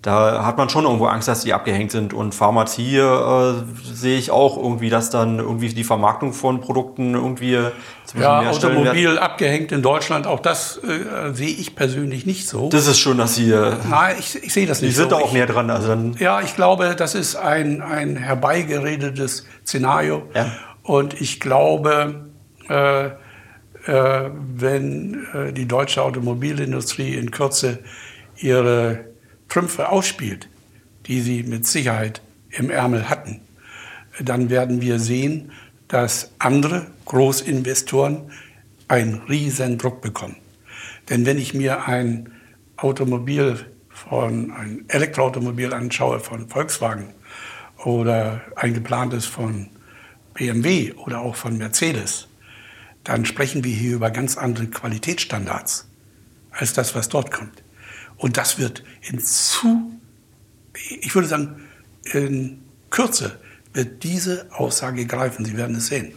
Da 0.03 0.47
hat 0.47 0.57
man 0.57 0.71
schon 0.71 0.85
irgendwo 0.85 1.07
Angst, 1.07 1.29
dass 1.29 1.43
die 1.43 1.53
abgehängt 1.53 1.91
sind. 1.91 2.15
Und 2.15 2.35
Pharmazie 2.35 2.97
äh, 2.97 3.53
sehe 3.93 4.17
ich 4.17 4.31
auch 4.31 4.57
irgendwie, 4.57 4.89
dass 4.89 5.11
dann 5.11 5.39
irgendwie 5.39 5.69
die 5.69 5.85
Vermarktung 5.85 6.33
von 6.33 6.63
Produkten 6.63 7.15
irgendwie 7.15 7.59
zwischen 8.07 8.23
ja, 8.23 8.51
Automobil 8.51 9.19
abgehängt 9.19 9.73
in 9.73 9.83
Deutschland, 9.83 10.27
auch 10.27 10.41
das 10.41 10.79
äh, 10.79 11.35
sehe 11.35 11.51
ich 11.51 11.77
persönlich 11.77 12.25
nicht 12.25 12.49
so. 12.49 12.71
Das 12.71 12.87
ist 12.87 12.99
schon, 12.99 13.19
dass 13.19 13.35
Sie... 13.35 13.51
Äh, 13.51 13.75
Nein, 13.91 14.17
ich, 14.19 14.43
ich 14.43 14.53
sehe 14.55 14.67
das 14.67 14.81
nicht 14.81 14.97
so. 14.97 15.03
Die 15.05 15.11
sind 15.11 15.13
da 15.13 15.25
auch 15.25 15.33
näher 15.33 15.47
dran. 15.47 15.69
Also 15.69 15.89
dann 15.89 16.17
ja, 16.19 16.41
ich 16.41 16.57
glaube, 16.57 16.97
das 16.97 17.15
ist 17.15 17.37
ein, 17.37 17.83
ein 17.83 18.17
herbeigeredetes 18.17 19.47
Szenario. 19.67 20.23
Ja. 20.35 20.51
Und 20.83 21.21
ich 21.21 21.41
glaube, 21.41 22.25
äh, 22.71 23.07
äh, 23.07 24.31
wenn 24.57 25.27
äh, 25.35 25.53
die 25.53 25.69
deutsche 25.69 26.03
Automobilindustrie 26.03 27.15
in 27.15 27.31
Kürze 27.31 27.81
ihre 28.37 29.10
Trümpfe 29.51 29.91
ausspielt, 29.91 30.49
die 31.07 31.21
sie 31.21 31.43
mit 31.43 31.67
Sicherheit 31.67 32.23
im 32.51 32.71
Ärmel 32.71 33.11
hatten, 33.11 33.43
dann 34.23 34.49
werden 34.49 34.81
wir 34.81 34.99
sehen, 34.99 35.53
dass 35.89 36.31
andere 36.39 36.87
Großinvestoren 37.05 38.31
einen 38.89 39.15
riesen 39.29 39.77
Druck 39.77 40.01
bekommen. 40.01 40.37
Denn 41.09 41.27
wenn 41.27 41.39
ich 41.39 41.53
mir 41.53 41.87
ein 41.87 42.33
Automobil 42.77 43.67
von 43.89 44.53
ein 44.53 44.85
Elektroautomobil 44.89 45.73
anschaue 45.73 46.21
von 46.21 46.49
Volkswagen 46.49 47.13
oder 47.85 48.41
ein 48.57 48.75
geplantes 48.75 49.27
von 49.27 49.69
BMW 50.35 50.93
oder 50.93 51.21
auch 51.21 51.37
von 51.37 51.59
Mercedes, 51.59 52.29
dann 53.05 53.25
sprechen 53.25 53.65
wir 53.65 53.75
hier 53.75 53.97
über 53.97 54.11
ganz 54.11 54.37
andere 54.37 54.69
Qualitätsstandards 54.69 55.89
als 56.51 56.73
das, 56.73 56.95
was 56.95 57.09
dort 57.09 57.31
kommt. 57.31 57.63
Und 58.21 58.37
das 58.37 58.59
wird 58.59 58.85
in 59.01 59.19
zu, 59.19 59.93
ich 61.01 61.15
würde 61.15 61.27
sagen, 61.27 61.69
in 62.13 62.63
Kürze 62.91 63.39
wird 63.73 64.03
diese 64.03 64.47
Aussage 64.53 65.07
greifen. 65.07 65.45
Sie 65.45 65.57
werden 65.57 65.77
es 65.77 65.87
sehen. 65.87 66.13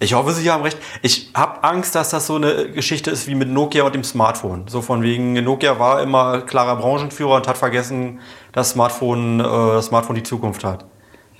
Ich 0.00 0.14
hoffe, 0.14 0.32
Sie 0.32 0.50
haben 0.50 0.62
recht. 0.62 0.78
Ich 1.02 1.30
habe 1.34 1.62
Angst, 1.62 1.94
dass 1.94 2.10
das 2.10 2.26
so 2.26 2.36
eine 2.36 2.70
Geschichte 2.70 3.10
ist 3.10 3.26
wie 3.26 3.34
mit 3.34 3.48
Nokia 3.48 3.84
und 3.84 3.94
dem 3.94 4.04
Smartphone. 4.04 4.66
So 4.66 4.80
von 4.80 5.02
wegen, 5.02 5.34
Nokia 5.34 5.78
war 5.78 6.02
immer 6.02 6.40
klarer 6.40 6.76
Branchenführer 6.76 7.36
und 7.36 7.46
hat 7.46 7.58
vergessen, 7.58 8.20
dass 8.52 8.70
Smartphone, 8.70 9.40
äh, 9.40 9.42
das 9.42 9.86
Smartphone 9.86 10.16
die 10.16 10.22
Zukunft 10.22 10.64
hat. 10.64 10.86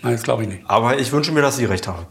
Nein, 0.03 0.13
das 0.13 0.23
glaube 0.23 0.43
ich 0.43 0.49
nicht. 0.51 0.63
Aber 0.67 0.99
ich 0.99 1.13
wünsche 1.13 1.33
mir, 1.33 1.41
dass 1.41 1.57
Sie 1.57 1.65
recht 1.65 1.89
haben. 1.89 2.07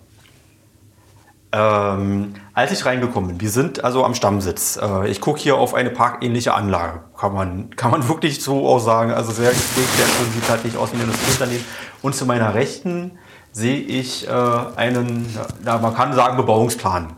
Ähm, 1.52 2.34
als 2.56 2.72
ich 2.72 2.86
reingekommen 2.86 3.30
bin, 3.32 3.42
wir 3.42 3.50
sind 3.50 3.84
also 3.84 4.06
am 4.06 4.14
Stammsitz. 4.14 4.80
Äh, 4.82 5.10
ich 5.10 5.22
gucke 5.22 5.40
hier 5.40 5.56
auf 5.56 5.74
eine 5.74 5.90
parkähnliche 5.90 6.54
Anlage. 6.54 7.02
Kann 7.18 7.34
man, 7.34 7.76
kann 7.76 7.92
man 7.92 8.08
wirklich 8.08 8.44
so 8.44 8.68
auch 8.68 8.80
sagen. 8.80 9.12
Also 9.12 9.32
sehr 9.32 9.50
gepflegt, 9.50 9.90
sehr 9.90 10.06
schön, 10.06 10.32
sieht 10.34 10.50
halt 10.50 10.64
nicht 10.66 10.78
aus 10.78 10.92
wie 10.92 10.98
ein 10.98 11.04
Industrieunternehmen. 11.04 11.66
Und 12.02 12.16
zu 12.16 12.26
meiner 12.26 12.54
Rechten 12.54 13.18
sehe 13.52 13.80
ich 13.80 14.28
äh, 14.28 14.32
einen, 14.32 15.26
ja, 15.66 15.78
man 15.80 15.96
kann 15.96 16.14
sagen, 16.14 16.38
Bebauungsplan. 16.38 17.14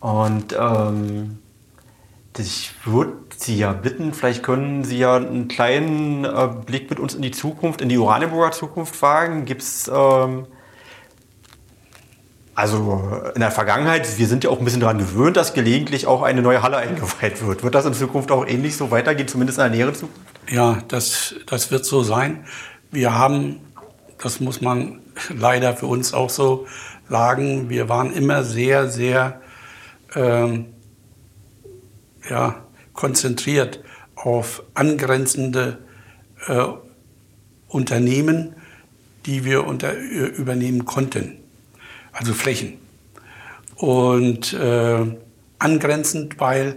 Und 0.00 0.54
ähm, 0.58 1.38
ich 2.36 2.72
würde 2.84 3.12
Sie 3.36 3.56
ja 3.56 3.72
bitten, 3.72 4.14
vielleicht 4.14 4.42
können 4.42 4.84
Sie 4.84 4.98
ja 4.98 5.16
einen 5.16 5.48
kleinen 5.48 6.24
äh, 6.24 6.48
Blick 6.64 6.90
mit 6.90 6.98
uns 6.98 7.14
in 7.14 7.22
die 7.22 7.30
Zukunft, 7.30 7.80
in 7.80 7.88
die 7.88 7.98
Oranienburger 7.98 8.52
Zukunft 8.52 9.00
wagen. 9.02 9.44
Gibt 9.44 9.62
es 9.62 9.90
ähm, 9.92 10.46
also 12.54 13.22
in 13.34 13.40
der 13.40 13.50
Vergangenheit, 13.50 14.18
wir 14.18 14.28
sind 14.28 14.44
ja 14.44 14.50
auch 14.50 14.58
ein 14.58 14.64
bisschen 14.64 14.80
daran 14.80 14.98
gewöhnt, 14.98 15.36
dass 15.36 15.54
gelegentlich 15.54 16.06
auch 16.06 16.22
eine 16.22 16.40
neue 16.40 16.62
Halle 16.62 16.76
eingeweiht 16.76 17.44
wird. 17.44 17.64
Wird 17.64 17.74
das 17.74 17.84
in 17.84 17.94
Zukunft 17.94 18.30
auch 18.30 18.46
ähnlich 18.46 18.76
so 18.76 18.90
weitergehen, 18.92 19.26
zumindest 19.26 19.58
in 19.58 19.64
der 19.64 19.70
näheren 19.70 19.94
Zukunft? 19.94 20.20
Ja, 20.48 20.78
das, 20.88 21.34
das 21.46 21.72
wird 21.72 21.84
so 21.84 22.04
sein. 22.04 22.46
Wir 22.92 23.14
haben, 23.18 23.60
das 24.22 24.38
muss 24.38 24.60
man 24.60 25.00
leider 25.36 25.76
für 25.76 25.86
uns 25.86 26.14
auch 26.14 26.30
so 26.30 26.66
sagen, 27.08 27.70
wir 27.70 27.88
waren 27.88 28.12
immer 28.12 28.44
sehr, 28.44 28.88
sehr 28.88 29.40
ähm, 30.14 30.66
ja, 32.30 32.64
konzentriert 32.92 33.80
auf 34.14 34.62
angrenzende 34.74 35.78
äh, 36.46 36.66
Unternehmen, 37.66 38.54
die 39.26 39.44
wir 39.44 39.66
unter, 39.66 39.92
übernehmen 39.94 40.84
konnten 40.84 41.43
also 42.14 42.32
Flächen. 42.32 42.78
Und 43.76 44.52
äh, 44.54 45.16
angrenzend, 45.58 46.40
weil 46.40 46.76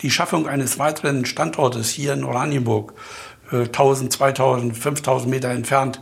die 0.00 0.10
Schaffung 0.10 0.48
eines 0.48 0.78
weiteren 0.78 1.24
Standortes 1.24 1.90
hier 1.90 2.14
in 2.14 2.24
Oranienburg, 2.24 2.94
äh, 3.52 3.64
1000, 3.64 4.12
2000, 4.12 4.76
5000 4.76 5.30
Meter 5.30 5.50
entfernt, 5.50 6.00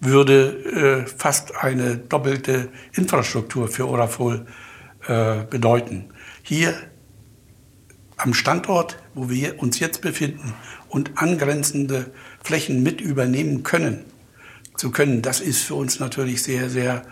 würde 0.00 1.04
äh, 1.04 1.06
fast 1.06 1.54
eine 1.56 1.96
doppelte 1.96 2.68
Infrastruktur 2.92 3.68
für 3.68 3.88
Orafol 3.88 4.46
äh, 5.06 5.44
bedeuten. 5.48 6.10
Hier 6.42 6.74
am 8.16 8.34
Standort, 8.34 8.98
wo 9.14 9.28
wir 9.28 9.60
uns 9.62 9.80
jetzt 9.80 10.00
befinden 10.00 10.54
und 10.88 11.12
angrenzende 11.16 12.10
Flächen 12.42 12.82
mit 12.82 13.00
übernehmen 13.00 13.62
können, 13.62 14.04
zu 14.76 14.90
können, 14.90 15.22
das 15.22 15.40
ist 15.40 15.62
für 15.62 15.74
uns 15.74 16.00
natürlich 16.00 16.42
sehr, 16.42 16.68
sehr 16.68 17.02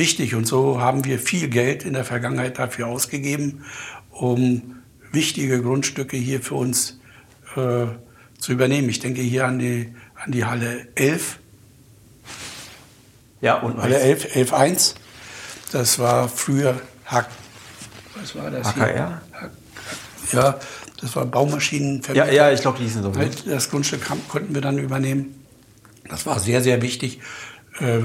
wichtig. 0.00 0.34
Und 0.34 0.46
so 0.46 0.80
haben 0.80 1.04
wir 1.04 1.20
viel 1.20 1.48
Geld 1.48 1.84
in 1.84 1.92
der 1.92 2.04
Vergangenheit 2.04 2.58
dafür 2.58 2.88
ausgegeben, 2.88 3.64
um 4.10 4.82
wichtige 5.12 5.62
Grundstücke 5.62 6.16
hier 6.16 6.40
für 6.40 6.56
uns 6.56 6.98
äh, 7.54 7.86
zu 8.38 8.52
übernehmen. 8.52 8.88
Ich 8.88 8.98
denke 8.98 9.20
hier 9.20 9.46
an 9.46 9.60
die, 9.60 9.94
an 10.16 10.32
die 10.32 10.44
Halle 10.44 10.88
11. 10.96 11.38
Ja, 13.40 13.58
und 13.60 13.80
Halle 13.80 14.00
11, 14.00 14.34
11.1. 14.34 14.94
Das 15.70 15.98
war 15.98 16.28
früher 16.28 16.80
Hack. 17.04 17.28
Was 18.16 18.34
war 18.34 18.50
das? 18.50 18.74
HKR? 18.74 19.22
Hack, 19.32 19.50
ja, 20.32 20.58
das 21.00 21.16
war 21.16 21.26
Baumaschinen. 21.26 22.02
Ja, 22.12 22.26
ja, 22.26 22.52
ich 22.52 22.60
glaube, 22.60 22.78
die 22.78 22.84
hießen 22.84 23.02
so. 23.02 23.12
Das 23.46 23.70
Grundstück 23.70 24.02
konnten 24.28 24.54
wir 24.54 24.60
dann 24.60 24.78
übernehmen. 24.78 25.44
Das 26.08 26.26
war 26.26 26.38
sehr, 26.40 26.60
sehr 26.60 26.82
wichtig. 26.82 27.20
Äh, 27.80 28.00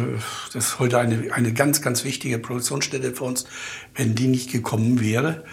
das 0.54 0.68
ist 0.68 0.80
heute 0.80 1.00
eine, 1.00 1.34
eine 1.34 1.54
ganz, 1.54 1.82
ganz 1.82 2.04
wichtige 2.04 2.40
Produktionsstätte 2.40 3.14
für 3.14 3.24
uns. 3.26 3.46
Wenn 3.94 4.16
die 4.16 4.28
nicht 4.28 4.52
gekommen 4.52 5.00
wäre, 5.00 5.44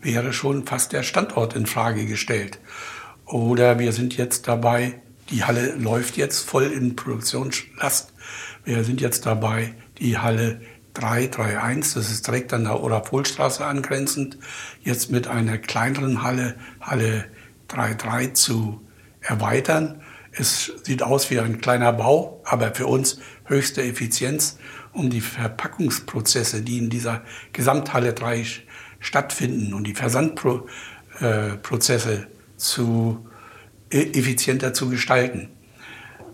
wäre 0.00 0.32
schon 0.32 0.66
fast 0.66 0.92
der 0.92 1.02
Standort 1.02 1.54
in 1.54 1.66
Frage 1.66 2.06
gestellt. 2.06 2.58
Oder 3.26 3.78
wir 3.78 3.92
sind 3.92 4.16
jetzt 4.16 4.48
dabei, 4.48 5.00
die 5.30 5.44
Halle 5.44 5.74
läuft 5.76 6.16
jetzt 6.16 6.48
voll 6.48 6.64
in 6.64 6.96
Produktionslast. 6.96 8.12
Wir 8.64 8.84
sind 8.84 9.00
jetzt 9.00 9.26
dabei, 9.26 9.74
die 9.98 10.18
Halle 10.18 10.60
331, 10.94 11.94
das 11.94 12.10
ist 12.10 12.26
direkt 12.26 12.52
an 12.52 12.64
der 12.64 12.80
Orapolstraße 12.80 13.64
angrenzend, 13.64 14.36
jetzt 14.82 15.10
mit 15.10 15.26
einer 15.26 15.56
kleineren 15.56 16.22
Halle, 16.22 16.56
Halle 16.80 17.24
33 17.68 18.34
zu 18.34 18.82
erweitern. 19.20 20.01
Es 20.32 20.72
sieht 20.82 21.02
aus 21.02 21.30
wie 21.30 21.38
ein 21.38 21.60
kleiner 21.60 21.92
Bau, 21.92 22.40
aber 22.44 22.74
für 22.74 22.86
uns 22.86 23.20
höchste 23.44 23.82
Effizienz, 23.82 24.56
um 24.92 25.10
die 25.10 25.20
Verpackungsprozesse, 25.20 26.62
die 26.62 26.78
in 26.78 26.88
dieser 26.88 27.20
Gesamthalle 27.52 28.14
3 28.14 28.46
stattfinden 28.98 29.74
und 29.74 29.86
die 29.86 29.94
Versandprozesse 29.94 32.28
zu 32.56 33.26
e, 33.90 34.00
effizienter 34.18 34.72
zu 34.72 34.88
gestalten. 34.88 35.50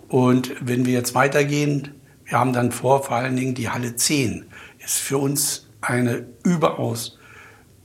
Und 0.08 0.54
wenn 0.60 0.86
wir 0.86 0.92
jetzt 0.92 1.16
weitergehen, 1.16 1.94
wir 2.24 2.38
haben 2.38 2.52
dann 2.52 2.70
vor, 2.72 3.02
vor 3.02 3.16
allen 3.16 3.36
Dingen 3.36 3.54
die 3.54 3.68
Halle 3.68 3.96
10 3.96 4.46
ist 4.84 4.98
für 4.98 5.18
uns 5.18 5.66
ein 5.80 6.26
überaus 6.44 7.18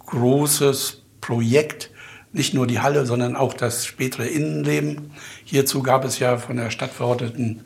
großes 0.06 1.02
Projekt, 1.22 1.90
nicht 2.34 2.54
nur 2.54 2.68
die 2.68 2.80
Halle, 2.80 3.06
sondern 3.06 3.36
auch 3.36 3.54
das 3.54 3.86
spätere 3.86 4.26
Innenleben. 4.26 5.12
Hierzu 5.46 5.84
gab 5.84 6.04
es 6.04 6.20
ja 6.20 6.38
von 6.38 6.58
der 6.58 6.72
Stadtverordneten 6.72 7.62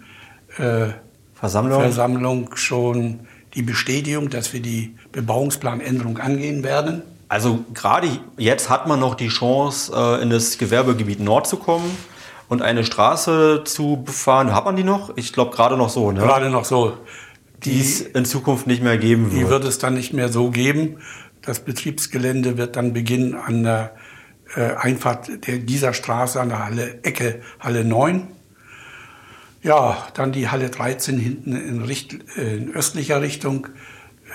äh, 0.58 0.90
Versammlung. 1.34 1.82
Versammlung 1.82 2.56
schon 2.56 3.22
die 3.54 3.62
Bestätigung, 3.62 4.30
dass 4.30 4.54
wir 4.54 4.62
die 4.62 4.96
Bebauungsplanänderung 5.14 6.18
angehen 6.18 6.64
werden. 6.64 7.02
Also 7.30 7.64
gerade 7.74 8.08
jetzt 8.38 8.70
hat 8.70 8.88
man 8.88 9.00
noch 9.00 9.16
die 9.16 9.30
Chance, 9.30 9.92
äh, 9.96 10.22
in 10.22 10.30
das 10.30 10.58
Gewerbegebiet 10.58 11.20
Nord 11.20 11.48
zu 11.48 11.58
kommen 11.58 11.90
und 12.50 12.62
eine 12.62 12.84
Straße 12.84 13.64
zu 13.66 14.04
befahren. 14.06 14.54
Hat 14.54 14.66
man 14.66 14.76
die 14.76 14.84
noch? 14.84 15.16
Ich 15.16 15.34
glaube 15.34 15.56
gerade 15.56 15.78
noch 15.78 15.90
so. 15.90 16.12
Ne? 16.12 16.20
Gerade 16.20 16.50
noch 16.50 16.66
so. 16.66 16.98
Die 17.64 17.80
es 17.80 18.02
in 18.02 18.26
Zukunft 18.26 18.68
nicht 18.68 18.84
mehr 18.84 18.98
geben 18.98 19.32
wird. 19.32 19.42
Die 19.42 19.50
wird 19.50 19.64
es 19.64 19.80
dann 19.80 19.96
nicht 19.96 20.14
mehr 20.14 20.30
so 20.30 20.52
geben. 20.52 20.98
Das 21.42 21.62
Betriebsgelände 21.62 22.58
wird 22.58 22.76
dann 22.76 22.94
beginnen 22.94 23.36
an 23.36 23.64
der 23.64 23.92
äh, 24.56 24.76
Einfahrt 24.76 25.48
der, 25.48 25.60
dieser 25.60 25.94
Straße 25.94 26.40
an 26.40 26.50
der 26.50 26.66
Halle, 26.66 27.04
Ecke 27.04 27.42
Halle 27.60 27.84
9. 27.84 28.28
Ja, 29.64 30.08
dann 30.14 30.32
die 30.32 30.50
Halle 30.50 30.70
13 30.70 31.18
hinten 31.18 31.56
in, 31.56 31.82
Richt, 31.82 32.14
in 32.36 32.74
östlicher 32.74 33.22
Richtung, 33.22 33.68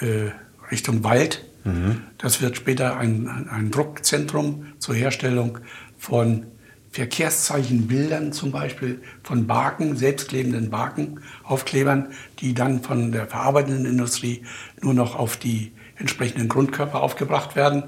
äh, 0.01 0.31
Richtung 0.71 1.05
Wald. 1.05 1.45
Mhm. 1.65 2.03
Das 2.19 2.43
wird 2.43 2.57
später 2.57 2.97
ein, 2.99 3.49
ein 3.51 3.71
Druckzentrum 3.71 4.67
zur 4.79 4.95
Herstellung 4.95 5.59
von 5.99 6.47
Verkehrszeichenbildern 6.91 8.33
zum 8.33 8.53
Beispiel 8.53 9.01
von 9.23 9.47
Baken, 9.47 9.97
selbstklebenden 9.97 10.69
Baken, 10.69 11.21
Aufklebern, 11.43 12.09
die 12.41 12.53
dann 12.53 12.83
von 12.83 13.13
der 13.13 13.27
verarbeitenden 13.27 13.87
Industrie 13.87 14.45
nur 14.83 14.93
noch 14.93 15.19
auf 15.19 15.39
die 15.39 15.73
entsprechenden 15.97 16.49
Grundkörper 16.49 17.01
aufgebracht 17.01 17.57
werden. 17.57 17.85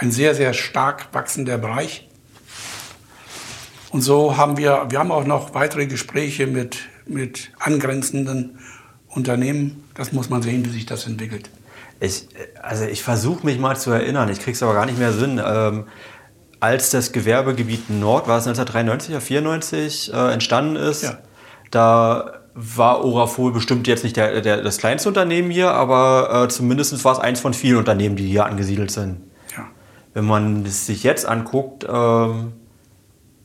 Ein 0.00 0.12
sehr, 0.12 0.34
sehr 0.34 0.52
stark 0.54 1.08
wachsender 1.12 1.58
Bereich. 1.58 2.06
Und 3.90 4.02
so 4.02 4.36
haben 4.36 4.56
wir, 4.56 4.86
wir 4.90 4.98
haben 4.98 5.10
auch 5.10 5.24
noch 5.24 5.54
weitere 5.54 5.86
Gespräche 5.86 6.46
mit, 6.46 6.78
mit 7.06 7.50
angrenzenden 7.58 8.58
Unternehmen. 9.08 9.84
Das 9.94 10.12
muss 10.12 10.30
man 10.30 10.42
sehen, 10.42 10.64
wie 10.64 10.70
sich 10.70 10.86
das 10.86 11.06
entwickelt. 11.06 11.50
Ich, 12.00 12.28
also 12.62 12.84
ich 12.84 13.02
versuche 13.02 13.44
mich 13.44 13.58
mal 13.58 13.76
zu 13.76 13.90
erinnern, 13.90 14.28
ich 14.28 14.38
kriege 14.38 14.52
es 14.52 14.62
aber 14.62 14.74
gar 14.74 14.86
nicht 14.86 14.98
mehr 14.98 15.12
Sinn. 15.12 15.40
Ähm, 15.44 15.84
als 16.60 16.90
das 16.90 17.10
Gewerbegebiet 17.10 17.90
Nord, 17.90 18.28
war 18.28 18.38
es 18.38 18.46
1993 18.46 19.10
oder 19.10 19.20
94, 19.20 20.12
äh, 20.12 20.32
entstanden 20.32 20.76
ist, 20.76 21.02
ja. 21.02 21.18
da 21.70 22.34
war 22.54 23.04
Orafol 23.04 23.52
bestimmt 23.52 23.86
jetzt 23.86 24.04
nicht 24.04 24.16
der, 24.16 24.40
der, 24.42 24.62
das 24.62 24.78
kleinste 24.78 25.08
Unternehmen 25.08 25.50
hier, 25.50 25.70
aber 25.72 26.44
äh, 26.44 26.48
zumindest 26.48 27.04
war 27.04 27.12
es 27.12 27.18
eins 27.18 27.40
von 27.40 27.54
vielen 27.54 27.78
Unternehmen, 27.78 28.16
die 28.16 28.26
hier 28.26 28.46
angesiedelt 28.46 28.90
sind. 28.90 29.27
Wenn 30.18 30.24
man 30.24 30.66
es 30.66 30.84
sich 30.84 31.04
jetzt 31.04 31.26
anguckt, 31.26 31.86
ähm, 31.88 32.54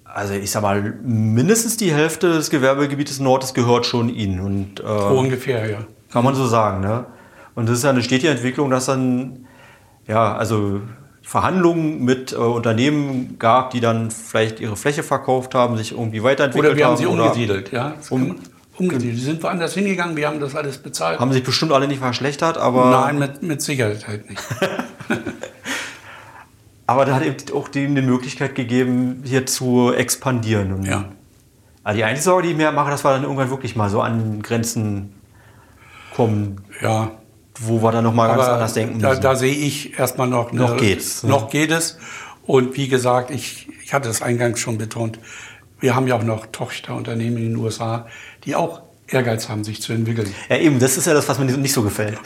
also 0.06 0.34
ich 0.34 0.50
sag 0.50 0.64
mal, 0.64 0.82
mindestens 1.04 1.78
die 1.78 1.94
Hälfte 1.94 2.34
des 2.34 2.50
Gewerbegebietes 2.50 3.20
Nordes 3.20 3.54
gehört 3.54 3.86
schon 3.86 4.10
ihnen. 4.10 4.40
Und, 4.40 4.80
äh, 4.80 4.84
ungefähr, 4.84 5.70
ja. 5.70 5.78
Kann 6.12 6.24
man 6.24 6.34
so 6.34 6.48
sagen. 6.48 6.82
Ne? 6.82 7.06
Und 7.54 7.70
das 7.70 7.78
ist 7.78 7.84
ja 7.84 7.92
eine 7.92 8.02
stetige 8.02 8.32
Entwicklung, 8.32 8.72
dass 8.72 8.88
dann, 8.88 9.46
ja, 10.08 10.36
also 10.36 10.82
Verhandlungen 11.22 12.04
mit 12.06 12.32
äh, 12.32 12.38
Unternehmen 12.38 13.38
gab, 13.38 13.70
die 13.70 13.80
dann 13.80 14.10
vielleicht 14.10 14.60
ihre 14.60 14.76
Fläche 14.76 15.04
verkauft 15.04 15.54
haben, 15.54 15.78
sich 15.78 15.92
irgendwie 15.92 16.24
weiterentwickelt 16.24 16.72
haben. 16.72 16.72
Oder 16.72 16.78
wir 16.80 16.88
haben 16.88 16.98
sie 16.98 17.06
umgesiedelt, 17.06 17.72
ja. 17.72 17.94
Um, 18.10 18.38
umgesiedelt. 18.80 19.20
Die 19.20 19.24
sind 19.24 19.44
woanders 19.44 19.76
hingegangen, 19.76 20.16
wir 20.16 20.28
haben 20.28 20.40
das 20.40 20.56
alles 20.56 20.80
bezahlt. 20.80 21.20
Haben 21.20 21.34
sich 21.34 21.44
bestimmt 21.44 21.72
alle 21.72 21.88
nicht 21.88 22.00
verschlechtert, 22.00 22.58
aber. 22.58 22.90
Nein, 22.90 23.20
mit, 23.20 23.44
mit 23.44 23.62
Sicherheit 23.62 24.08
halt 24.08 24.28
nicht. 24.28 24.42
aber 26.86 27.06
da 27.06 27.16
hat 27.16 27.24
eben 27.24 27.38
auch 27.54 27.68
denen 27.68 27.96
die 27.96 28.02
Möglichkeit 28.02 28.56
gegeben, 28.56 29.24
hier 29.26 29.46
zu 29.46 29.94
expandieren. 29.94 30.74
Und 30.74 30.86
ja. 30.86 31.06
Also 31.84 31.98
die 31.98 32.04
einzige 32.04 32.24
Sorge, 32.24 32.44
die 32.44 32.52
ich 32.52 32.58
mir 32.58 32.72
mache, 32.72 32.92
das 32.92 33.04
war 33.04 33.14
dann 33.14 33.24
irgendwann 33.24 33.50
wirklich 33.50 33.76
mal 33.76 33.90
so 33.90 34.02
an 34.02 34.42
Grenzen 34.42 35.14
kommen. 36.16 36.62
Ja, 36.82 37.12
wo 37.60 37.82
wir 37.82 37.92
dann 37.92 38.04
nochmal 38.04 38.30
ganz 38.30 38.48
anders 38.48 38.74
denken 38.74 38.98
müssen. 38.98 39.04
Da, 39.04 39.16
da 39.16 39.36
sehe 39.36 39.54
ich 39.54 39.98
erstmal 39.98 40.28
noch. 40.28 40.52
Eine, 40.52 40.62
noch 40.62 40.78
geht's. 40.78 41.24
Noch 41.24 41.50
geht 41.50 41.72
es. 41.72 41.98
Und 42.46 42.76
wie 42.76 42.88
gesagt, 42.88 43.32
ich, 43.32 43.70
ich 43.84 43.94
hatte 43.94 44.10
es 44.10 44.22
eingangs 44.22 44.60
schon 44.60 44.78
betont, 44.78 45.20
wir 45.80 45.96
haben 45.96 46.08
ja 46.08 46.16
auch 46.16 46.24
noch 46.24 46.46
Tochterunternehmen 46.48 47.38
in 47.38 47.44
den 47.50 47.56
USA, 47.58 48.08
die 48.46 48.56
auch 48.56 48.82
Ehrgeiz 49.08 49.50
haben, 49.50 49.64
sich 49.64 49.82
zu 49.82 49.94
entwickeln. 49.94 50.34
Ja, 50.50 50.58
eben, 50.58 50.80
das 50.80 50.98
ist 50.98 51.08
ja 51.08 51.14
das, 51.14 51.28
was 51.28 51.38
mir 51.40 51.46
nicht 51.46 51.74
so 51.74 51.84
gefällt. 51.84 52.18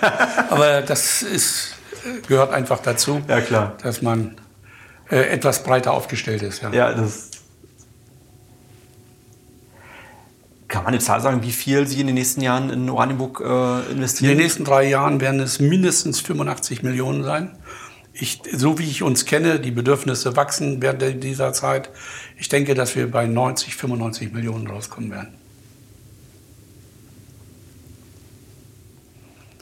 Aber 0.50 0.82
das 0.82 1.22
ist, 1.22 1.75
gehört 2.26 2.52
einfach 2.52 2.80
dazu, 2.80 3.22
ja, 3.28 3.40
klar. 3.40 3.76
dass 3.82 4.02
man 4.02 4.36
äh, 5.10 5.16
etwas 5.28 5.62
breiter 5.62 5.92
aufgestellt 5.92 6.42
ist. 6.42 6.62
Ja, 6.62 6.72
ja 6.72 6.92
das 6.92 7.30
Kann 10.68 10.82
man 10.82 10.92
eine 10.92 11.02
Zahl 11.02 11.20
sagen, 11.20 11.42
wie 11.42 11.52
viel 11.52 11.86
Sie 11.86 12.00
in 12.00 12.08
den 12.08 12.14
nächsten 12.14 12.40
Jahren 12.40 12.70
in 12.70 12.90
Oranienburg 12.90 13.40
äh, 13.40 13.92
investieren? 13.92 14.32
In 14.32 14.38
den 14.38 14.44
nächsten 14.44 14.64
drei 14.64 14.88
Jahren 14.88 15.20
werden 15.20 15.38
es 15.40 15.60
mindestens 15.60 16.20
85 16.20 16.82
Millionen 16.82 17.22
sein. 17.22 17.56
Ich, 18.12 18.42
so 18.52 18.78
wie 18.78 18.84
ich 18.84 19.02
uns 19.02 19.26
kenne, 19.26 19.60
die 19.60 19.70
Bedürfnisse 19.70 20.36
wachsen 20.36 20.82
während 20.82 21.22
dieser 21.22 21.52
Zeit. 21.52 21.90
Ich 22.36 22.48
denke, 22.48 22.74
dass 22.74 22.96
wir 22.96 23.10
bei 23.10 23.26
90, 23.26 23.76
95 23.76 24.32
Millionen 24.32 24.66
rauskommen 24.66 25.10
werden. 25.10 25.34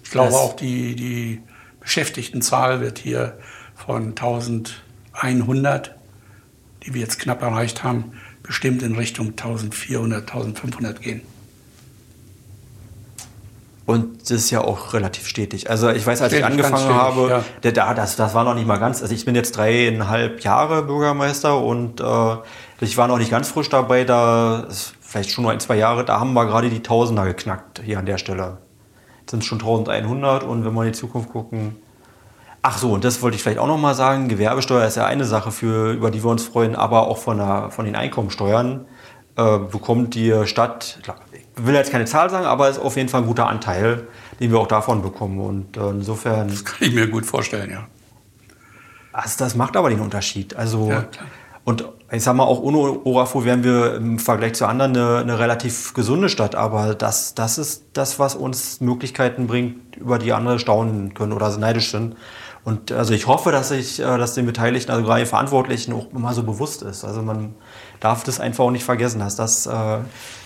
Ich 0.02 0.10
glaube 0.10 0.34
auch, 0.34 0.56
die, 0.56 0.94
die 0.94 1.42
Beschäftigtenzahl 1.84 2.80
wird 2.80 2.98
hier 2.98 3.38
von 3.76 4.08
1100, 4.08 5.94
die 6.84 6.94
wir 6.94 7.00
jetzt 7.00 7.20
knapp 7.20 7.42
erreicht 7.42 7.84
haben, 7.84 8.12
bestimmt 8.42 8.82
in 8.82 8.96
Richtung 8.96 9.28
1400, 9.28 10.22
1500 10.22 11.00
gehen. 11.00 11.22
Und 13.86 14.22
das 14.22 14.30
ist 14.30 14.50
ja 14.50 14.62
auch 14.62 14.94
relativ 14.94 15.28
stetig. 15.28 15.68
Also 15.68 15.90
ich 15.90 16.06
weiß, 16.06 16.22
als 16.22 16.32
stetig, 16.32 16.46
ich 16.46 16.52
angefangen 16.52 16.78
stetig, 16.78 16.96
habe, 16.96 17.44
ja. 17.62 17.70
da, 17.70 17.92
das, 17.92 18.16
das 18.16 18.32
war 18.32 18.44
noch 18.44 18.54
nicht 18.54 18.66
mal 18.66 18.78
ganz, 18.78 19.02
also 19.02 19.14
ich 19.14 19.26
bin 19.26 19.34
jetzt 19.34 19.58
dreieinhalb 19.58 20.42
Jahre 20.42 20.84
Bürgermeister 20.84 21.58
und 21.62 22.00
äh, 22.00 22.36
ich 22.80 22.96
war 22.96 23.08
noch 23.08 23.18
nicht 23.18 23.30
ganz 23.30 23.50
frisch 23.50 23.68
dabei, 23.68 24.04
da 24.04 24.68
vielleicht 25.02 25.30
schon 25.30 25.42
nur 25.42 25.52
ein, 25.52 25.60
zwei 25.60 25.76
Jahre, 25.76 26.06
da 26.06 26.18
haben 26.18 26.32
wir 26.32 26.46
gerade 26.46 26.70
die 26.70 26.82
Tausender 26.82 27.26
geknackt 27.26 27.82
hier 27.84 27.98
an 27.98 28.06
der 28.06 28.16
Stelle. 28.16 28.56
Sind 29.28 29.40
es 29.40 29.46
schon 29.46 29.60
1100 29.60 30.44
und 30.44 30.64
wenn 30.64 30.72
wir 30.72 30.82
in 30.82 30.92
die 30.92 30.98
Zukunft 30.98 31.30
gucken, 31.30 31.76
Ach 32.66 32.78
so, 32.78 32.92
und 32.94 33.04
das 33.04 33.20
wollte 33.20 33.36
ich 33.36 33.42
vielleicht 33.42 33.58
auch 33.58 33.66
noch 33.66 33.76
mal 33.76 33.92
sagen. 33.92 34.26
Gewerbesteuer 34.26 34.86
ist 34.86 34.96
ja 34.96 35.04
eine 35.04 35.26
Sache, 35.26 35.52
für, 35.52 35.92
über 35.92 36.10
die 36.10 36.24
wir 36.24 36.30
uns 36.30 36.44
freuen, 36.44 36.74
aber 36.74 37.08
auch 37.08 37.18
von, 37.18 37.36
der, 37.36 37.70
von 37.70 37.84
den 37.84 37.94
Einkommensteuern 37.94 38.86
äh, 39.36 39.58
bekommt 39.58 40.14
die 40.14 40.46
Stadt, 40.46 40.98
ich 41.32 41.66
will 41.66 41.74
jetzt 41.74 41.92
keine 41.92 42.06
Zahl 42.06 42.30
sagen, 42.30 42.46
aber 42.46 42.70
es 42.70 42.78
ist 42.78 42.82
auf 42.82 42.96
jeden 42.96 43.10
Fall 43.10 43.20
ein 43.20 43.26
guter 43.26 43.48
Anteil, 43.48 44.08
den 44.40 44.50
wir 44.50 44.60
auch 44.60 44.66
davon 44.66 45.02
bekommen. 45.02 45.40
Und 45.40 45.76
äh, 45.76 45.90
insofern. 45.90 46.48
Das 46.48 46.64
kann 46.64 46.88
ich 46.88 46.94
mir 46.94 47.06
gut 47.06 47.26
vorstellen, 47.26 47.70
ja. 47.70 47.86
Also 49.12 49.44
das 49.44 49.54
macht 49.56 49.76
aber 49.76 49.90
den 49.90 50.00
Unterschied. 50.00 50.56
Also, 50.56 50.88
ja, 50.88 51.04
und 51.64 51.84
ich 52.14 52.22
sag 52.22 52.34
mal, 52.34 52.44
auch 52.44 52.60
ohne 52.60 53.04
Orafo 53.04 53.44
wären 53.44 53.64
wir 53.64 53.96
im 53.96 54.18
Vergleich 54.18 54.54
zu 54.54 54.66
anderen 54.66 54.96
eine, 54.96 55.18
eine, 55.18 55.38
relativ 55.38 55.94
gesunde 55.94 56.28
Stadt. 56.28 56.54
Aber 56.54 56.94
das, 56.94 57.34
das 57.34 57.58
ist 57.58 57.84
das, 57.92 58.18
was 58.18 58.34
uns 58.34 58.80
Möglichkeiten 58.80 59.46
bringt, 59.46 59.96
über 59.96 60.18
die 60.18 60.32
andere 60.32 60.58
staunen 60.58 61.14
können 61.14 61.32
oder 61.32 61.56
neidisch 61.56 61.90
sind. 61.90 62.16
Und 62.64 62.92
also 62.92 63.12
ich 63.12 63.26
hoffe, 63.26 63.52
dass 63.52 63.70
ich, 63.70 64.00
äh, 64.00 64.18
dass 64.18 64.34
den 64.34 64.46
Beteiligten, 64.46 64.90
also 64.90 65.04
gerade 65.04 65.20
den 65.20 65.28
Verantwortlichen, 65.28 65.92
auch 65.92 66.10
immer 66.12 66.32
so 66.32 66.42
bewusst 66.42 66.82
ist. 66.82 67.04
Also 67.04 67.20
man 67.22 67.54
darf 68.00 68.24
das 68.24 68.40
einfach 68.40 68.64
auch 68.64 68.70
nicht 68.70 68.84
vergessen, 68.84 69.18
dass 69.18 69.36
das 69.36 69.66
äh, 69.66 69.98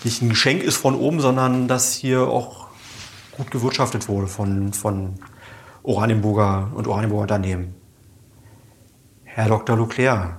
nicht 0.03 0.21
ein 0.21 0.29
Geschenk 0.29 0.63
ist 0.63 0.77
von 0.77 0.95
oben, 0.95 1.21
sondern 1.21 1.67
dass 1.67 1.93
hier 1.93 2.27
auch 2.27 2.67
gut 3.37 3.51
gewirtschaftet 3.51 4.09
wurde 4.09 4.27
von, 4.27 4.73
von 4.73 5.15
Oranienburger 5.83 6.71
und 6.75 6.87
Oranienburger 6.87 7.21
Unternehmen. 7.23 7.73
Herr 9.23 9.47
Dr. 9.47 9.77
Leclerc, 9.77 10.37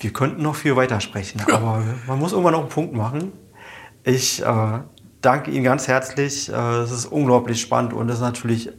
wir 0.00 0.12
könnten 0.12 0.42
noch 0.42 0.56
viel 0.56 0.76
weitersprechen, 0.76 1.42
ja. 1.46 1.54
aber 1.54 1.82
man 2.06 2.18
muss 2.18 2.32
irgendwann 2.32 2.54
noch 2.54 2.60
einen 2.60 2.68
Punkt 2.70 2.94
machen. 2.94 3.32
Ich 4.02 4.42
äh, 4.42 4.78
danke 5.20 5.50
Ihnen 5.50 5.64
ganz 5.64 5.88
herzlich. 5.88 6.50
Äh, 6.50 6.52
es 6.52 6.90
ist 6.90 7.06
unglaublich 7.06 7.60
spannend 7.60 7.92
und 7.92 8.08
es 8.08 8.16
ist 8.16 8.22
natürlich, 8.22 8.70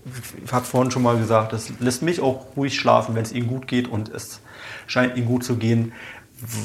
ich 0.43 0.51
habe 0.51 0.65
vorhin 0.65 0.91
schon 0.91 1.03
mal 1.03 1.17
gesagt, 1.17 1.53
das 1.53 1.71
lässt 1.79 2.01
mich 2.01 2.21
auch 2.21 2.47
ruhig 2.57 2.75
schlafen, 2.75 3.15
wenn 3.15 3.21
es 3.21 3.31
Ihnen 3.31 3.47
gut 3.47 3.67
geht 3.67 3.87
und 3.87 4.09
es 4.09 4.41
scheint 4.87 5.15
Ihnen 5.15 5.27
gut 5.27 5.43
zu 5.43 5.57
gehen. 5.57 5.93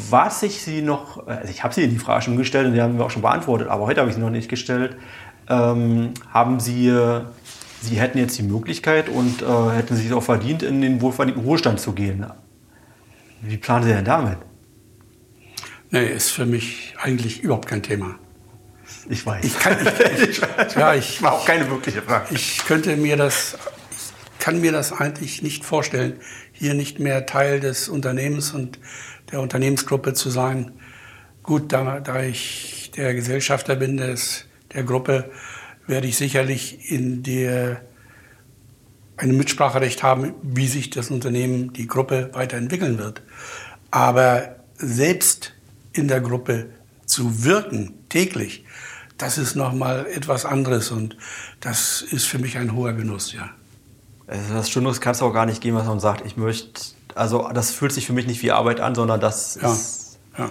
Was 0.09 0.43
ich 0.43 0.63
Sie 0.63 0.81
noch, 0.81 1.27
also 1.27 1.51
ich 1.51 1.63
habe 1.63 1.75
Sie 1.75 1.87
die 1.87 1.99
Frage 1.99 2.23
schon 2.23 2.39
gestellt 2.39 2.69
und 2.69 2.73
die 2.73 2.81
haben 2.81 2.97
wir 2.97 3.05
auch 3.05 3.11
schon 3.11 3.23
beantwortet, 3.23 3.69
aber 3.69 3.85
heute 3.85 4.01
habe 4.01 4.09
ich 4.09 4.17
sie 4.17 4.23
noch 4.23 4.31
nicht 4.31 4.49
gestellt. 4.49 4.97
Ähm, 5.51 6.15
haben 6.33 6.61
Sie, 6.61 6.91
Sie 7.83 8.01
hätten 8.01 8.17
jetzt 8.17 8.39
die 8.39 8.43
Möglichkeit 8.43 9.11
und 9.11 9.43
äh, 9.43 9.71
hätten 9.75 9.95
Sie 9.95 10.07
es 10.07 10.13
auch 10.13 10.23
verdient, 10.23 10.63
in 10.63 10.81
den 10.81 11.03
wohlverdienten 11.03 11.45
Ruhestand 11.45 11.79
zu 11.79 11.93
gehen. 11.93 12.25
Wie 13.43 13.57
planen 13.57 13.85
Sie 13.85 13.93
denn 13.93 14.05
damit? 14.05 14.39
Nee, 15.91 16.07
ist 16.07 16.31
für 16.31 16.47
mich 16.47 16.95
eigentlich 17.01 17.43
überhaupt 17.43 17.69
kein 17.69 17.83
Thema. 17.83 18.19
Ich 19.09 19.25
weiß. 19.25 19.45
Ich 19.45 19.59
kann, 19.59 19.77
ich, 19.87 20.29
ich, 20.29 20.41
ja, 20.75 20.95
ich 20.95 21.23
war 21.23 21.33
auch 21.35 21.47
keine 21.47 21.71
wirkliche 21.71 22.03
Frage. 22.03 22.35
Ich 22.35 22.65
könnte 22.67 22.97
mir 22.97 23.17
das, 23.17 23.57
ich 24.33 24.39
kann 24.39 24.61
mir 24.61 24.73
das 24.73 24.93
eigentlich 24.93 25.43
nicht 25.43 25.65
vorstellen, 25.65 26.19
hier 26.53 26.75
nicht 26.75 26.99
mehr 26.99 27.27
Teil 27.27 27.61
des 27.61 27.89
Unternehmens 27.89 28.53
und 28.53 28.79
der 29.31 29.41
Unternehmensgruppe 29.41 30.15
zu 30.15 30.31
sein. 30.31 30.73
Gut, 31.43 31.73
da, 31.73 32.01
da 32.01 32.23
ich 32.23 32.91
der 32.97 33.15
Gesellschafter 33.15 33.77
bin 33.77 33.97
des, 33.97 34.47
der 34.73 34.83
Gruppe, 34.83 35.31
werde 35.87 36.09
ich 36.09 36.17
sicherlich 36.17 36.91
in 36.91 37.23
der 37.23 37.83
ein 39.17 39.37
Mitspracherecht 39.37 40.03
haben, 40.03 40.35
wie 40.43 40.67
sich 40.67 40.91
das 40.91 41.11
Unternehmen, 41.11 41.73
die 41.73 41.87
Gruppe 41.87 42.31
weiterentwickeln 42.33 42.99
wird. 42.99 43.23
Aber 43.91 44.57
selbst 44.77 45.53
in 45.93 46.09
der 46.09 46.21
Gruppe 46.21 46.67
zu 47.07 47.45
wirken, 47.45 47.95
täglich, 48.09 48.65
das 49.17 49.39
ist 49.39 49.55
nochmal 49.55 50.07
etwas 50.07 50.45
anderes 50.45 50.91
und 50.91 51.17
das 51.61 52.03
ist 52.03 52.27
für 52.27 52.39
mich 52.39 52.59
ein 52.59 52.75
hoher 52.75 52.93
Genuss, 52.93 53.33
ja. 53.33 53.51
Also 54.27 54.55
das 54.55 54.71
Schöneres 54.71 55.01
kann 55.01 55.13
es 55.13 55.23
auch 55.23 55.33
gar 55.33 55.47
nicht 55.47 55.61
geben, 55.61 55.77
was 55.77 55.87
man 55.87 56.01
sagt, 56.01 56.27
ich 56.27 56.37
möchte, 56.37 56.81
also 57.15 57.49
das 57.55 57.71
fühlt 57.71 57.93
sich 57.93 58.07
für 58.07 58.13
mich 58.13 58.27
nicht 58.27 58.43
wie 58.43 58.51
Arbeit 58.51 58.81
an, 58.81 58.95
sondern 58.95 59.21
das 59.21 59.59
ja, 59.63 59.73
ist 59.73 60.19
ja. 60.37 60.51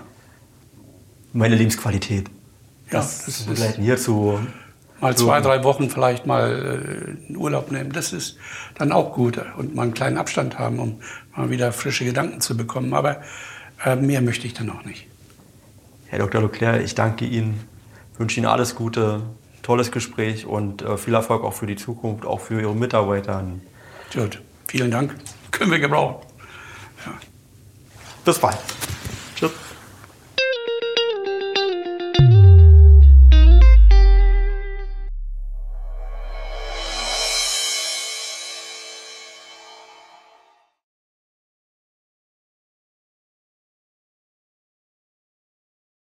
meine 1.33 1.55
Lebensqualität. 1.55 2.29
Das, 2.89 3.19
ja, 3.19 3.25
das 3.25 3.27
ist 3.27 3.47
begleiten 3.47 3.83
hier 3.83 3.97
zu 3.97 4.39
mal 5.01 5.15
zwei, 5.15 5.41
drei 5.41 5.63
Wochen 5.63 5.89
vielleicht 5.89 6.25
mal 6.25 7.17
äh, 7.29 7.33
Urlaub 7.35 7.71
nehmen, 7.71 7.91
das 7.91 8.13
ist 8.13 8.37
dann 8.77 8.91
auch 8.91 9.13
gut 9.13 9.39
und 9.57 9.75
mal 9.75 9.83
einen 9.83 9.93
kleinen 9.93 10.17
Abstand 10.17 10.57
haben, 10.57 10.79
um 10.79 10.99
mal 11.35 11.49
wieder 11.49 11.71
frische 11.71 12.05
Gedanken 12.05 12.41
zu 12.41 12.55
bekommen. 12.57 12.93
Aber 12.93 13.21
Äh, 13.83 13.95
mehr 13.97 14.21
möchte 14.21 14.47
ich 14.47 14.53
dann 14.53 14.67
noch 14.67 14.85
nicht. 14.85 15.07
Herr 16.07 16.19
Dr. 16.19 16.41
Leclerc, 16.41 16.81
ich 16.81 16.95
danke 16.95 17.25
Ihnen, 17.25 17.59
wünsche 18.17 18.39
Ihnen 18.39 18.47
alles 18.47 18.75
Gute, 18.75 19.21
tolles 19.63 19.91
Gespräch 19.91 20.45
und 20.45 20.81
äh, 20.81 20.97
viel 20.97 21.13
Erfolg 21.13 21.43
auch 21.43 21.53
für 21.53 21.67
die 21.67 21.75
Zukunft, 21.75 22.25
auch 22.25 22.39
für 22.39 22.61
Ihre 22.61 22.75
Mitarbeiter. 22.75 23.43
Gut, 24.13 24.41
vielen 24.67 24.91
Dank. 24.91 25.15
Können 25.51 25.71
wir 25.71 25.79
gebrauchen. 25.79 26.25
Ja. 27.05 27.13
Bis 28.23 28.39
bald. 28.39 28.57
Tschüss. 29.35 29.51